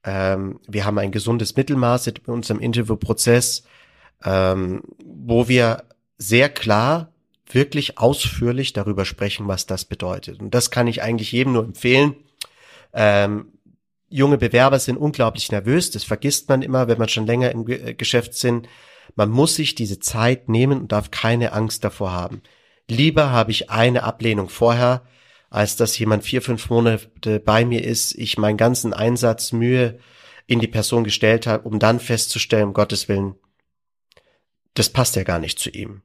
Ähm, 0.03 0.59
wir 0.67 0.85
haben 0.85 0.99
ein 0.99 1.11
gesundes 1.11 1.55
Mittelmaß 1.55 2.07
in 2.07 2.17
unserem 2.27 2.59
Interviewprozess, 2.59 3.63
ähm, 4.23 4.83
wo 5.03 5.47
wir 5.47 5.85
sehr 6.19 6.49
klar 6.49 7.11
wirklich 7.49 7.97
ausführlich 7.97 8.73
darüber 8.73 9.05
sprechen, 9.05 9.47
was 9.47 9.65
das 9.65 9.85
bedeutet. 9.85 10.39
Und 10.39 10.53
das 10.53 10.71
kann 10.71 10.87
ich 10.87 11.01
eigentlich 11.01 11.31
jedem 11.31 11.53
nur 11.53 11.63
empfehlen. 11.63 12.15
Ähm, 12.93 13.53
junge 14.09 14.37
Bewerber 14.37 14.79
sind 14.79 14.97
unglaublich 14.97 15.51
nervös. 15.51 15.91
Das 15.91 16.03
vergisst 16.03 16.49
man 16.49 16.61
immer, 16.61 16.87
wenn 16.87 16.97
man 16.97 17.09
schon 17.09 17.25
länger 17.25 17.51
im 17.51 17.67
äh, 17.67 17.93
Geschäft 17.93 18.33
sind. 18.33 18.67
Man 19.15 19.29
muss 19.29 19.55
sich 19.55 19.75
diese 19.75 19.99
Zeit 19.99 20.49
nehmen 20.49 20.81
und 20.81 20.91
darf 20.91 21.11
keine 21.11 21.53
Angst 21.53 21.83
davor 21.83 22.11
haben. 22.11 22.41
Lieber 22.89 23.31
habe 23.31 23.51
ich 23.51 23.69
eine 23.69 24.03
Ablehnung 24.03 24.49
vorher, 24.49 25.05
als 25.49 25.75
dass 25.75 25.97
jemand 25.97 26.23
vier, 26.23 26.41
fünf 26.41 26.69
Monate 26.69 27.39
bei 27.39 27.65
mir 27.65 27.83
ist, 27.83 28.15
ich 28.15 28.37
meinen 28.37 28.57
ganzen 28.57 28.93
Einsatz, 28.93 29.51
Mühe 29.51 29.99
in 30.45 30.59
die 30.59 30.67
Person 30.67 31.03
gestellt 31.03 31.47
habe, 31.47 31.67
um 31.67 31.79
dann 31.79 31.99
festzustellen, 31.99 32.69
um 32.69 32.73
Gottes 32.73 33.09
Willen, 33.09 33.35
das 34.73 34.89
passt 34.89 35.15
ja 35.15 35.23
gar 35.23 35.39
nicht 35.39 35.59
zu 35.59 35.69
ihm. 35.69 36.01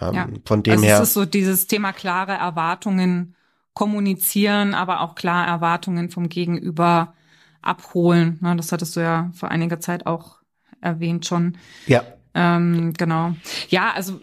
Ähm, 0.00 0.14
ja. 0.14 0.28
Von 0.44 0.62
dem 0.62 0.72
also 0.72 0.84
her. 0.84 0.96
Es 0.96 1.08
ist 1.08 1.14
so 1.14 1.24
dieses 1.24 1.66
Thema 1.66 1.92
klare 1.92 2.32
Erwartungen 2.32 3.34
kommunizieren, 3.74 4.74
aber 4.74 5.00
auch 5.00 5.14
klar 5.14 5.46
Erwartungen 5.46 6.10
vom 6.10 6.28
Gegenüber 6.28 7.14
abholen. 7.62 8.38
Ne, 8.40 8.56
das 8.56 8.72
hattest 8.72 8.96
du 8.96 9.00
ja 9.00 9.30
vor 9.34 9.50
einiger 9.50 9.80
Zeit 9.80 10.06
auch 10.06 10.38
erwähnt 10.80 11.26
schon. 11.26 11.58
Ja. 11.86 12.02
Ähm, 12.34 12.92
genau. 12.96 13.34
Ja, 13.68 13.92
also 13.92 14.20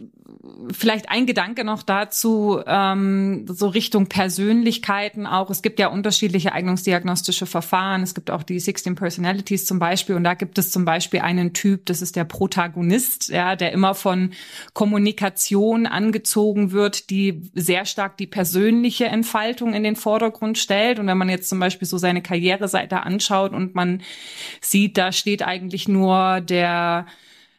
vielleicht 0.74 1.10
ein 1.10 1.26
Gedanke 1.26 1.64
noch 1.64 1.84
dazu, 1.84 2.60
ähm, 2.68 3.46
so 3.48 3.68
Richtung 3.68 4.08
Persönlichkeiten 4.08 5.26
auch. 5.26 5.50
Es 5.50 5.62
gibt 5.62 5.80
ja 5.80 5.88
unterschiedliche 5.88 6.52
eignungsdiagnostische 6.52 7.46
Verfahren. 7.46 8.04
Es 8.04 8.14
gibt 8.14 8.30
auch 8.30 8.44
die 8.44 8.60
16 8.60 8.96
Personalities 8.96 9.66
zum 9.66 9.80
Beispiel. 9.80 10.16
Und 10.16 10.26
da 10.26 10.34
gibt 10.34 10.58
es 10.58 10.70
zum 10.70 10.84
Beispiel 10.84 11.22
einen 11.22 11.54
Typ, 11.54 11.86
das 11.86 12.02
ist 12.02 12.18
der 12.18 12.26
Protagonist, 12.26 13.30
ja, 13.30 13.56
der 13.56 13.72
immer 13.72 13.96
von 13.96 14.32
Kommunikation 14.74 15.86
angezogen 15.86 16.74
wird, 16.74 17.10
die 17.10 17.41
sehr 17.54 17.86
stark 17.86 18.18
die 18.18 18.28
persönliche 18.28 19.06
Entfaltung 19.06 19.74
in 19.74 19.84
den 19.84 19.96
Vordergrund 19.96 20.58
stellt. 20.58 21.00
Und 21.00 21.08
wenn 21.08 21.18
man 21.18 21.30
jetzt 21.30 21.48
zum 21.48 21.60
Beispiel 21.60 21.88
so 21.88 21.98
seine 21.98 22.22
Karriereseite 22.22 23.04
anschaut 23.04 23.54
und 23.54 23.76
man 23.76 24.02
sieht, 24.60 24.98
da 24.98 25.14
steht 25.14 25.41
eigentlich 25.41 25.88
nur 25.88 26.41
der 26.41 27.06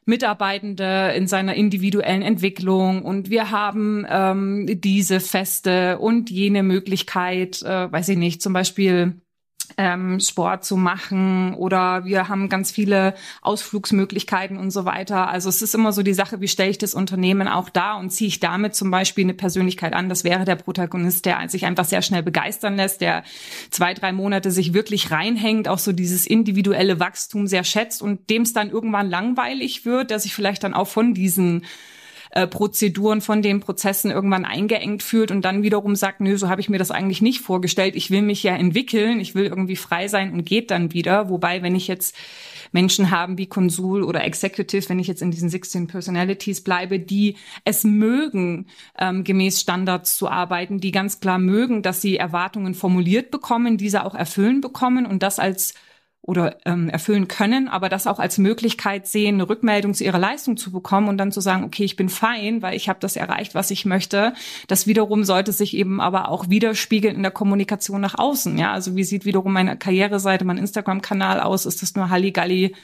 Mitarbeitende 0.06 1.12
in 1.16 1.26
seiner 1.26 1.54
individuellen 1.54 2.22
Entwicklung. 2.22 3.02
Und 3.02 3.30
wir 3.30 3.50
haben 3.50 4.06
ähm, 4.08 4.66
diese 4.80 5.20
Feste 5.20 5.98
und 5.98 6.30
jene 6.30 6.62
Möglichkeit, 6.62 7.62
äh, 7.62 7.90
weiß 7.90 8.10
ich 8.10 8.18
nicht, 8.18 8.42
zum 8.42 8.52
Beispiel 8.52 9.20
ähm, 9.76 10.20
Sport 10.20 10.64
zu 10.64 10.76
machen 10.76 11.54
oder 11.54 12.04
wir 12.04 12.28
haben 12.28 12.48
ganz 12.48 12.70
viele 12.70 13.14
Ausflugsmöglichkeiten 13.42 14.56
und 14.56 14.70
so 14.70 14.84
weiter. 14.84 15.28
Also 15.28 15.48
es 15.48 15.62
ist 15.62 15.74
immer 15.74 15.92
so 15.92 16.02
die 16.02 16.14
Sache, 16.14 16.40
wie 16.40 16.48
stelle 16.48 16.70
ich 16.70 16.78
das 16.78 16.94
Unternehmen 16.94 17.48
auch 17.48 17.68
da 17.68 17.94
und 17.94 18.10
ziehe 18.10 18.28
ich 18.28 18.40
damit 18.40 18.74
zum 18.74 18.90
Beispiel 18.90 19.24
eine 19.24 19.34
Persönlichkeit 19.34 19.92
an. 19.92 20.08
Das 20.08 20.24
wäre 20.24 20.44
der 20.44 20.56
Protagonist, 20.56 21.26
der 21.26 21.48
sich 21.48 21.66
einfach 21.66 21.84
sehr 21.84 22.02
schnell 22.02 22.22
begeistern 22.22 22.76
lässt, 22.76 23.00
der 23.00 23.24
zwei, 23.70 23.94
drei 23.94 24.12
Monate 24.12 24.50
sich 24.50 24.74
wirklich 24.74 25.10
reinhängt, 25.10 25.68
auch 25.68 25.78
so 25.78 25.92
dieses 25.92 26.26
individuelle 26.26 27.00
Wachstum 27.00 27.46
sehr 27.46 27.64
schätzt 27.64 28.02
und 28.02 28.30
dem 28.30 28.42
es 28.42 28.52
dann 28.52 28.70
irgendwann 28.70 29.10
langweilig 29.10 29.84
wird, 29.84 30.10
der 30.10 30.18
sich 30.18 30.34
vielleicht 30.34 30.64
dann 30.64 30.74
auch 30.74 30.88
von 30.88 31.14
diesen 31.14 31.64
äh, 32.34 32.48
Prozeduren 32.48 33.20
von 33.20 33.42
den 33.42 33.60
Prozessen 33.60 34.10
irgendwann 34.10 34.44
eingeengt 34.44 35.04
fühlt 35.04 35.30
und 35.30 35.44
dann 35.44 35.62
wiederum 35.62 35.94
sagt, 35.94 36.20
nö, 36.20 36.36
so 36.36 36.48
habe 36.48 36.60
ich 36.60 36.68
mir 36.68 36.78
das 36.78 36.90
eigentlich 36.90 37.22
nicht 37.22 37.40
vorgestellt. 37.40 37.94
Ich 37.94 38.10
will 38.10 38.22
mich 38.22 38.42
ja 38.42 38.56
entwickeln, 38.56 39.20
ich 39.20 39.36
will 39.36 39.44
irgendwie 39.44 39.76
frei 39.76 40.08
sein 40.08 40.32
und 40.32 40.44
geht 40.44 40.72
dann 40.72 40.92
wieder. 40.92 41.28
Wobei, 41.28 41.62
wenn 41.62 41.76
ich 41.76 41.86
jetzt 41.86 42.16
Menschen 42.72 43.12
haben 43.12 43.38
wie 43.38 43.46
Konsul 43.46 44.02
oder 44.02 44.24
Executive, 44.24 44.88
wenn 44.88 44.98
ich 44.98 45.06
jetzt 45.06 45.22
in 45.22 45.30
diesen 45.30 45.48
16 45.48 45.86
Personalities 45.86 46.62
bleibe, 46.64 46.98
die 46.98 47.36
es 47.64 47.84
mögen, 47.84 48.66
ähm, 48.98 49.22
gemäß 49.22 49.60
Standards 49.60 50.16
zu 50.16 50.28
arbeiten, 50.28 50.80
die 50.80 50.90
ganz 50.90 51.20
klar 51.20 51.38
mögen, 51.38 51.82
dass 51.82 52.02
sie 52.02 52.16
Erwartungen 52.16 52.74
formuliert 52.74 53.30
bekommen, 53.30 53.78
diese 53.78 54.04
auch 54.04 54.16
erfüllen 54.16 54.60
bekommen 54.60 55.06
und 55.06 55.22
das 55.22 55.38
als 55.38 55.74
oder 56.26 56.56
ähm, 56.64 56.88
erfüllen 56.88 57.28
können, 57.28 57.68
aber 57.68 57.90
das 57.90 58.06
auch 58.06 58.18
als 58.18 58.38
Möglichkeit 58.38 59.06
sehen, 59.06 59.34
eine 59.34 59.48
Rückmeldung 59.48 59.92
zu 59.92 60.04
ihrer 60.04 60.18
Leistung 60.18 60.56
zu 60.56 60.72
bekommen 60.72 61.08
und 61.08 61.18
dann 61.18 61.32
zu 61.32 61.42
sagen, 61.42 61.64
okay, 61.64 61.84
ich 61.84 61.96
bin 61.96 62.08
fein, 62.08 62.62
weil 62.62 62.74
ich 62.74 62.88
habe 62.88 62.98
das 62.98 63.16
erreicht, 63.16 63.54
was 63.54 63.70
ich 63.70 63.84
möchte. 63.84 64.32
Das 64.66 64.86
wiederum 64.86 65.24
sollte 65.24 65.52
sich 65.52 65.76
eben 65.76 66.00
aber 66.00 66.30
auch 66.30 66.48
widerspiegeln 66.48 67.16
in 67.16 67.22
der 67.22 67.30
Kommunikation 67.30 68.00
nach 68.00 68.18
außen. 68.18 68.56
Ja, 68.56 68.72
also 68.72 68.96
wie 68.96 69.04
sieht 69.04 69.26
wiederum 69.26 69.52
meine 69.52 69.76
Karriereseite, 69.76 70.46
mein 70.46 70.56
Instagram-Kanal 70.56 71.40
aus? 71.40 71.66
Ist 71.66 71.82
das 71.82 71.94
nur 71.94 72.08
Halligalli 72.08 72.74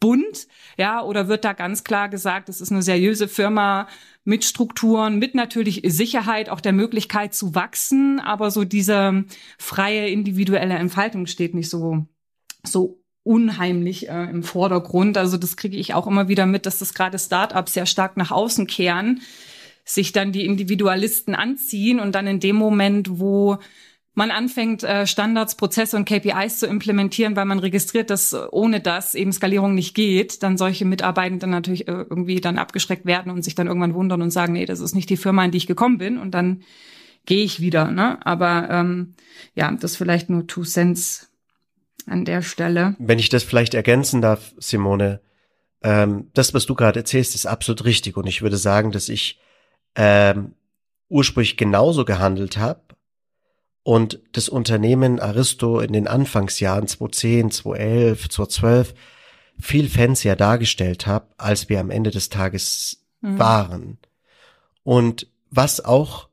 bunt? 0.00 0.46
Ja, 0.78 1.02
oder 1.02 1.28
wird 1.28 1.44
da 1.44 1.52
ganz 1.52 1.84
klar 1.84 2.08
gesagt, 2.08 2.48
es 2.48 2.62
ist 2.62 2.72
eine 2.72 2.80
seriöse 2.80 3.28
Firma 3.28 3.88
mit 4.24 4.42
Strukturen, 4.42 5.18
mit 5.18 5.34
natürlich 5.34 5.82
Sicherheit, 5.84 6.48
auch 6.48 6.62
der 6.62 6.72
Möglichkeit 6.72 7.34
zu 7.34 7.54
wachsen, 7.54 8.20
aber 8.20 8.50
so 8.50 8.64
diese 8.64 9.24
freie 9.58 10.08
individuelle 10.08 10.74
Entfaltung 10.76 11.26
steht 11.26 11.54
nicht 11.54 11.68
so 11.68 12.06
so 12.66 13.02
unheimlich 13.22 14.08
äh, 14.08 14.30
im 14.30 14.42
Vordergrund. 14.42 15.18
Also 15.18 15.36
das 15.36 15.56
kriege 15.56 15.76
ich 15.76 15.94
auch 15.94 16.06
immer 16.06 16.28
wieder 16.28 16.46
mit, 16.46 16.64
dass 16.64 16.78
das 16.78 16.94
gerade 16.94 17.18
Startups 17.18 17.74
sehr 17.74 17.86
stark 17.86 18.16
nach 18.16 18.30
außen 18.30 18.66
kehren, 18.66 19.20
sich 19.84 20.12
dann 20.12 20.32
die 20.32 20.46
Individualisten 20.46 21.34
anziehen 21.34 21.98
und 22.00 22.14
dann 22.14 22.26
in 22.26 22.40
dem 22.40 22.56
Moment, 22.56 23.18
wo 23.18 23.58
man 24.14 24.30
anfängt, 24.30 24.82
äh, 24.82 25.06
Standards, 25.06 25.56
Prozesse 25.56 25.96
und 25.96 26.06
KPIs 26.06 26.60
zu 26.60 26.66
implementieren, 26.66 27.36
weil 27.36 27.44
man 27.44 27.58
registriert, 27.58 28.08
dass 28.10 28.34
ohne 28.50 28.80
das 28.80 29.14
eben 29.14 29.32
Skalierung 29.32 29.74
nicht 29.74 29.94
geht, 29.94 30.42
dann 30.42 30.56
solche 30.56 30.86
Mitarbeitenden 30.86 31.50
natürlich 31.50 31.86
äh, 31.86 32.06
irgendwie 32.08 32.40
dann 32.40 32.58
abgeschreckt 32.58 33.04
werden 33.04 33.30
und 33.30 33.42
sich 33.42 33.54
dann 33.54 33.66
irgendwann 33.66 33.94
wundern 33.94 34.22
und 34.22 34.30
sagen, 34.30 34.54
nee, 34.54 34.64
das 34.64 34.80
ist 34.80 34.94
nicht 34.94 35.10
die 35.10 35.18
Firma, 35.18 35.44
in 35.44 35.50
die 35.50 35.58
ich 35.58 35.66
gekommen 35.66 35.98
bin 35.98 36.16
und 36.16 36.30
dann 36.30 36.62
gehe 37.26 37.44
ich 37.44 37.60
wieder. 37.60 37.90
Ne? 37.90 38.24
Aber 38.24 38.68
ähm, 38.70 39.14
ja, 39.54 39.70
das 39.72 39.96
vielleicht 39.96 40.30
nur 40.30 40.46
Two 40.46 40.62
Cents 40.62 41.28
an 42.06 42.24
der 42.24 42.42
Stelle. 42.42 42.94
Wenn 42.98 43.18
ich 43.18 43.28
das 43.28 43.42
vielleicht 43.42 43.74
ergänzen 43.74 44.20
darf, 44.20 44.52
Simone, 44.58 45.20
ähm, 45.82 46.30
das, 46.34 46.54
was 46.54 46.66
du 46.66 46.74
gerade 46.74 47.00
erzählst, 47.00 47.34
ist 47.34 47.46
absolut 47.46 47.84
richtig. 47.84 48.16
Und 48.16 48.26
ich 48.26 48.42
würde 48.42 48.56
sagen, 48.56 48.92
dass 48.92 49.08
ich 49.08 49.40
ähm, 49.94 50.54
ursprünglich 51.08 51.56
genauso 51.56 52.04
gehandelt 52.04 52.56
habe 52.56 52.82
und 53.82 54.20
das 54.32 54.48
Unternehmen 54.48 55.20
Aristo 55.20 55.78
in 55.78 55.92
den 55.92 56.08
Anfangsjahren 56.08 56.88
2010, 56.88 57.50
2011, 57.52 58.28
2012 58.28 58.94
viel 59.60 59.88
fancier 59.88 60.36
dargestellt 60.36 61.06
habe, 61.06 61.28
als 61.38 61.68
wir 61.68 61.80
am 61.80 61.90
Ende 61.90 62.10
des 62.10 62.28
Tages 62.28 63.04
mhm. 63.20 63.38
waren. 63.38 63.98
Und 64.82 65.28
was 65.50 65.84
auch 65.84 66.28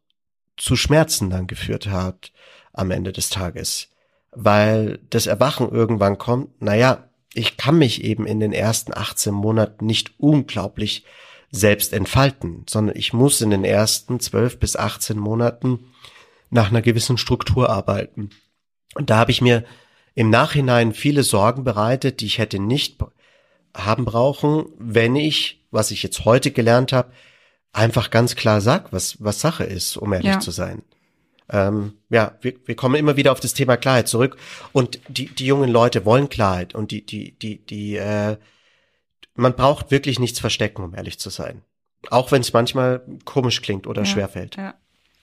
zu 0.58 0.76
Schmerzen 0.76 1.30
dann 1.30 1.48
geführt 1.48 1.88
hat 1.88 2.32
am 2.74 2.92
Ende 2.92 3.12
des 3.12 3.30
Tages, 3.30 3.90
weil 4.36 5.00
das 5.10 5.28
Erwachen 5.28 5.70
irgendwann 5.70 6.18
kommt, 6.18 6.62
naja, 6.62 7.10
ich 7.34 7.58
kann 7.58 7.78
mich 7.78 8.04
eben 8.04 8.26
in 8.26 8.40
den 8.40 8.54
ersten 8.54 8.94
18 8.94 9.34
Monaten 9.34 9.86
nicht 9.86 10.14
unglaublich 10.20 11.06
selbst 11.52 11.94
entfalten, 11.94 12.66
sondern 12.68 12.96
ich 12.96 13.14
muss 13.14 13.42
in 13.42 13.50
den 13.50 13.64
ersten 13.64 14.20
12 14.20 14.60
bis 14.60 14.76
18 14.76 15.18
Monaten 15.18 15.92
nach 16.50 16.70
einer 16.70 16.82
gewissen 16.82 17.18
Struktur 17.18 17.70
arbeiten. 17.70 18.30
Und 18.96 19.10
da 19.10 19.18
habe 19.18 19.32
ich 19.32 19.42
mir 19.42 19.64
im 20.16 20.30
Nachhinein 20.30 20.94
viele 20.94 21.24
Sorgen 21.24 21.64
bereitet, 21.64 22.22
die 22.22 22.28
ich 22.28 22.38
hätte 22.38 22.60
nicht 22.60 22.98
haben 23.76 24.06
brauchen, 24.06 24.66
wenn 24.78 25.16
ich, 25.16 25.66
was 25.72 25.92
ich 25.92 26.04
jetzt 26.04 26.26
heute 26.26 26.52
gelernt 26.52 26.94
habe, 26.94 27.12
einfach 27.72 28.12
ganz 28.12 28.36
klar 28.36 28.62
sag, 28.62 28.94
was, 28.94 29.18
was 29.20 29.42
Sache 29.42 29.64
ist, 29.64 29.98
um 29.98 30.14
ehrlich 30.14 30.34
ja. 30.34 30.40
zu 30.40 30.52
sein. 30.52 30.84
Ähm, 31.50 31.94
ja, 32.10 32.38
wir, 32.42 32.54
wir 32.66 32.76
kommen 32.76 32.96
immer 32.96 33.16
wieder 33.18 33.32
auf 33.32 33.40
das 33.40 33.54
Thema 33.54 33.78
Klarheit 33.78 34.08
zurück. 34.08 34.38
Und 34.72 35.00
die, 35.08 35.28
die 35.28 35.46
jungen 35.46 35.70
Leute 35.70 36.06
wollen 36.06 36.30
Klarheit 36.30 36.76
und 36.76 36.92
die, 36.92 37.06
die, 37.06 37.38
die, 37.38 37.66
die, 37.66 37.96
äh, 37.96 38.38
man 39.36 39.56
braucht 39.56 39.92
wirklich 39.92 40.20
nichts 40.20 40.40
verstecken, 40.40 40.84
um 40.84 40.96
ehrlich 40.96 41.20
zu 41.20 41.30
sein. 41.30 41.62
Auch 42.10 42.32
wenn 42.32 42.42
es 42.42 42.54
manchmal 42.54 43.06
komisch 43.26 43.62
klingt 43.62 43.88
oder 43.88 44.02
ja, 44.02 44.06
schwerfällt. 44.06 44.58
Ja 44.58 44.76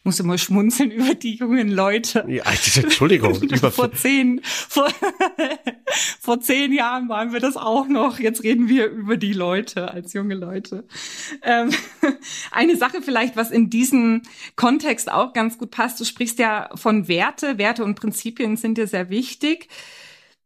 muss 0.02 0.18
immer 0.18 0.38
schmunzeln 0.38 0.90
über 0.90 1.14
die 1.14 1.34
jungen 1.34 1.70
Leute. 1.70 2.24
Ja, 2.26 2.44
Entschuldigung. 2.76 3.42
Über 3.42 3.70
vor 3.70 3.92
zehn, 3.92 4.40
vor, 4.42 4.88
vor 6.20 6.40
zehn 6.40 6.72
Jahren 6.72 7.08
waren 7.08 7.32
wir 7.32 7.40
das 7.40 7.56
auch 7.56 7.86
noch. 7.86 8.18
Jetzt 8.18 8.42
reden 8.42 8.68
wir 8.68 8.86
über 8.86 9.16
die 9.16 9.34
Leute 9.34 9.90
als 9.90 10.14
junge 10.14 10.34
Leute. 10.34 10.84
Ähm, 11.42 11.70
eine 12.50 12.76
Sache 12.76 13.02
vielleicht, 13.02 13.36
was 13.36 13.50
in 13.50 13.68
diesem 13.68 14.22
Kontext 14.56 15.12
auch 15.12 15.34
ganz 15.34 15.58
gut 15.58 15.70
passt. 15.70 16.00
Du 16.00 16.04
sprichst 16.04 16.38
ja 16.38 16.70
von 16.74 17.06
Werte. 17.08 17.58
Werte 17.58 17.84
und 17.84 17.96
Prinzipien 17.96 18.56
sind 18.56 18.78
dir 18.78 18.86
sehr 18.86 19.10
wichtig. 19.10 19.68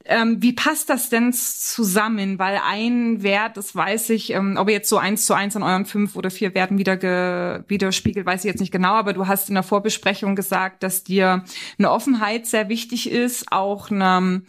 Ähm, 0.07 0.43
wie 0.43 0.53
passt 0.53 0.91
das 0.91 1.09
denn 1.09 1.33
zusammen? 1.33 2.39
Weil 2.39 2.61
ein 2.63 3.23
Wert, 3.23 3.57
das 3.57 3.75
weiß 3.75 4.11
ich, 4.11 4.31
ähm, 4.31 4.57
ob 4.59 4.69
ihr 4.69 4.75
jetzt 4.75 4.91
so 4.91 4.99
eins 4.99 5.25
zu 5.25 5.33
eins 5.33 5.57
an 5.57 5.63
euren 5.63 5.87
fünf 5.87 6.15
oder 6.15 6.31
vier 6.31 6.55
Werten 6.55 6.77
wieder 6.77 7.65
widerspiegelt, 7.69 8.27
weiß 8.27 8.45
ich 8.45 8.51
jetzt 8.51 8.61
nicht 8.61 8.73
genau, 8.73 8.93
aber 8.93 9.15
du 9.15 9.27
hast 9.27 9.49
in 9.49 9.55
der 9.55 9.63
Vorbesprechung 9.63 10.37
gesagt, 10.37 10.83
dass 10.83 11.05
dir 11.05 11.45
eine 11.79 11.91
Offenheit 11.91 12.47
sehr 12.47 12.69
wichtig 12.69 13.11
ist, 13.11 13.51
auch 13.51 13.91
eine, 13.91 14.43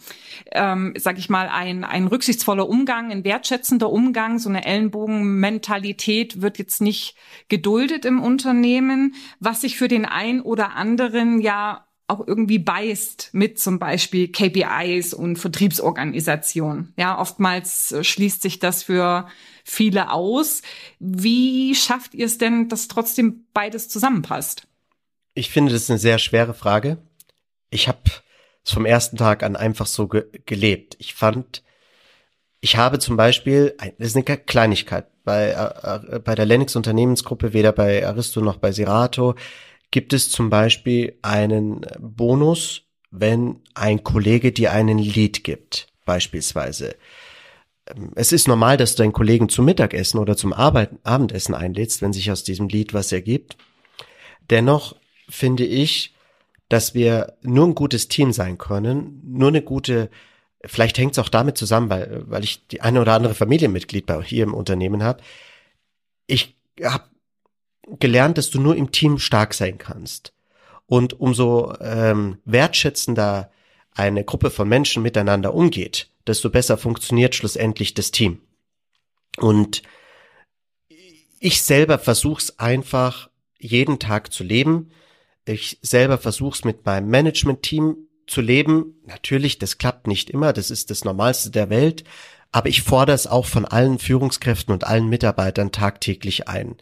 ähm, 0.52 0.94
sag 0.98 1.18
ich 1.18 1.30
mal, 1.30 1.48
ein, 1.48 1.84
ein 1.84 2.06
rücksichtsvoller 2.06 2.68
Umgang, 2.68 3.10
ein 3.10 3.24
wertschätzender 3.24 3.90
Umgang, 3.90 4.38
so 4.38 4.50
eine 4.50 4.64
Ellenbogenmentalität 4.64 6.42
wird 6.42 6.58
jetzt 6.58 6.82
nicht 6.82 7.16
geduldet 7.48 8.04
im 8.04 8.22
Unternehmen, 8.22 9.14
was 9.40 9.62
sich 9.62 9.78
für 9.78 9.88
den 9.88 10.04
einen 10.04 10.42
oder 10.42 10.74
anderen 10.74 11.40
ja 11.40 11.85
auch 12.08 12.26
irgendwie 12.26 12.58
beißt 12.58 13.30
mit 13.32 13.58
zum 13.58 13.78
Beispiel 13.78 14.28
KPIs 14.28 15.12
und 15.12 15.36
Vertriebsorganisation. 15.36 16.92
Ja, 16.96 17.18
oftmals 17.18 17.92
äh, 17.92 18.04
schließt 18.04 18.42
sich 18.42 18.58
das 18.58 18.84
für 18.84 19.26
viele 19.64 20.12
aus. 20.12 20.62
Wie 21.00 21.74
schafft 21.74 22.14
ihr 22.14 22.26
es 22.26 22.38
denn, 22.38 22.68
dass 22.68 22.88
trotzdem 22.88 23.46
beides 23.52 23.88
zusammenpasst? 23.88 24.68
Ich 25.34 25.50
finde, 25.50 25.72
das 25.72 25.82
ist 25.82 25.90
eine 25.90 25.98
sehr 25.98 26.18
schwere 26.18 26.54
Frage. 26.54 26.98
Ich 27.70 27.88
habe 27.88 27.98
es 28.64 28.72
vom 28.72 28.86
ersten 28.86 29.16
Tag 29.16 29.42
an 29.42 29.56
einfach 29.56 29.86
so 29.86 30.06
ge 30.06 30.26
gelebt. 30.46 30.96
Ich 31.00 31.14
fand, 31.14 31.64
ich 32.60 32.76
habe 32.76 33.00
zum 33.00 33.16
Beispiel, 33.16 33.76
das 33.98 34.08
ist 34.08 34.16
eine 34.16 34.24
Kleinigkeit, 34.24 35.06
bei, 35.24 35.48
äh, 35.48 36.16
äh 36.16 36.18
bei 36.20 36.36
der 36.36 36.46
Lennox 36.46 36.76
Unternehmensgruppe, 36.76 37.52
weder 37.52 37.72
bei 37.72 38.06
Aristo 38.06 38.40
noch 38.40 38.58
bei 38.58 38.70
Serato, 38.70 39.34
gibt 39.90 40.12
es 40.12 40.30
zum 40.30 40.50
Beispiel 40.50 41.18
einen 41.22 41.86
Bonus, 41.98 42.82
wenn 43.10 43.60
ein 43.74 44.04
Kollege 44.04 44.52
dir 44.52 44.72
einen 44.72 44.98
Lead 44.98 45.44
gibt, 45.44 45.88
beispielsweise. 46.04 46.96
Ähm, 47.86 48.12
es 48.14 48.32
ist 48.32 48.48
normal, 48.48 48.76
dass 48.76 48.94
du 48.94 49.02
deinen 49.02 49.12
Kollegen 49.12 49.48
zum 49.48 49.64
Mittagessen 49.64 50.18
oder 50.18 50.36
zum 50.36 50.52
Arbeiten, 50.52 50.98
Abendessen 51.04 51.54
einlädst, 51.54 52.02
wenn 52.02 52.12
sich 52.12 52.30
aus 52.30 52.44
diesem 52.44 52.68
Lied 52.68 52.94
was 52.94 53.12
ergibt. 53.12 53.56
Dennoch 54.50 54.96
finde 55.28 55.64
ich, 55.64 56.14
dass 56.68 56.94
wir 56.94 57.34
nur 57.42 57.66
ein 57.66 57.74
gutes 57.74 58.08
Team 58.08 58.32
sein 58.32 58.58
können, 58.58 59.22
nur 59.24 59.48
eine 59.48 59.62
gute, 59.62 60.10
vielleicht 60.64 60.98
hängt 60.98 61.12
es 61.12 61.18
auch 61.18 61.28
damit 61.28 61.56
zusammen, 61.56 61.90
weil, 61.90 62.24
weil 62.26 62.44
ich 62.44 62.66
die 62.66 62.80
eine 62.80 63.00
oder 63.00 63.14
andere 63.14 63.34
Familienmitglied 63.34 64.06
bei 64.06 64.20
hier 64.22 64.44
im 64.44 64.54
Unternehmen 64.54 65.02
habe. 65.02 65.22
Ich 66.26 66.56
habe 66.82 67.04
gelernt, 67.98 68.38
dass 68.38 68.50
du 68.50 68.60
nur 68.60 68.76
im 68.76 68.92
Team 68.92 69.18
stark 69.18 69.54
sein 69.54 69.78
kannst. 69.78 70.32
Und 70.86 71.18
umso 71.18 71.74
ähm, 71.80 72.38
wertschätzender 72.44 73.50
eine 73.92 74.24
Gruppe 74.24 74.50
von 74.50 74.68
Menschen 74.68 75.02
miteinander 75.02 75.54
umgeht, 75.54 76.10
desto 76.26 76.50
besser 76.50 76.76
funktioniert 76.76 77.34
schlussendlich 77.34 77.94
das 77.94 78.10
Team. 78.10 78.40
Und 79.38 79.82
ich 81.40 81.62
selber 81.62 81.98
versuch's 81.98 82.58
einfach 82.58 83.30
jeden 83.58 83.98
Tag 83.98 84.32
zu 84.32 84.44
leben. 84.44 84.90
Ich 85.44 85.78
selber 85.82 86.18
versuch's 86.18 86.64
mit 86.64 86.84
meinem 86.84 87.08
Management-Team 87.08 87.96
zu 88.26 88.40
leben. 88.40 89.00
Natürlich, 89.04 89.58
das 89.58 89.78
klappt 89.78 90.06
nicht 90.06 90.30
immer, 90.30 90.52
das 90.52 90.70
ist 90.70 90.90
das 90.90 91.04
Normalste 91.04 91.50
der 91.50 91.70
Welt, 91.70 92.04
aber 92.52 92.68
ich 92.68 92.82
fordere 92.82 93.14
es 93.14 93.26
auch 93.26 93.46
von 93.46 93.64
allen 93.64 93.98
Führungskräften 93.98 94.72
und 94.72 94.84
allen 94.84 95.08
Mitarbeitern 95.08 95.72
tagtäglich 95.72 96.48
ein. 96.48 96.76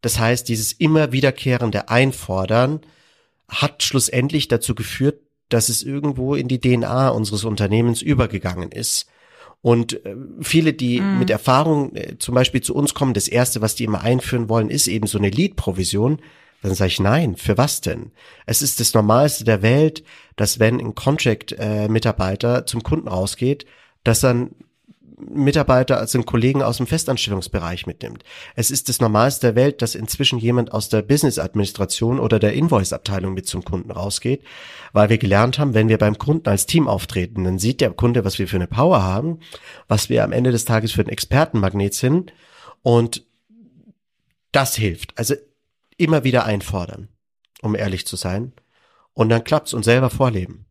Das 0.00 0.18
heißt, 0.18 0.48
dieses 0.48 0.72
immer 0.72 1.12
wiederkehrende 1.12 1.88
Einfordern 1.88 2.80
hat 3.48 3.82
schlussendlich 3.82 4.48
dazu 4.48 4.74
geführt, 4.74 5.20
dass 5.48 5.68
es 5.68 5.82
irgendwo 5.82 6.34
in 6.34 6.48
die 6.48 6.60
DNA 6.60 7.08
unseres 7.08 7.44
Unternehmens 7.44 8.02
übergegangen 8.02 8.70
ist. 8.70 9.06
Und 9.60 10.04
äh, 10.04 10.14
viele, 10.40 10.72
die 10.72 11.00
mm. 11.00 11.18
mit 11.18 11.30
Erfahrung 11.30 11.94
äh, 11.96 12.18
zum 12.18 12.34
Beispiel 12.34 12.60
zu 12.60 12.74
uns 12.74 12.94
kommen, 12.94 13.14
das 13.14 13.28
erste, 13.28 13.60
was 13.60 13.74
die 13.74 13.84
immer 13.84 14.02
einführen 14.02 14.48
wollen, 14.48 14.70
ist 14.70 14.86
eben 14.86 15.06
so 15.06 15.18
eine 15.18 15.30
Lead-Provision. 15.30 16.20
Dann 16.62 16.74
sage 16.74 16.88
ich, 16.88 17.00
nein, 17.00 17.36
für 17.36 17.56
was 17.56 17.80
denn? 17.80 18.12
Es 18.46 18.62
ist 18.62 18.78
das 18.78 18.94
Normalste 18.94 19.44
der 19.44 19.62
Welt, 19.62 20.04
dass 20.36 20.58
wenn 20.58 20.80
ein 20.80 20.94
Contract-Mitarbeiter 20.94 22.58
äh, 22.58 22.66
zum 22.66 22.82
Kunden 22.82 23.08
rausgeht, 23.08 23.64
dass 24.04 24.20
dann 24.20 24.50
Mitarbeiter, 25.20 25.98
also 25.98 26.18
einen 26.18 26.26
Kollegen 26.26 26.62
aus 26.62 26.76
dem 26.76 26.86
Festanstellungsbereich 26.86 27.86
mitnimmt. 27.86 28.24
Es 28.54 28.70
ist 28.70 28.88
das 28.88 29.00
Normalste 29.00 29.48
der 29.48 29.56
Welt, 29.56 29.82
dass 29.82 29.94
inzwischen 29.94 30.38
jemand 30.38 30.72
aus 30.72 30.88
der 30.88 31.02
Business-Administration 31.02 32.20
oder 32.20 32.38
der 32.38 32.52
Invoice-Abteilung 32.54 33.34
mit 33.34 33.46
zum 33.46 33.64
Kunden 33.64 33.90
rausgeht, 33.90 34.44
weil 34.92 35.08
wir 35.08 35.18
gelernt 35.18 35.58
haben, 35.58 35.74
wenn 35.74 35.88
wir 35.88 35.98
beim 35.98 36.18
Kunden 36.18 36.48
als 36.48 36.66
Team 36.66 36.88
auftreten, 36.88 37.44
dann 37.44 37.58
sieht 37.58 37.80
der 37.80 37.90
Kunde, 37.90 38.24
was 38.24 38.38
wir 38.38 38.48
für 38.48 38.56
eine 38.56 38.66
Power 38.66 39.02
haben, 39.02 39.40
was 39.88 40.08
wir 40.08 40.24
am 40.24 40.32
Ende 40.32 40.52
des 40.52 40.64
Tages 40.64 40.92
für 40.92 41.00
einen 41.00 41.10
Expertenmagnet 41.10 41.94
sind 41.94 42.32
und 42.82 43.26
das 44.52 44.74
hilft. 44.76 45.18
Also 45.18 45.34
immer 45.96 46.24
wieder 46.24 46.44
einfordern, 46.44 47.08
um 47.60 47.74
ehrlich 47.74 48.06
zu 48.06 48.16
sein. 48.16 48.52
Und 49.12 49.28
dann 49.30 49.44
klappt's 49.44 49.74
und 49.74 49.84
selber 49.84 50.10
vorleben. 50.10 50.66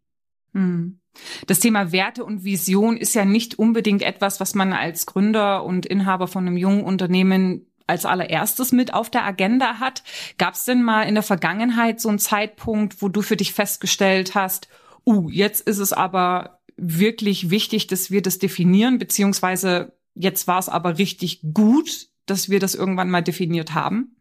Hm. 0.54 1.00
Das 1.48 1.60
Thema 1.60 1.92
Werte 1.92 2.24
und 2.24 2.44
Vision 2.44 2.98
ist 2.98 3.16
ja 3.16 3.26
nicht 3.26 3.60
unbedingt 3.60 4.02
etwas, 4.02 4.40
was 4.40 4.56
man 4.56 4.74
als 4.74 5.06
Gründer 5.06 5.64
und 5.64 5.86
Inhaber 5.86 6.28
von 6.28 6.48
einem 6.48 6.58
jungen 6.58 6.84
Unternehmen 6.84 7.66
als 7.88 8.06
allererstes 8.06 8.72
mit 8.72 8.94
auf 8.94 9.10
der 9.10 9.26
Agenda 9.26 9.80
hat. 9.80 10.04
Gab 10.38 10.54
es 10.56 10.66
denn 10.66 10.84
mal 10.84 11.04
in 11.04 11.16
der 11.16 11.24
Vergangenheit 11.24 12.02
so 12.02 12.10
einen 12.10 12.20
Zeitpunkt, 12.20 13.02
wo 13.02 13.08
du 13.08 13.22
für 13.22 13.38
dich 13.38 13.54
festgestellt 13.54 14.36
hast, 14.36 14.68
uh, 15.06 15.30
jetzt 15.30 15.62
ist 15.62 15.80
es 15.80 15.94
aber 15.94 16.60
wirklich 16.76 17.50
wichtig, 17.50 17.88
dass 17.88 18.12
wir 18.12 18.22
das 18.22 18.40
definieren, 18.40 19.00
beziehungsweise 19.00 19.94
jetzt 20.14 20.48
war 20.48 20.60
es 20.60 20.70
aber 20.70 20.98
richtig 20.98 21.42
gut, 21.54 22.10
dass 22.26 22.50
wir 22.50 22.60
das 22.60 22.76
irgendwann 22.76 23.10
mal 23.10 23.22
definiert 23.22 23.74
haben? 23.74 24.16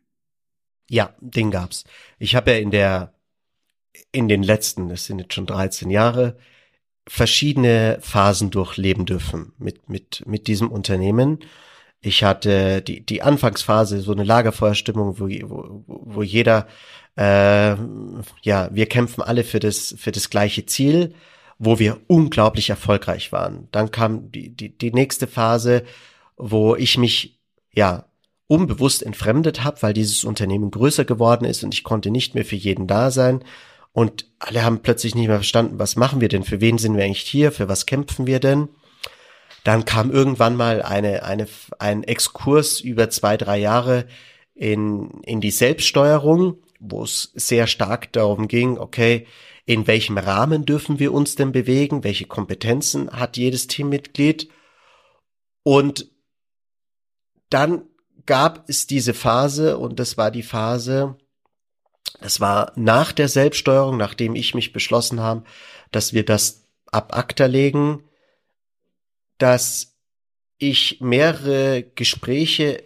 Ja, 0.89 1.15
den 1.21 1.51
gab's. 1.51 1.85
Ich 2.19 2.37
habe 2.37 2.53
ja 2.53 2.59
in 2.59 2.71
der 2.71 3.13
in 4.13 4.29
den 4.29 4.43
letzten, 4.43 4.89
das 4.89 5.07
sind 5.07 5.19
jetzt 5.19 5.35
schon 5.35 5.47
13 5.47 5.91
Jahre, 5.91 6.37
verschiedene 7.09 7.99
Phasen 8.01 8.51
durchleben 8.51 9.07
dürfen 9.07 9.53
mit, 9.59 9.89
mit, 9.89 10.25
mit 10.27 10.47
diesem 10.47 10.71
Unternehmen. 10.71 11.41
Ich 12.01 12.25
hatte 12.25 12.83
die, 12.83 13.05
die 13.05 13.23
Anfangsphase, 13.23 14.01
so 14.01 14.13
eine 14.13 14.25
Lagerfeuerstimmung, 14.25 15.19
wo, 15.19 15.29
wo, 15.29 15.85
wo 15.87 16.23
jeder, 16.23 16.67
äh, 17.17 17.77
ja, 18.43 18.69
wir 18.73 18.87
kämpfen 18.87 19.23
alle 19.23 19.45
für 19.45 19.61
das, 19.61 19.95
für 19.99 20.13
das 20.13 20.31
gleiche 20.31 20.67
Ziel 20.67 21.15
wo 21.59 21.79
wir 21.79 22.01
unglaublich 22.07 22.71
erfolgreich 22.71 23.33
waren. 23.33 23.69
Dann 23.73 23.91
kam 23.91 24.31
die, 24.31 24.55
die, 24.55 24.77
die 24.77 24.93
nächste 24.93 25.27
Phase, 25.27 25.85
wo 26.37 26.77
ich 26.77 26.99
mich 26.99 27.41
ja 27.73 28.05
unbewusst 28.47 29.03
entfremdet 29.03 29.65
habe, 29.65 29.83
weil 29.83 29.93
dieses 29.93 30.25
Unternehmen 30.25 30.71
größer 30.71 31.05
geworden 31.05 31.45
ist 31.45 31.65
und 31.65 31.75
ich 31.75 31.83
konnte 31.83 32.11
nicht 32.11 32.35
mehr 32.35 32.45
für 32.45 32.57
jeden 32.57 32.87
da 32.87 33.11
sein. 33.11 33.43
Und 33.97 34.31
alle 34.39 34.63
haben 34.63 34.83
plötzlich 34.83 35.15
nicht 35.15 35.29
mehr 35.29 35.39
verstanden, 35.39 35.79
was 35.79 35.97
machen 35.97 36.21
wir 36.21 36.29
denn, 36.29 36.45
für 36.45 36.61
wen 36.61 36.77
sind 36.77 36.99
wir 36.99 37.05
eigentlich 37.05 37.23
hier, 37.23 37.51
für 37.51 37.67
was 37.67 37.87
kämpfen 37.87 38.27
wir 38.27 38.41
denn? 38.41 38.69
Dann 39.65 39.87
kam 39.87 40.11
irgendwann 40.11 40.55
mal 40.55 40.83
eine, 40.83 41.23
eine, 41.23 41.49
ein 41.79 42.03
Exkurs 42.03 42.83
über 42.83 43.09
zwei, 43.09 43.39
drei 43.39 43.57
Jahre 43.57 44.07
in, 44.55 45.23
in 45.23 45.41
die 45.41 45.51
Selbststeuerung, 45.51 46.59
wo 46.79 47.05
es 47.05 47.33
sehr 47.37 47.67
stark 47.67 48.13
darum 48.13 48.49
ging, 48.49 48.77
okay, 48.77 49.27
in 49.65 49.87
welchem 49.87 50.19
Rahmen 50.19 50.67
dürfen 50.67 50.99
wir 50.99 51.15
uns 51.15 51.37
denn 51.37 51.53
bewegen? 51.53 52.05
Welche 52.05 52.27
Kompetenzen 52.27 53.11
hat 53.13 53.39
jedes 53.39 53.67
Teammitglied? 53.67 54.51
Und 55.63 56.11
dann 57.49 57.87
gab 58.27 58.69
es 58.69 58.87
diese 58.87 59.15
Phase 59.15 59.79
und 59.79 59.99
das 59.99 60.19
war 60.19 60.31
die 60.31 60.43
Phase, 60.43 61.17
das 62.21 62.41
war 62.41 62.73
nach 62.77 63.13
der 63.13 63.29
Selbststeuerung, 63.29 63.97
nachdem 63.97 64.35
ich 64.35 64.55
mich 64.55 64.73
beschlossen 64.73 65.21
habe, 65.21 65.45
dass 65.91 66.13
wir 66.13 66.25
das 66.25 66.65
ab 66.87 67.17
ACTA 67.17 67.47
legen, 67.47 68.05
dass 69.39 69.97
ich 70.59 71.01
mehrere 71.01 71.83
Gespräche 71.83 72.83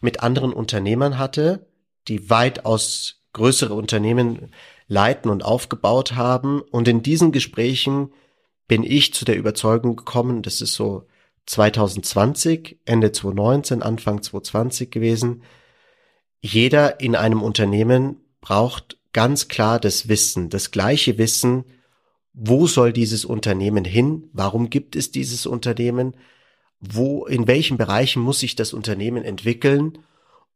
mit 0.00 0.22
anderen 0.22 0.52
Unternehmern 0.52 1.18
hatte, 1.18 1.66
die 2.08 2.28
weitaus 2.28 3.22
größere 3.32 3.74
Unternehmen 3.74 4.52
leiten 4.86 5.30
und 5.30 5.44
aufgebaut 5.44 6.12
haben. 6.12 6.60
Und 6.60 6.88
in 6.88 7.02
diesen 7.02 7.32
Gesprächen 7.32 8.12
bin 8.68 8.82
ich 8.82 9.14
zu 9.14 9.24
der 9.24 9.36
Überzeugung 9.36 9.96
gekommen, 9.96 10.42
das 10.42 10.60
ist 10.60 10.74
so 10.74 11.06
2020, 11.46 12.78
Ende 12.84 13.12
2019, 13.12 13.82
Anfang 13.82 14.22
2020 14.22 14.90
gewesen. 14.90 15.42
Jeder 16.40 17.00
in 17.00 17.16
einem 17.16 17.42
Unternehmen 17.42 18.23
braucht 18.44 18.98
ganz 19.14 19.48
klar 19.48 19.80
das 19.80 20.06
Wissen, 20.08 20.50
das 20.50 20.70
gleiche 20.70 21.16
Wissen, 21.16 21.64
wo 22.34 22.66
soll 22.66 22.92
dieses 22.92 23.24
Unternehmen 23.24 23.86
hin? 23.86 24.28
Warum 24.34 24.68
gibt 24.68 24.96
es 24.96 25.10
dieses 25.10 25.46
Unternehmen? 25.46 26.14
Wo, 26.78 27.24
in 27.24 27.46
welchen 27.46 27.78
Bereichen 27.78 28.20
muss 28.20 28.40
sich 28.40 28.54
das 28.54 28.74
Unternehmen 28.74 29.24
entwickeln? 29.24 29.98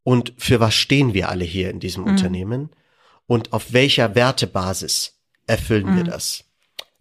Und 0.03 0.35
für 0.37 0.61
was 0.61 0.75
stehen 0.75 1.15
wir 1.15 1.31
alle 1.31 1.45
hier 1.45 1.71
in 1.71 1.81
diesem 1.81 2.03
mhm. 2.03 2.11
Unternehmen? 2.11 2.71
Und 3.27 3.55
auf 3.55 3.73
welcher 3.73 4.15
Wertebasis 4.15 5.15
erfüllen 5.47 5.93
mhm. 5.93 5.97
wir 5.97 6.05
das? 6.05 6.45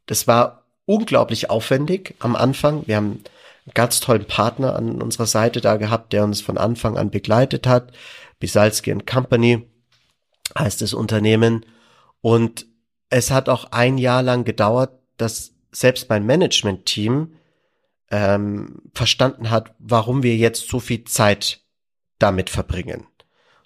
Das 0.06 0.26
war 0.26 0.64
unglaublich 0.86 1.50
aufwendig 1.50 2.16
am 2.20 2.38
Anfang. 2.38 2.88
Wir 2.88 2.96
haben 2.96 3.24
ganz 3.74 4.00
tollen 4.00 4.26
Partner 4.26 4.76
an 4.78 5.02
unserer 5.02 5.28
Seite 5.28 5.60
da 5.60 5.76
gehabt, 5.76 6.14
der 6.14 6.24
uns 6.24 6.40
von 6.40 6.58
Anfang 6.58 6.98
an 6.98 7.10
begleitet 7.10 7.68
hat. 7.68 7.92
Bisalski 8.40 8.96
Company 9.00 9.64
heißt 10.58 10.82
das 10.82 10.94
Unternehmen. 10.94 11.66
Und 12.22 12.66
es 13.10 13.32
hat 13.32 13.50
auch 13.50 13.72
ein 13.72 13.98
Jahr 13.98 14.24
lang 14.24 14.44
gedauert, 14.44 15.00
dass 15.18 15.54
selbst 15.72 16.10
mein 16.10 16.26
Management-Team 16.26 17.34
ähm, 18.10 18.82
verstanden 18.94 19.50
hat, 19.50 19.76
warum 19.80 20.24
wir 20.24 20.36
jetzt 20.36 20.68
so 20.70 20.80
viel 20.80 21.04
Zeit 21.04 21.62
damit 22.20 22.50
verbringen. 22.50 23.06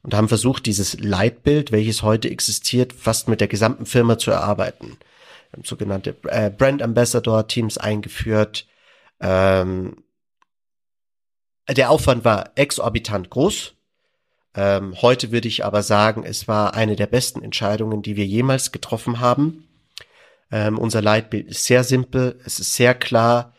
Und 0.03 0.15
haben 0.15 0.27
versucht, 0.27 0.65
dieses 0.65 0.99
Leitbild, 0.99 1.71
welches 1.71 2.01
heute 2.01 2.29
existiert, 2.29 2.91
fast 2.91 3.27
mit 3.27 3.39
der 3.39 3.47
gesamten 3.47 3.85
Firma 3.85 4.17
zu 4.17 4.31
erarbeiten. 4.31 4.97
Wir 5.51 5.57
haben 5.57 5.63
sogenannte 5.63 6.15
äh, 6.23 6.49
Brand 6.49 6.81
Ambassador 6.81 7.47
Teams 7.47 7.77
eingeführt, 7.77 8.67
ähm, 9.19 10.03
der 11.69 11.89
Aufwand 11.89 12.25
war 12.25 12.51
exorbitant 12.55 13.29
groß. 13.29 13.75
Ähm, 14.53 15.01
heute 15.01 15.31
würde 15.31 15.47
ich 15.47 15.63
aber 15.63 15.83
sagen, 15.83 16.23
es 16.23 16.47
war 16.47 16.73
eine 16.73 16.95
der 16.95 17.07
besten 17.07 17.41
Entscheidungen, 17.41 18.01
die 18.01 18.15
wir 18.15 18.25
jemals 18.25 18.71
getroffen 18.71 19.19
haben. 19.19 19.67
Ähm, 20.51 20.77
unser 20.77 21.01
Leitbild 21.01 21.47
ist 21.47 21.65
sehr 21.65 21.83
simpel, 21.83 22.39
es 22.45 22.59
ist 22.59 22.73
sehr 22.73 22.93
klar 22.93 23.53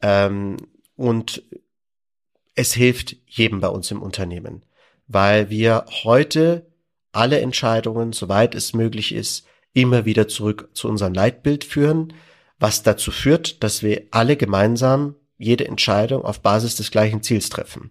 ähm, 0.00 0.56
und 0.96 1.42
es 2.54 2.72
hilft 2.72 3.16
jedem 3.26 3.60
bei 3.60 3.68
uns 3.68 3.90
im 3.90 4.00
Unternehmen, 4.00 4.64
weil 5.06 5.50
wir 5.50 5.84
heute 6.04 6.66
alle 7.12 7.40
Entscheidungen, 7.40 8.12
soweit 8.12 8.54
es 8.54 8.72
möglich 8.72 9.14
ist, 9.14 9.46
immer 9.74 10.04
wieder 10.04 10.28
zurück 10.28 10.70
zu 10.72 10.88
unserem 10.88 11.12
Leitbild 11.12 11.64
führen 11.64 12.14
was 12.60 12.82
dazu 12.82 13.10
führt, 13.10 13.64
dass 13.64 13.82
wir 13.82 14.06
alle 14.12 14.36
gemeinsam 14.36 15.16
jede 15.38 15.66
Entscheidung 15.66 16.22
auf 16.22 16.42
Basis 16.42 16.76
des 16.76 16.90
gleichen 16.90 17.22
Ziels 17.22 17.48
treffen. 17.48 17.90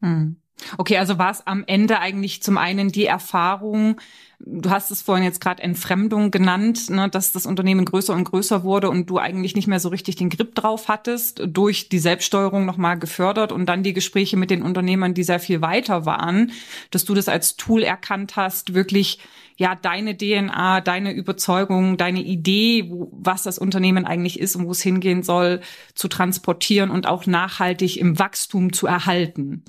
Hm. 0.00 0.40
Okay, 0.78 0.96
also 0.96 1.18
war 1.18 1.30
es 1.30 1.46
am 1.46 1.64
Ende 1.66 2.00
eigentlich 2.00 2.42
zum 2.42 2.58
einen 2.58 2.90
die 2.90 3.04
Erfahrung, 3.06 4.00
du 4.38 4.70
hast 4.70 4.90
es 4.90 5.02
vorhin 5.02 5.24
jetzt 5.24 5.40
gerade 5.40 5.62
Entfremdung 5.62 6.30
genannt, 6.30 6.90
ne, 6.90 7.08
dass 7.08 7.32
das 7.32 7.46
Unternehmen 7.46 7.84
größer 7.84 8.14
und 8.14 8.24
größer 8.24 8.64
wurde 8.64 8.90
und 8.90 9.08
du 9.08 9.18
eigentlich 9.18 9.54
nicht 9.54 9.68
mehr 9.68 9.80
so 9.80 9.88
richtig 9.88 10.16
den 10.16 10.30
Grip 10.30 10.54
drauf 10.54 10.88
hattest, 10.88 11.42
durch 11.46 11.88
die 11.88 11.98
Selbststeuerung 11.98 12.64
nochmal 12.64 12.98
gefördert 12.98 13.52
und 13.52 13.66
dann 13.66 13.82
die 13.82 13.92
Gespräche 13.92 14.36
mit 14.36 14.50
den 14.50 14.62
Unternehmern, 14.62 15.14
die 15.14 15.24
sehr 15.24 15.40
viel 15.40 15.60
weiter 15.60 16.06
waren, 16.06 16.52
dass 16.90 17.04
du 17.04 17.14
das 17.14 17.28
als 17.28 17.56
Tool 17.56 17.82
erkannt 17.82 18.36
hast, 18.36 18.74
wirklich 18.74 19.18
ja 19.58 19.74
deine 19.74 20.16
DNA, 20.16 20.80
deine 20.82 21.12
Überzeugung, 21.12 21.96
deine 21.96 22.20
Idee, 22.20 22.90
wo, 22.90 23.10
was 23.12 23.42
das 23.42 23.58
Unternehmen 23.58 24.04
eigentlich 24.04 24.38
ist 24.38 24.56
und 24.56 24.66
wo 24.66 24.72
es 24.72 24.82
hingehen 24.82 25.22
soll, 25.22 25.60
zu 25.94 26.08
transportieren 26.08 26.90
und 26.90 27.06
auch 27.06 27.26
nachhaltig 27.26 27.98
im 27.98 28.18
Wachstum 28.18 28.72
zu 28.72 28.86
erhalten. 28.86 29.64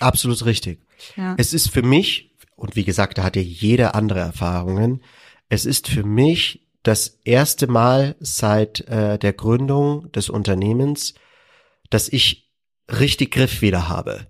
Absolut 0.00 0.44
richtig. 0.44 0.80
Ja. 1.16 1.34
Es 1.38 1.52
ist 1.52 1.70
für 1.70 1.82
mich, 1.82 2.34
und 2.54 2.76
wie 2.76 2.84
gesagt, 2.84 3.18
da 3.18 3.24
hat 3.24 3.36
ja 3.36 3.42
jeder 3.42 3.94
andere 3.94 4.20
Erfahrungen, 4.20 5.02
es 5.48 5.64
ist 5.64 5.88
für 5.88 6.04
mich 6.04 6.66
das 6.82 7.20
erste 7.24 7.66
Mal 7.66 8.16
seit 8.20 8.80
äh, 8.88 9.18
der 9.18 9.32
Gründung 9.32 10.10
des 10.12 10.28
Unternehmens, 10.28 11.14
dass 11.90 12.08
ich 12.08 12.50
richtig 12.88 13.32
Griff 13.32 13.62
wieder 13.62 13.88
habe. 13.88 14.28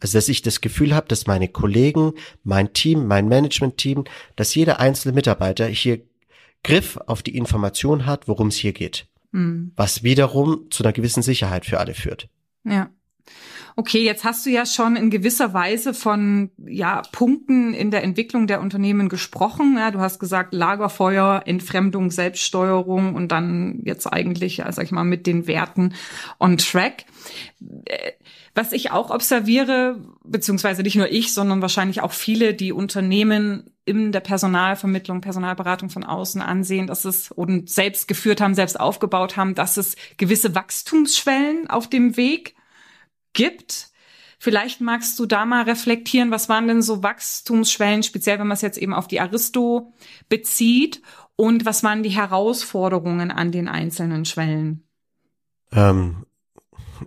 Also 0.00 0.18
dass 0.18 0.28
ich 0.28 0.42
das 0.42 0.60
Gefühl 0.60 0.94
habe, 0.94 1.08
dass 1.08 1.26
meine 1.26 1.48
Kollegen, 1.48 2.12
mein 2.44 2.72
Team, 2.72 3.06
mein 3.06 3.28
Management-Team, 3.28 4.04
dass 4.36 4.54
jeder 4.54 4.78
einzelne 4.78 5.14
Mitarbeiter 5.14 5.66
hier 5.66 6.02
Griff 6.62 6.96
auf 7.06 7.22
die 7.22 7.36
Information 7.36 8.06
hat, 8.06 8.28
worum 8.28 8.48
es 8.48 8.56
hier 8.56 8.72
geht. 8.72 9.08
Mhm. 9.32 9.72
Was 9.76 10.02
wiederum 10.02 10.70
zu 10.70 10.84
einer 10.84 10.92
gewissen 10.92 11.22
Sicherheit 11.22 11.64
für 11.64 11.80
alle 11.80 11.94
führt. 11.94 12.28
Ja. 12.64 12.90
Okay, 13.78 14.02
jetzt 14.04 14.24
hast 14.24 14.46
du 14.46 14.50
ja 14.50 14.64
schon 14.64 14.96
in 14.96 15.10
gewisser 15.10 15.52
Weise 15.52 15.92
von 15.92 16.50
ja, 16.66 17.02
Punkten 17.12 17.74
in 17.74 17.90
der 17.90 18.02
Entwicklung 18.04 18.46
der 18.46 18.62
Unternehmen 18.62 19.10
gesprochen. 19.10 19.76
Ja, 19.76 19.90
du 19.90 19.98
hast 19.98 20.18
gesagt 20.18 20.54
Lagerfeuer, 20.54 21.42
Entfremdung, 21.44 22.10
Selbststeuerung 22.10 23.14
und 23.14 23.28
dann 23.28 23.80
jetzt 23.84 24.06
eigentlich, 24.06 24.58
ja, 24.58 24.72
sag 24.72 24.84
ich 24.84 24.92
mal, 24.92 25.04
mit 25.04 25.26
den 25.26 25.46
Werten 25.46 25.94
on 26.40 26.56
track. 26.56 27.04
Äh, 27.84 28.12
was 28.54 28.72
ich 28.72 28.90
auch 28.90 29.10
observiere, 29.10 29.98
beziehungsweise 30.24 30.82
nicht 30.82 30.96
nur 30.96 31.12
ich, 31.12 31.34
sondern 31.34 31.60
wahrscheinlich 31.60 32.00
auch 32.00 32.12
viele, 32.12 32.54
die 32.54 32.72
Unternehmen 32.72 33.70
in 33.84 34.10
der 34.10 34.20
Personalvermittlung, 34.20 35.20
Personalberatung 35.20 35.90
von 35.90 36.02
außen 36.02 36.40
ansehen, 36.40 36.86
dass 36.86 37.04
es 37.04 37.30
und 37.30 37.68
selbst 37.68 38.08
geführt 38.08 38.40
haben, 38.40 38.54
selbst 38.54 38.80
aufgebaut 38.80 39.36
haben, 39.36 39.54
dass 39.54 39.76
es 39.76 39.96
gewisse 40.16 40.54
Wachstumsschwellen 40.54 41.68
auf 41.68 41.90
dem 41.90 42.16
Weg 42.16 42.56
gibt. 43.36 43.90
Vielleicht 44.38 44.80
magst 44.80 45.18
du 45.18 45.26
da 45.26 45.46
mal 45.46 45.62
reflektieren, 45.62 46.30
was 46.30 46.48
waren 46.48 46.66
denn 46.66 46.82
so 46.82 47.02
Wachstumsschwellen, 47.02 48.02
speziell 48.02 48.38
wenn 48.38 48.48
man 48.48 48.56
es 48.56 48.62
jetzt 48.62 48.78
eben 48.78 48.92
auf 48.92 49.06
die 49.06 49.20
Aristo 49.20 49.94
bezieht 50.28 51.00
und 51.36 51.64
was 51.64 51.84
waren 51.84 52.02
die 52.02 52.10
Herausforderungen 52.10 53.30
an 53.30 53.52
den 53.52 53.68
einzelnen 53.68 54.24
Schwellen? 54.24 54.82
Ähm, 55.72 56.26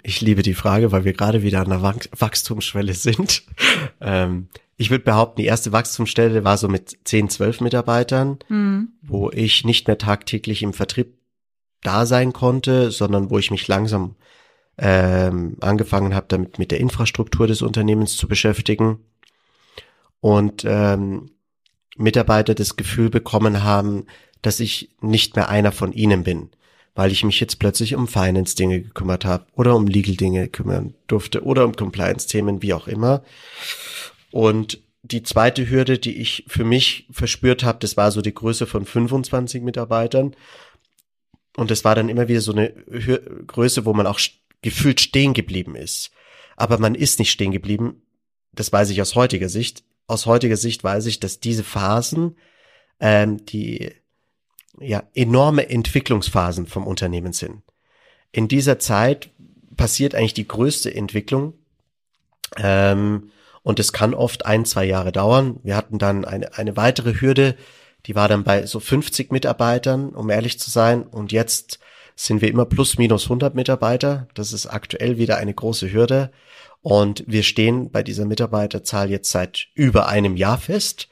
ich 0.04 0.22
liebe 0.22 0.42
die 0.42 0.54
Frage, 0.54 0.92
weil 0.92 1.06
wir 1.06 1.14
gerade 1.14 1.44
wieder 1.44 1.62
an 1.62 1.70
der 1.70 1.82
Wachstumsschwelle 1.82 2.94
sind. 2.94 3.44
ähm, 4.02 4.50
ich 4.78 4.90
würde 4.90 5.04
behaupten, 5.04 5.42
die 5.42 5.48
erste 5.48 5.72
Wachstumsstelle 5.72 6.44
war 6.44 6.58
so 6.58 6.68
mit 6.68 6.98
10, 7.04 7.30
12 7.30 7.62
Mitarbeitern, 7.62 8.40
mhm. 8.48 8.94
wo 9.02 9.30
ich 9.30 9.66
nicht 9.66 9.88
mehr 9.88 9.98
tagtäglich 9.98 10.64
im 10.64 10.74
Vertrieb 10.74 11.18
da 11.84 12.06
sein 12.06 12.34
konnte, 12.34 12.92
sondern 12.92 13.30
wo 13.30 13.38
ich 13.40 13.52
mich 13.52 13.68
langsam 13.68 14.16
ähm, 14.80 15.58
angefangen 15.62 16.16
habe, 16.16 16.26
damit 16.30 16.60
mit 16.60 16.72
der 16.72 16.80
Infrastruktur 16.80 17.48
des 17.48 17.62
Unternehmens 17.62 18.18
zu 18.18 18.28
beschäftigen 18.28 19.00
und 20.22 20.64
ähm, 20.66 21.32
Mitarbeiter 21.98 22.56
das 22.56 22.76
Gefühl 22.76 23.10
bekommen 23.10 23.64
haben, 23.64 24.06
dass 24.42 24.60
ich 24.60 24.90
nicht 25.02 25.36
mehr 25.36 25.50
einer 25.50 25.72
von 25.72 25.92
ihnen 25.92 26.24
bin 26.24 26.50
weil 27.00 27.14
ich 27.14 27.24
mich 27.24 27.40
jetzt 27.40 27.60
plötzlich 27.60 27.96
um 27.96 28.10
Finance-Dinge 28.10 28.82
gekümmert 28.82 29.24
habe 29.24 29.46
oder 29.54 29.74
um 29.74 29.88
Legal-Dinge 29.88 30.50
kümmern 30.50 30.96
durfte 31.08 31.46
oder 31.46 31.64
um 31.64 31.74
Compliance-Themen, 31.74 32.62
wie 32.62 32.74
auch 32.74 32.90
immer. 32.90 33.24
Und 34.32 34.82
die 35.04 35.24
zweite 35.24 35.70
Hürde, 35.70 35.98
die 35.98 36.18
ich 36.18 36.44
für 36.48 36.66
mich 36.66 37.08
verspürt 37.10 37.64
habe, 37.64 37.80
das 37.80 37.96
war 37.96 38.12
so 38.12 38.22
die 38.22 38.34
Größe 38.34 38.68
von 38.68 38.86
25 38.86 39.64
Mitarbeitern. 39.64 40.36
Und 41.56 41.72
es 41.72 41.86
war 41.86 41.96
dann 41.96 42.10
immer 42.10 42.28
wieder 42.28 42.42
so 42.42 42.52
eine 42.52 42.72
Größe, 43.48 43.86
wo 43.86 43.94
man 43.94 44.06
auch 44.06 44.20
gefühlt 44.62 45.01
stehen 45.01 45.34
geblieben 45.34 45.76
ist. 45.76 46.12
Aber 46.57 46.78
man 46.78 46.95
ist 46.95 47.20
nicht 47.20 47.32
stehen 47.32 47.51
geblieben. 47.51 48.01
Das 48.51 48.72
weiß 48.72 48.89
ich 48.89 49.01
aus 49.01 49.16
heutiger 49.16 49.49
Sicht. 49.49 49.84
Aus 50.07 50.26
heutiger 50.26 50.57
Sicht 50.57 50.84
weiß 50.84 51.05
ich, 51.05 51.20
dass 51.20 51.39
diese 51.39 51.64
Phasen 51.64 52.36
ähm, 52.99 53.45
die 53.45 53.91
ja 54.80 55.03
enorme 55.14 55.70
Entwicklungsphasen 55.70 56.68
vom 56.68 56.88
Unternehmen 56.88 57.34
sind. 57.34 57.64
In 58.32 58.47
dieser 58.47 58.80
Zeit 58.80 59.32
passiert 59.76 60.16
eigentlich 60.16 60.34
die 60.34 60.47
größte 60.47 60.93
Entwicklung. 60.93 61.53
Ähm, 62.57 63.32
und 63.62 63.80
es 63.80 63.93
kann 63.93 64.14
oft 64.14 64.45
ein, 64.45 64.66
zwei 64.66 64.86
Jahre 64.86 65.12
dauern. 65.12 65.60
Wir 65.64 65.76
hatten 65.76 65.97
dann 65.97 66.26
eine, 66.26 66.57
eine 66.57 66.78
weitere 66.78 67.20
Hürde, 67.20 67.55
die 68.05 68.16
war 68.16 68.30
dann 68.30 68.43
bei 68.45 68.66
so 68.66 68.80
50 68.80 69.32
Mitarbeitern, 69.32 70.10
um 70.10 70.30
ehrlich 70.30 70.60
zu 70.60 70.70
sein. 70.70 71.03
Und 71.03 71.32
jetzt 71.32 71.80
sind 72.20 72.42
wir 72.42 72.50
immer 72.50 72.66
plus 72.66 72.98
minus 72.98 73.24
100 73.24 73.56
Mitarbeiter. 73.56 74.28
Das 74.34 74.52
ist 74.52 74.66
aktuell 74.66 75.18
wieder 75.18 75.38
eine 75.38 75.54
große 75.54 75.94
Hürde. 75.94 76.32
Und 76.82 77.24
wir 77.28 77.44
stehen 77.44 77.92
bei 77.92 78.04
dieser 78.04 78.26
Mitarbeiterzahl 78.26 79.10
jetzt 79.10 79.32
seit 79.32 79.68
über 79.74 80.10
einem 80.10 80.36
Jahr 80.36 80.58
fest. 80.58 81.08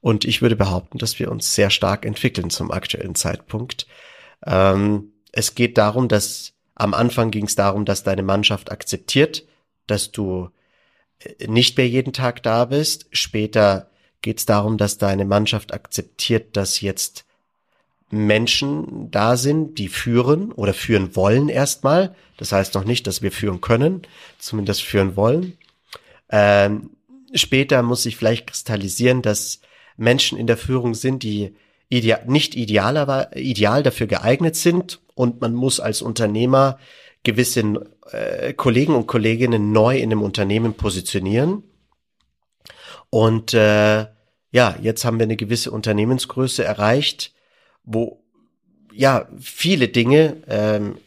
Und 0.00 0.24
ich 0.24 0.40
würde 0.40 0.54
behaupten, 0.54 0.98
dass 0.98 1.18
wir 1.18 1.32
uns 1.32 1.56
sehr 1.56 1.70
stark 1.70 2.06
entwickeln 2.06 2.48
zum 2.48 2.70
aktuellen 2.70 3.16
Zeitpunkt. 3.16 3.88
Ähm, 4.46 5.12
es 5.32 5.56
geht 5.56 5.78
darum, 5.78 6.06
dass 6.06 6.52
am 6.76 6.94
Anfang 6.94 7.32
ging 7.32 7.46
es 7.46 7.56
darum, 7.56 7.84
dass 7.84 8.04
deine 8.04 8.22
Mannschaft 8.22 8.70
akzeptiert, 8.70 9.44
dass 9.88 10.12
du 10.12 10.50
äh, 11.18 11.48
nicht 11.48 11.76
mehr 11.76 11.88
jeden 11.88 12.12
Tag 12.12 12.40
da 12.44 12.66
bist. 12.66 13.08
Später 13.10 13.90
geht 14.20 14.38
es 14.38 14.46
darum, 14.46 14.78
dass 14.78 14.96
deine 14.96 15.24
Mannschaft 15.24 15.74
akzeptiert, 15.74 16.56
dass 16.56 16.80
jetzt 16.80 17.24
Menschen 18.12 19.10
da 19.10 19.38
sind, 19.38 19.78
die 19.78 19.88
führen 19.88 20.52
oder 20.52 20.74
führen 20.74 21.16
wollen 21.16 21.48
erstmal. 21.48 22.14
Das 22.36 22.52
heißt 22.52 22.74
noch 22.74 22.84
nicht, 22.84 23.06
dass 23.06 23.22
wir 23.22 23.32
führen 23.32 23.62
können, 23.62 24.02
zumindest 24.38 24.82
führen 24.82 25.16
wollen. 25.16 25.56
Ähm, 26.28 26.90
später 27.32 27.82
muss 27.82 28.02
sich 28.02 28.16
vielleicht 28.16 28.48
kristallisieren, 28.48 29.22
dass 29.22 29.60
Menschen 29.96 30.36
in 30.36 30.46
der 30.46 30.58
Führung 30.58 30.94
sind, 30.94 31.22
die 31.22 31.54
ideal, 31.88 32.22
nicht 32.26 32.54
ideal, 32.54 32.98
aber 32.98 33.34
ideal 33.34 33.82
dafür 33.82 34.06
geeignet 34.06 34.56
sind 34.56 35.00
und 35.14 35.40
man 35.40 35.54
muss 35.54 35.80
als 35.80 36.02
Unternehmer 36.02 36.78
gewisse 37.22 37.86
äh, 38.10 38.52
Kollegen 38.52 38.94
und 38.94 39.06
Kolleginnen 39.06 39.72
neu 39.72 39.98
in 39.98 40.10
dem 40.10 40.20
Unternehmen 40.20 40.74
positionieren. 40.74 41.62
Und 43.08 43.54
äh, 43.54 44.06
ja, 44.50 44.76
jetzt 44.82 45.06
haben 45.06 45.18
wir 45.18 45.24
eine 45.24 45.36
gewisse 45.36 45.70
Unternehmensgröße 45.70 46.62
erreicht, 46.62 47.31
wo 47.84 48.22
ja 48.92 49.28
viele 49.38 49.88
Dinge, 49.88 50.42
ähm, 50.46 50.98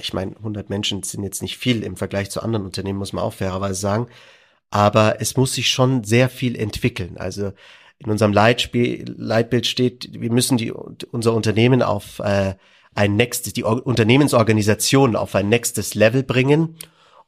ich 0.00 0.12
meine, 0.12 0.36
100 0.36 0.70
Menschen 0.70 1.02
sind 1.02 1.24
jetzt 1.24 1.42
nicht 1.42 1.58
viel 1.58 1.82
im 1.82 1.96
Vergleich 1.96 2.30
zu 2.30 2.42
anderen 2.42 2.64
Unternehmen, 2.64 2.98
muss 2.98 3.12
man 3.12 3.24
auch 3.24 3.34
fairerweise 3.34 3.80
sagen, 3.80 4.08
aber 4.70 5.20
es 5.20 5.36
muss 5.36 5.54
sich 5.54 5.68
schon 5.68 6.04
sehr 6.04 6.28
viel 6.28 6.56
entwickeln. 6.56 7.16
Also 7.18 7.52
in 7.98 8.10
unserem 8.10 8.32
Leitspiel, 8.32 9.04
Leitbild 9.16 9.66
steht, 9.66 10.20
wir 10.20 10.32
müssen 10.32 10.56
die, 10.56 10.72
unser 10.72 11.34
Unternehmen 11.34 11.82
auf 11.82 12.18
äh, 12.18 12.54
ein 12.94 13.16
nächstes, 13.16 13.52
die 13.52 13.64
Unternehmensorganisation 13.64 15.16
auf 15.16 15.34
ein 15.34 15.48
nächstes 15.48 15.94
Level 15.94 16.22
bringen. 16.22 16.76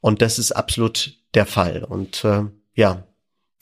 Und 0.01 0.23
das 0.23 0.39
ist 0.39 0.53
absolut 0.53 1.19
der 1.35 1.47
Fall. 1.47 1.85
Und 1.85 2.25
äh, 2.25 2.45
ja, 2.75 3.07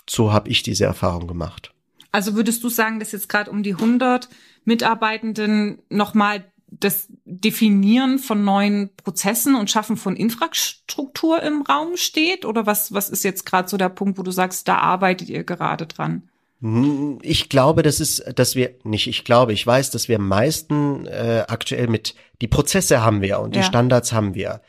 so 0.08 0.32
habe 0.32 0.50
ich 0.50 0.62
diese 0.62 0.84
Erfahrung 0.84 1.26
gemacht. 1.26 1.72
Also 2.10 2.34
würdest 2.34 2.62
du 2.62 2.68
sagen, 2.68 3.00
dass 3.00 3.12
jetzt 3.12 3.28
gerade 3.28 3.50
um 3.50 3.62
die 3.62 3.72
100 3.72 4.28
Mitarbeitenden 4.64 5.78
nochmal 5.88 6.44
das 6.80 7.08
Definieren 7.24 8.18
von 8.18 8.44
neuen 8.44 8.90
Prozessen 8.96 9.54
und 9.54 9.70
Schaffen 9.70 9.96
von 9.96 10.16
Infrastruktur 10.16 11.42
im 11.42 11.62
Raum 11.62 11.96
steht? 11.96 12.44
Oder 12.44 12.66
was, 12.66 12.92
was 12.92 13.10
ist 13.10 13.24
jetzt 13.24 13.46
gerade 13.46 13.68
so 13.68 13.76
der 13.76 13.88
Punkt, 13.88 14.18
wo 14.18 14.22
du 14.22 14.30
sagst, 14.30 14.66
da 14.68 14.78
arbeitet 14.78 15.28
ihr 15.28 15.44
gerade 15.44 15.86
dran? 15.86 16.28
Hm, 16.60 17.18
ich 17.22 17.48
glaube, 17.48 17.82
das 17.82 18.00
ist, 18.00 18.24
dass 18.38 18.56
wir 18.56 18.74
nicht. 18.84 19.06
Ich 19.06 19.24
glaube, 19.24 19.52
ich 19.52 19.66
weiß, 19.66 19.90
dass 19.90 20.08
wir 20.08 20.16
am 20.16 20.28
meisten 20.28 21.06
äh, 21.06 21.44
aktuell 21.46 21.88
mit 21.88 22.14
die 22.40 22.48
Prozesse 22.48 23.02
haben 23.02 23.22
wir 23.22 23.40
und 23.40 23.54
die 23.54 23.60
ja. 23.60 23.64
Standards 23.64 24.12
haben 24.12 24.34
wir. 24.34 24.60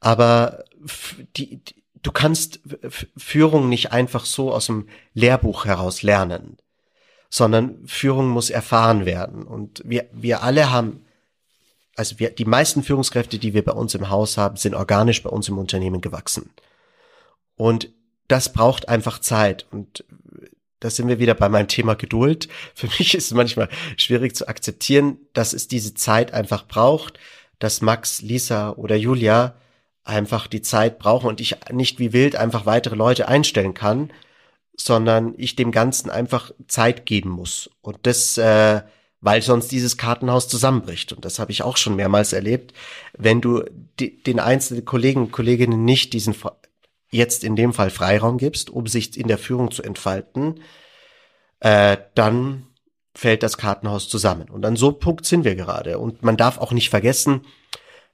Aber 0.00 0.64
die, 1.36 1.56
die, 1.56 1.84
du 2.02 2.12
kannst 2.12 2.60
Führung 3.16 3.68
nicht 3.68 3.92
einfach 3.92 4.24
so 4.24 4.52
aus 4.52 4.66
dem 4.66 4.88
Lehrbuch 5.14 5.64
heraus 5.64 6.02
lernen, 6.02 6.56
sondern 7.36 7.86
Führung 7.86 8.28
muss 8.28 8.48
erfahren 8.48 9.04
werden. 9.04 9.42
Und 9.42 9.82
wir 9.84 10.06
wir 10.12 10.42
alle 10.42 10.70
haben 10.70 11.02
also 11.96 12.18
wir, 12.18 12.30
die 12.30 12.44
meisten 12.44 12.82
Führungskräfte, 12.82 13.38
die 13.38 13.54
wir 13.54 13.64
bei 13.64 13.72
uns 13.72 13.94
im 13.94 14.10
Haus 14.10 14.36
haben, 14.36 14.56
sind 14.56 14.74
organisch 14.74 15.22
bei 15.22 15.30
uns 15.30 15.48
im 15.48 15.58
Unternehmen 15.58 16.02
gewachsen. 16.02 16.50
Und 17.56 17.90
das 18.28 18.52
braucht 18.52 18.88
einfach 18.88 19.18
Zeit. 19.18 19.66
Und 19.70 20.04
da 20.80 20.90
sind 20.90 21.08
wir 21.08 21.18
wieder 21.18 21.34
bei 21.34 21.48
meinem 21.48 21.68
Thema 21.68 21.94
Geduld. 21.94 22.48
Für 22.74 22.86
mich 22.86 23.14
ist 23.14 23.26
es 23.26 23.34
manchmal 23.34 23.68
schwierig 23.96 24.36
zu 24.36 24.46
akzeptieren, 24.46 25.18
dass 25.32 25.52
es 25.52 25.68
diese 25.68 25.94
Zeit 25.94 26.32
einfach 26.32 26.66
braucht, 26.66 27.18
dass 27.58 27.80
Max, 27.80 28.20
Lisa 28.20 28.70
oder 28.72 28.96
Julia 28.96 29.56
einfach 30.04 30.46
die 30.46 30.62
Zeit 30.62 30.98
brauchen 30.98 31.28
und 31.28 31.40
ich 31.40 31.56
nicht 31.72 31.98
wie 31.98 32.12
wild 32.12 32.36
einfach 32.36 32.64
weitere 32.64 32.94
Leute 32.94 33.28
einstellen 33.28 33.74
kann, 33.74 34.10
sondern 34.76 35.34
ich 35.36 35.56
dem 35.56 35.72
Ganzen 35.72 36.10
einfach 36.10 36.52
Zeit 36.68 37.06
geben 37.06 37.30
muss. 37.30 37.70
Und 37.80 37.98
das, 38.02 38.36
äh, 38.38 38.82
weil 39.20 39.42
sonst 39.42 39.72
dieses 39.72 39.96
Kartenhaus 39.96 40.48
zusammenbricht. 40.48 41.12
Und 41.12 41.24
das 41.24 41.38
habe 41.38 41.50
ich 41.50 41.62
auch 41.62 41.76
schon 41.76 41.96
mehrmals 41.96 42.32
erlebt. 42.32 42.74
Wenn 43.16 43.40
du 43.40 43.64
den 43.98 44.38
einzelnen 44.38 44.84
Kollegen 44.84 45.22
und 45.22 45.32
Kolleginnen 45.32 45.84
nicht 45.84 46.12
diesen 46.12 46.34
jetzt 47.10 47.44
in 47.44 47.56
dem 47.56 47.72
Fall 47.72 47.90
Freiraum 47.90 48.36
gibst, 48.36 48.68
um 48.70 48.86
sich 48.86 49.18
in 49.18 49.28
der 49.28 49.38
Führung 49.38 49.70
zu 49.70 49.82
entfalten, 49.82 50.60
äh, 51.60 51.96
dann 52.14 52.66
fällt 53.14 53.42
das 53.42 53.56
Kartenhaus 53.56 54.08
zusammen. 54.08 54.50
Und 54.50 54.66
an 54.66 54.76
so 54.76 54.88
einem 54.88 54.98
Punkt 54.98 55.24
sind 55.24 55.44
wir 55.44 55.54
gerade. 55.54 55.98
Und 55.98 56.22
man 56.22 56.36
darf 56.36 56.58
auch 56.58 56.72
nicht 56.72 56.90
vergessen, 56.90 57.42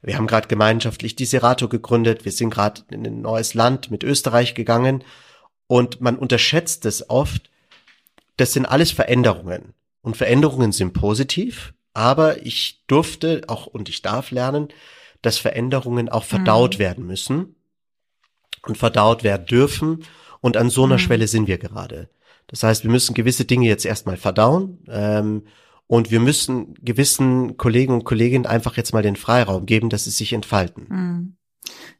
wir 0.01 0.17
haben 0.17 0.27
gerade 0.27 0.49
gemeinschaftlich 0.49 1.17
die 1.17 1.25
Serato 1.25 1.69
gegründet, 1.69 2.25
wir 2.25 2.33
sind 2.33 2.51
gerade 2.51 2.83
in 2.91 3.07
ein 3.07 3.21
neues 3.23 3.55
Land 3.55 3.91
mit 3.91 4.03
Österreich 4.03 4.55
gegangen 4.55 5.05
und 5.73 6.03
man 6.03 6.19
unterschätzt 6.19 6.85
es 6.85 7.09
oft. 7.09 7.49
Das 8.37 8.53
sind 8.53 8.67
alles 8.67 8.91
Veränderungen. 8.91 9.73
Und 10.03 10.19
Veränderungen 10.19 10.71
sind 10.71 10.93
positiv, 10.93 11.73
aber 11.95 12.45
ich 12.45 12.85
durfte 12.89 13.41
auch 13.47 13.69
und 13.69 13.89
ich 13.89 14.03
darf 14.03 14.33
lernen, 14.33 14.69
dass 15.23 15.39
Veränderungen 15.39 16.11
auch 16.11 16.25
verdaut 16.25 16.75
mhm. 16.75 16.79
werden 16.79 17.07
müssen 17.07 17.55
und 18.67 18.77
verdaut 18.77 19.25
werden 19.25 19.47
dürfen. 19.47 20.05
Und 20.43 20.59
an 20.59 20.69
so 20.69 20.85
einer 20.85 20.97
mhm. 20.97 20.99
Schwelle 20.99 21.27
sind 21.27 21.47
wir 21.47 21.57
gerade. 21.57 22.11
Das 22.49 22.63
heißt, 22.65 22.85
wir 22.85 22.91
müssen 22.91 23.15
gewisse 23.15 23.47
Dinge 23.47 23.67
jetzt 23.67 23.87
erstmal 23.87 24.19
verdauen. 24.19 24.85
Ähm, 24.89 25.47
und 25.87 26.11
wir 26.11 26.21
müssen 26.21 26.75
gewissen 26.83 27.57
Kollegen 27.57 27.95
und 27.95 28.05
Kolleginnen 28.05 28.45
einfach 28.45 28.77
jetzt 28.77 28.93
mal 28.93 29.03
den 29.03 29.17
Freiraum 29.17 29.65
geben, 29.65 29.89
dass 29.89 30.05
sie 30.05 30.11
sich 30.11 30.35
entfalten. 30.35 30.87
Mhm. 30.91 31.37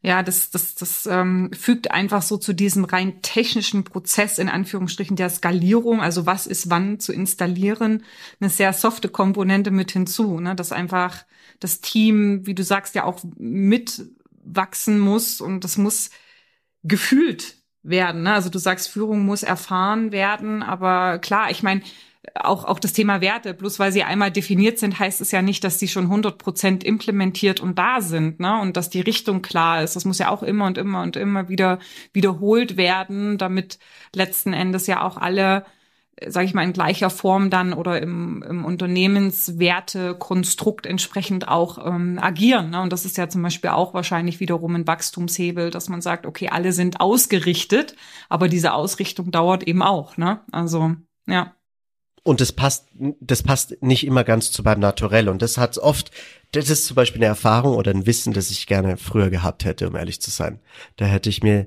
Ja, 0.05 0.25
das, 0.25 0.51
das, 0.51 0.75
das 0.75 1.07
ähm, 1.07 1.51
fügt 1.53 1.93
einfach 1.93 2.23
so 2.23 2.37
zu 2.37 2.53
diesem 2.53 2.85
rein 2.85 3.23
technischen 3.23 3.85
Prozess 3.85 4.39
in 4.39 4.49
Anführungsstrichen 4.49 5.15
der 5.15 5.31
Skalierung, 5.31 6.01
also 6.01 6.27
was 6.27 6.49
ist 6.49 6.71
wann 6.71 6.99
zu 6.99 7.13
installieren, 7.13 8.03
eine 8.41 8.51
sehr 8.51 8.73
softe 8.73 9.09
Komponente 9.09 9.71
mit 9.71 9.93
hinzu, 9.93 10.41
ne? 10.41 10.57
dass 10.57 10.73
einfach 10.73 11.25
das 11.61 11.81
Team, 11.81 12.45
wie 12.47 12.55
du 12.55 12.65
sagst, 12.65 12.97
ja 12.97 13.05
auch 13.05 13.21
mitwachsen 13.39 14.99
muss 14.99 15.41
und 15.41 15.63
das 15.63 15.79
muss 15.79 16.11
gefühlt 16.83 17.55
werden. 17.85 18.25
Ne? 18.25 18.33
Also 18.35 18.51
du 18.51 18.59
sagst, 18.59 18.89
Führung 18.89 19.25
muss 19.25 19.45
erfahren 19.45 20.11
werden, 20.11 20.65
aber 20.65 21.21
klar, 21.21 21.53
ich 21.53 21.63
meine, 21.63 21.83
auch, 22.35 22.65
auch 22.65 22.79
das 22.79 22.93
Thema 22.93 23.21
Werte, 23.21 23.53
bloß 23.53 23.79
weil 23.79 23.93
sie 23.93 24.05
einmal 24.05 24.31
definiert 24.31 24.79
sind, 24.79 24.99
heißt 24.99 25.21
es 25.21 25.33
ja 25.33 25.43
nicht, 25.43 25.65
dass 25.65 25.79
sie 25.79 25.89
schon 25.89 26.05
100 26.05 26.39
Prozent 26.39 26.85
implementiert 26.85 27.61
und 27.61 27.79
da 27.79 28.01
sind, 28.01 28.41
ne? 28.41 28.61
Und 28.61 28.77
dass 28.77 28.91
die 28.91 29.01
Richtung 29.01 29.43
klar 29.43 29.83
ist. 29.83 29.97
Das 29.97 30.05
muss 30.05 30.19
ja 30.19 30.31
auch 30.31 30.43
immer 30.43 30.67
und 30.67 30.79
immer 30.79 31.03
und 31.03 31.17
immer 31.17 31.49
wieder 31.49 31.79
wiederholt 32.13 32.77
werden, 32.77 33.39
damit 33.39 33.79
letzten 34.15 34.53
Endes 34.53 34.87
ja 34.87 35.03
auch 35.03 35.17
alle 35.17 35.65
sage 36.27 36.47
ich 36.47 36.55
mal, 36.55 36.63
in 36.63 36.73
gleicher 36.73 37.11
Form 37.11 37.51
dann 37.51 37.73
oder 37.73 38.01
im, 38.01 38.43
im 38.43 38.65
Unternehmenswertekonstrukt 38.65 40.87
entsprechend 40.87 41.49
auch 41.49 41.85
ähm, 41.85 42.21
agieren. 42.21 42.71
Ne? 42.71 42.81
Und 42.83 42.93
das 42.93 43.05
ist 43.05 43.17
ja 43.17 43.29
zum 43.29 43.43
Beispiel 43.43 43.71
auch 43.71 43.95
wahrscheinlich 43.95 44.39
wiederum 44.39 44.77
ein 44.77 44.87
Wachstumshebel, 44.87 45.71
dass 45.71 45.89
man 45.89 46.01
sagt, 46.01 46.27
okay, 46.27 46.49
alle 46.49 46.73
sind 46.73 47.01
ausgerichtet, 47.01 47.97
aber 48.29 48.49
diese 48.49 48.75
Ausrichtung 48.75 49.31
dauert 49.31 49.63
eben 49.65 49.83
auch. 49.83 50.17
Ne? 50.17 50.41
Also, 50.53 50.95
ja. 51.27 51.55
Und 52.25 52.41
das 52.41 52.53
passt, 52.53 52.89
das 53.21 53.43
passt 53.43 53.83
nicht 53.83 54.07
immer 54.07 54.23
ganz 54.23 54.53
zu 54.53 54.63
beim 54.63 54.79
Naturell. 54.79 55.29
Und 55.29 55.43
das 55.43 55.59
hat 55.59 55.77
oft, 55.79 56.13
das 56.53 56.71
ist 56.71 56.87
zum 56.87 56.95
Beispiel 56.95 57.19
eine 57.19 57.27
Erfahrung 57.27 57.77
oder 57.77 57.91
ein 57.91 58.07
Wissen, 58.07 58.33
das 58.33 58.51
ich 58.51 58.67
gerne 58.67 58.97
früher 58.97 59.29
gehabt 59.29 59.65
hätte, 59.65 59.89
um 59.89 59.97
ehrlich 59.97 60.21
zu 60.21 60.31
sein. 60.31 60.61
Da 60.97 61.07
hätte 61.07 61.31
ich 61.31 61.43
mir 61.43 61.67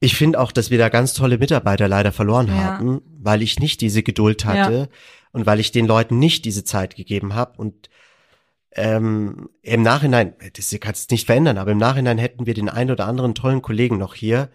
ich 0.00 0.16
finde 0.16 0.40
auch, 0.40 0.50
dass 0.50 0.70
wir 0.70 0.78
da 0.78 0.88
ganz 0.88 1.12
tolle 1.12 1.38
Mitarbeiter 1.38 1.86
leider 1.86 2.10
verloren 2.10 2.48
ja. 2.48 2.54
haben, 2.54 3.02
weil 3.18 3.42
ich 3.42 3.58
nicht 3.60 3.82
diese 3.82 4.02
Geduld 4.02 4.46
hatte 4.46 4.74
ja. 4.74 4.86
und 5.32 5.44
weil 5.44 5.60
ich 5.60 5.72
den 5.72 5.86
Leuten 5.86 6.18
nicht 6.18 6.46
diese 6.46 6.64
Zeit 6.64 6.96
gegeben 6.96 7.34
habe. 7.34 7.58
Und 7.58 7.90
ähm, 8.72 9.50
im 9.60 9.82
Nachhinein, 9.82 10.34
das 10.54 10.74
kannst 10.80 11.10
du 11.10 11.14
nicht 11.14 11.26
verändern, 11.26 11.58
aber 11.58 11.72
im 11.72 11.78
Nachhinein 11.78 12.16
hätten 12.16 12.46
wir 12.46 12.54
den 12.54 12.70
einen 12.70 12.90
oder 12.90 13.06
anderen 13.06 13.34
tollen 13.34 13.60
Kollegen 13.60 13.98
noch 13.98 14.14
hier, 14.14 14.48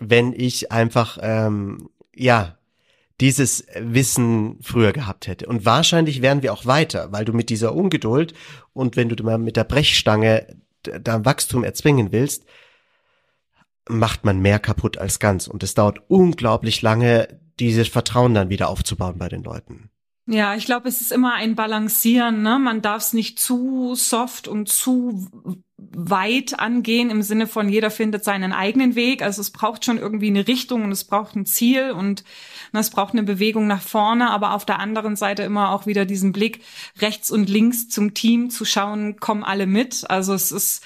wenn 0.00 0.32
ich 0.32 0.72
einfach, 0.72 1.18
ähm, 1.22 1.88
ja, 2.14 2.58
dieses 3.20 3.66
Wissen 3.78 4.58
früher 4.62 4.92
gehabt 4.92 5.26
hätte. 5.26 5.46
Und 5.46 5.64
wahrscheinlich 5.64 6.22
wären 6.22 6.42
wir 6.42 6.52
auch 6.52 6.66
weiter, 6.66 7.12
weil 7.12 7.24
du 7.24 7.32
mit 7.32 7.50
dieser 7.50 7.74
Ungeduld 7.74 8.32
und 8.72 8.96
wenn 8.96 9.08
du 9.08 9.22
mal 9.22 9.38
mit 9.38 9.56
der 9.56 9.64
Brechstange 9.64 10.56
da 10.82 11.24
Wachstum 11.24 11.62
erzwingen 11.62 12.12
willst, 12.12 12.46
macht 13.88 14.24
man 14.24 14.40
mehr 14.40 14.58
kaputt 14.58 14.98
als 14.98 15.18
ganz. 15.18 15.46
Und 15.46 15.62
es 15.62 15.74
dauert 15.74 16.00
unglaublich 16.08 16.80
lange, 16.80 17.40
dieses 17.58 17.88
Vertrauen 17.88 18.34
dann 18.34 18.48
wieder 18.48 18.68
aufzubauen 18.68 19.18
bei 19.18 19.28
den 19.28 19.42
Leuten. 19.42 19.89
Ja, 20.32 20.54
ich 20.54 20.64
glaube, 20.64 20.88
es 20.88 21.00
ist 21.00 21.10
immer 21.10 21.34
ein 21.34 21.56
Balancieren. 21.56 22.42
Ne? 22.42 22.60
Man 22.60 22.82
darf 22.82 23.02
es 23.02 23.12
nicht 23.12 23.40
zu 23.40 23.96
soft 23.96 24.46
und 24.46 24.68
zu 24.68 25.28
weit 25.76 26.60
angehen 26.60 27.10
im 27.10 27.22
Sinne 27.22 27.48
von 27.48 27.68
jeder 27.68 27.90
findet 27.90 28.22
seinen 28.22 28.52
eigenen 28.52 28.94
Weg. 28.94 29.22
Also 29.22 29.40
es 29.40 29.50
braucht 29.50 29.84
schon 29.84 29.98
irgendwie 29.98 30.28
eine 30.28 30.46
Richtung 30.46 30.84
und 30.84 30.92
es 30.92 31.02
braucht 31.02 31.34
ein 31.34 31.46
Ziel 31.46 31.90
und 31.90 32.22
ne, 32.72 32.78
es 32.78 32.90
braucht 32.90 33.14
eine 33.14 33.24
Bewegung 33.24 33.66
nach 33.66 33.82
vorne, 33.82 34.30
aber 34.30 34.54
auf 34.54 34.64
der 34.64 34.78
anderen 34.78 35.16
Seite 35.16 35.42
immer 35.42 35.72
auch 35.72 35.86
wieder 35.86 36.04
diesen 36.04 36.30
Blick 36.30 36.60
rechts 37.00 37.32
und 37.32 37.48
links 37.48 37.88
zum 37.88 38.14
Team 38.14 38.50
zu 38.50 38.64
schauen, 38.64 39.16
kommen 39.16 39.42
alle 39.42 39.66
mit. 39.66 40.08
Also 40.08 40.32
es 40.32 40.52
ist 40.52 40.84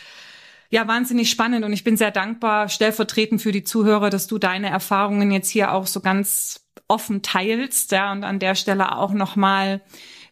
ja 0.70 0.88
wahnsinnig 0.88 1.28
spannend 1.28 1.66
und 1.66 1.74
ich 1.74 1.84
bin 1.84 1.99
sehr 1.99 2.12
dankbar 2.12 2.70
stellvertretend 2.70 3.42
für 3.42 3.53
die 3.53 3.64
Zuhörer, 3.64 4.09
dass 4.09 4.26
du 4.26 4.38
deine 4.38 4.70
Erfahrungen 4.70 5.30
jetzt 5.32 5.51
hier 5.51 5.72
auch 5.72 5.86
so 5.86 6.01
ganz 6.01 6.63
offen 6.89 7.22
teilst, 7.22 7.93
ja, 7.93 8.12
und 8.12 8.24
an 8.24 8.39
der 8.39 8.55
Stelle 8.55 8.97
auch 8.97 9.12
nochmal 9.12 9.80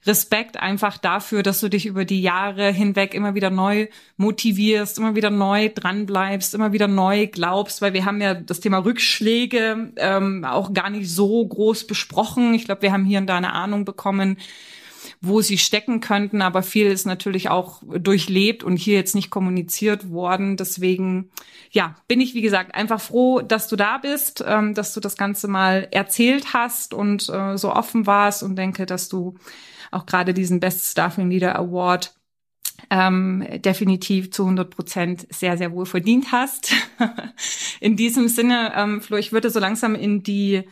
Respekt 0.04 0.56
einfach 0.56 0.98
dafür, 0.98 1.44
dass 1.44 1.60
du 1.60 1.68
dich 1.68 1.86
über 1.86 2.04
die 2.04 2.22
Jahre 2.22 2.72
hinweg 2.72 3.14
immer 3.14 3.36
wieder 3.36 3.50
neu 3.50 3.86
motivierst, 4.16 4.98
immer 4.98 5.14
wieder 5.14 5.30
neu 5.30 5.70
dranbleibst, 5.72 6.54
immer 6.54 6.72
wieder 6.72 6.88
neu 6.88 7.28
glaubst, 7.28 7.82
weil 7.82 7.92
wir 7.92 8.04
haben 8.04 8.20
ja 8.20 8.34
das 8.34 8.58
Thema 8.58 8.78
Rückschläge 8.78 9.92
ähm, 9.96 10.44
auch 10.44 10.72
gar 10.72 10.90
nicht 10.90 11.08
so 11.08 11.46
groß 11.46 11.86
besprochen. 11.86 12.52
Ich 12.54 12.64
glaube, 12.64 12.82
wir 12.82 12.92
haben 12.92 13.04
hier 13.04 13.20
und 13.20 13.28
da 13.28 13.36
eine 13.36 13.52
Ahnung 13.52 13.84
bekommen, 13.84 14.38
wo 15.20 15.40
sie 15.40 15.58
stecken 15.58 16.00
könnten, 16.00 16.42
aber 16.42 16.62
viel 16.62 16.86
ist 16.86 17.06
natürlich 17.06 17.48
auch 17.48 17.82
durchlebt 17.82 18.64
und 18.64 18.76
hier 18.76 18.96
jetzt 18.96 19.14
nicht 19.14 19.30
kommuniziert 19.30 20.10
worden. 20.10 20.56
Deswegen, 20.56 21.30
ja, 21.70 21.96
bin 22.08 22.20
ich, 22.20 22.34
wie 22.34 22.42
gesagt, 22.42 22.74
einfach 22.74 23.00
froh, 23.00 23.40
dass 23.40 23.68
du 23.68 23.76
da 23.76 23.98
bist, 23.98 24.44
ähm, 24.46 24.74
dass 24.74 24.94
du 24.94 25.00
das 25.00 25.16
Ganze 25.16 25.48
mal 25.48 25.88
erzählt 25.90 26.54
hast 26.54 26.94
und 26.94 27.28
äh, 27.28 27.56
so 27.56 27.72
offen 27.72 28.06
warst 28.06 28.42
und 28.42 28.56
denke, 28.56 28.86
dass 28.86 29.08
du 29.08 29.36
auch 29.90 30.06
gerade 30.06 30.34
diesen 30.34 30.60
Best 30.60 30.90
Staffing 30.90 31.30
Leader 31.30 31.56
Award 31.56 32.14
ähm, 32.90 33.46
definitiv 33.56 34.32
zu 34.32 34.42
100 34.42 34.70
Prozent 34.70 35.26
sehr, 35.30 35.56
sehr 35.56 35.72
wohl 35.72 35.86
verdient 35.86 36.32
hast. 36.32 36.72
in 37.80 37.96
diesem 37.96 38.28
Sinne, 38.28 38.72
ähm, 38.76 39.00
Flo, 39.00 39.16
ich 39.16 39.32
würde 39.32 39.50
so 39.50 39.60
langsam 39.60 39.94
in 39.94 40.22
die 40.22 40.64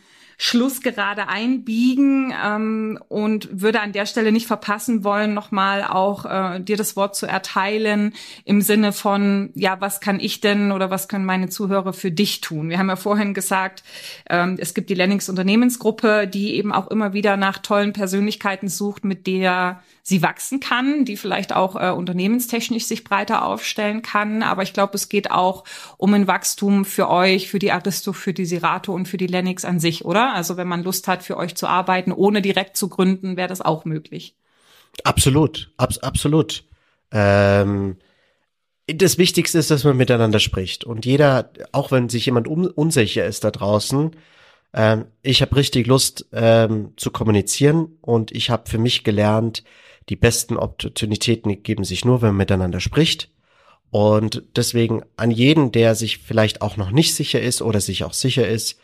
Schlussgerade 0.43 1.27
einbiegen 1.27 2.33
ähm, 2.43 2.97
und 3.09 3.61
würde 3.61 3.79
an 3.79 3.91
der 3.91 4.07
Stelle 4.07 4.31
nicht 4.31 4.47
verpassen 4.47 5.03
wollen, 5.03 5.35
nochmal 5.35 5.83
auch 5.83 6.25
äh, 6.25 6.59
dir 6.59 6.77
das 6.77 6.95
Wort 6.95 7.15
zu 7.15 7.27
erteilen 7.27 8.15
im 8.43 8.61
Sinne 8.61 8.91
von, 8.91 9.51
ja, 9.53 9.79
was 9.81 10.01
kann 10.01 10.19
ich 10.19 10.41
denn 10.41 10.71
oder 10.71 10.89
was 10.89 11.07
können 11.07 11.25
meine 11.25 11.49
Zuhörer 11.49 11.93
für 11.93 12.09
dich 12.09 12.41
tun? 12.41 12.69
Wir 12.69 12.79
haben 12.79 12.89
ja 12.89 12.95
vorhin 12.95 13.35
gesagt, 13.35 13.83
ähm, 14.31 14.57
es 14.59 14.73
gibt 14.73 14.89
die 14.89 14.95
Lennox 14.95 15.29
Unternehmensgruppe, 15.29 16.27
die 16.27 16.55
eben 16.55 16.73
auch 16.73 16.87
immer 16.87 17.13
wieder 17.13 17.37
nach 17.37 17.59
tollen 17.59 17.93
Persönlichkeiten 17.93 18.67
sucht, 18.67 19.05
mit 19.05 19.27
der 19.27 19.83
sie 20.03 20.21
wachsen 20.21 20.59
kann, 20.59 21.05
die 21.05 21.17
vielleicht 21.17 21.55
auch 21.55 21.75
äh, 21.75 21.91
unternehmenstechnisch 21.91 22.85
sich 22.85 23.03
breiter 23.03 23.45
aufstellen 23.45 24.01
kann. 24.01 24.43
Aber 24.43 24.63
ich 24.63 24.73
glaube, 24.73 24.95
es 24.95 25.09
geht 25.09 25.31
auch 25.31 25.63
um 25.97 26.13
ein 26.13 26.27
Wachstum 26.27 26.85
für 26.85 27.09
euch, 27.09 27.49
für 27.49 27.59
die 27.59 27.71
Aristo, 27.71 28.13
für 28.13 28.33
die 28.33 28.45
Sirato 28.45 28.93
und 28.93 29.07
für 29.07 29.17
die 29.17 29.27
Lennox 29.27 29.65
an 29.65 29.79
sich, 29.79 30.05
oder? 30.05 30.33
Also 30.33 30.57
wenn 30.57 30.67
man 30.67 30.83
Lust 30.83 31.07
hat, 31.07 31.23
für 31.23 31.37
euch 31.37 31.55
zu 31.55 31.67
arbeiten, 31.67 32.11
ohne 32.11 32.41
direkt 32.41 32.77
zu 32.77 32.89
gründen, 32.89 33.37
wäre 33.37 33.49
das 33.49 33.61
auch 33.61 33.85
möglich. 33.85 34.35
Absolut, 35.03 35.71
abs 35.77 35.99
absolut. 35.99 36.63
Ähm 37.11 37.97
das 38.87 39.17
Wichtigste 39.17 39.57
ist, 39.57 39.71
dass 39.71 39.83
man 39.83 39.95
miteinander 39.95 40.39
spricht. 40.39 40.83
Und 40.83 41.05
jeder, 41.05 41.51
auch 41.71 41.91
wenn 41.91 42.09
sich 42.09 42.25
jemand 42.25 42.47
unsicher 42.47 43.25
ist 43.25 43.43
da 43.43 43.51
draußen, 43.51 44.11
ähm, 44.73 45.05
ich 45.21 45.41
habe 45.41 45.55
richtig 45.55 45.87
Lust 45.87 46.27
ähm, 46.31 46.93
zu 46.97 47.11
kommunizieren 47.11 47.97
und 48.01 48.31
ich 48.31 48.49
habe 48.49 48.69
für 48.69 48.77
mich 48.77 49.03
gelernt, 49.03 49.63
die 50.11 50.17
besten 50.17 50.57
Opportunitäten 50.57 51.63
geben 51.63 51.85
sich 51.85 52.03
nur, 52.03 52.21
wenn 52.21 52.29
man 52.29 52.37
miteinander 52.37 52.81
spricht. 52.81 53.31
Und 53.91 54.43
deswegen 54.57 55.03
an 55.15 55.31
jeden, 55.31 55.71
der 55.71 55.95
sich 55.95 56.17
vielleicht 56.17 56.61
auch 56.61 56.75
noch 56.75 56.91
nicht 56.91 57.15
sicher 57.15 57.39
ist 57.41 57.61
oder 57.61 57.79
sich 57.79 58.03
auch 58.03 58.11
sicher 58.11 58.45
ist, 58.45 58.77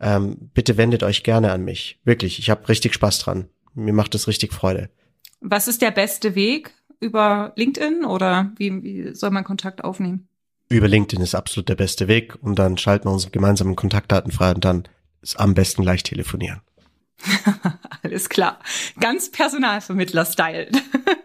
ähm, 0.00 0.50
bitte 0.54 0.78
wendet 0.78 1.02
euch 1.02 1.22
gerne 1.22 1.52
an 1.52 1.66
mich. 1.66 2.00
Wirklich, 2.04 2.38
ich 2.38 2.48
habe 2.48 2.66
richtig 2.70 2.94
Spaß 2.94 3.18
dran. 3.18 3.50
Mir 3.74 3.92
macht 3.92 4.14
es 4.14 4.26
richtig 4.26 4.54
Freude. 4.54 4.88
Was 5.42 5.68
ist 5.68 5.82
der 5.82 5.90
beste 5.90 6.34
Weg? 6.34 6.72
Über 6.98 7.52
LinkedIn 7.56 8.06
oder 8.06 8.52
wie, 8.56 8.82
wie 8.82 9.14
soll 9.14 9.30
man 9.30 9.44
Kontakt 9.44 9.84
aufnehmen? 9.84 10.28
Über 10.70 10.88
LinkedIn 10.88 11.22
ist 11.22 11.34
absolut 11.34 11.68
der 11.68 11.74
beste 11.74 12.08
Weg 12.08 12.42
und 12.42 12.58
dann 12.58 12.78
schalten 12.78 13.04
wir 13.06 13.12
unsere 13.12 13.32
gemeinsamen 13.32 13.76
Kontaktdaten 13.76 14.32
frei 14.32 14.54
und 14.54 14.64
dann 14.64 14.84
ist 15.20 15.38
am 15.38 15.52
besten 15.52 15.82
gleich 15.82 16.02
telefonieren. 16.04 16.62
Alles 18.02 18.28
klar. 18.28 18.58
Ganz 18.98 19.30
Personalvermittler-Style. 19.30 20.68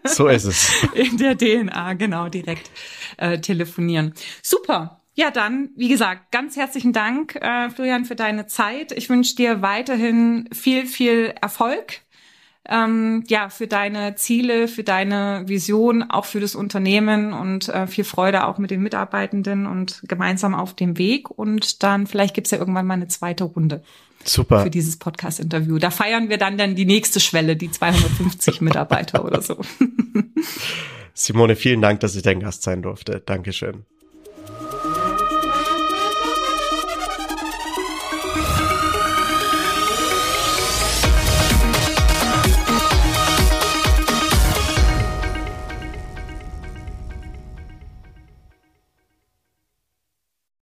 So 0.04 0.28
ist 0.28 0.44
es. 0.44 0.72
In 0.94 1.16
der 1.16 1.36
DNA, 1.36 1.94
genau, 1.94 2.28
direkt 2.28 2.70
äh, 3.16 3.40
telefonieren. 3.40 4.14
Super. 4.40 5.00
Ja, 5.14 5.32
dann, 5.32 5.70
wie 5.74 5.88
gesagt, 5.88 6.30
ganz 6.30 6.56
herzlichen 6.56 6.92
Dank, 6.92 7.34
äh, 7.34 7.70
Florian, 7.70 8.04
für 8.04 8.14
deine 8.14 8.46
Zeit. 8.46 8.92
Ich 8.92 9.10
wünsche 9.10 9.34
dir 9.34 9.62
weiterhin 9.62 10.48
viel, 10.52 10.86
viel 10.86 11.34
Erfolg. 11.40 12.02
Ähm, 12.68 13.24
ja, 13.28 13.48
für 13.48 13.66
deine 13.66 14.16
Ziele, 14.16 14.68
für 14.68 14.84
deine 14.84 15.44
Vision, 15.46 16.02
auch 16.02 16.24
für 16.24 16.40
das 16.40 16.54
Unternehmen 16.54 17.32
und 17.32 17.68
äh, 17.68 17.86
viel 17.86 18.04
Freude 18.04 18.46
auch 18.46 18.58
mit 18.58 18.70
den 18.70 18.82
Mitarbeitenden 18.82 19.66
und 19.66 20.02
gemeinsam 20.06 20.54
auf 20.54 20.74
dem 20.74 20.98
Weg. 20.98 21.30
Und 21.30 21.82
dann 21.82 22.06
vielleicht 22.06 22.34
gibt's 22.34 22.50
ja 22.50 22.58
irgendwann 22.58 22.86
mal 22.86 22.94
eine 22.94 23.08
zweite 23.08 23.44
Runde. 23.44 23.82
Super. 24.28 24.62
Für 24.62 24.70
dieses 24.70 24.96
Podcast-Interview. 24.96 25.78
Da 25.78 25.90
feiern 25.90 26.28
wir 26.28 26.38
dann 26.38 26.58
dann 26.58 26.74
die 26.74 26.84
nächste 26.84 27.20
Schwelle, 27.20 27.56
die 27.56 27.70
250 27.70 28.60
Mitarbeiter 28.60 29.24
oder 29.24 29.40
so. 29.40 29.60
Simone, 31.14 31.56
vielen 31.56 31.80
Dank, 31.80 32.00
dass 32.00 32.14
ich 32.14 32.22
dein 32.22 32.40
Gast 32.40 32.62
sein 32.62 32.82
durfte. 32.82 33.22
Dankeschön. 33.24 33.84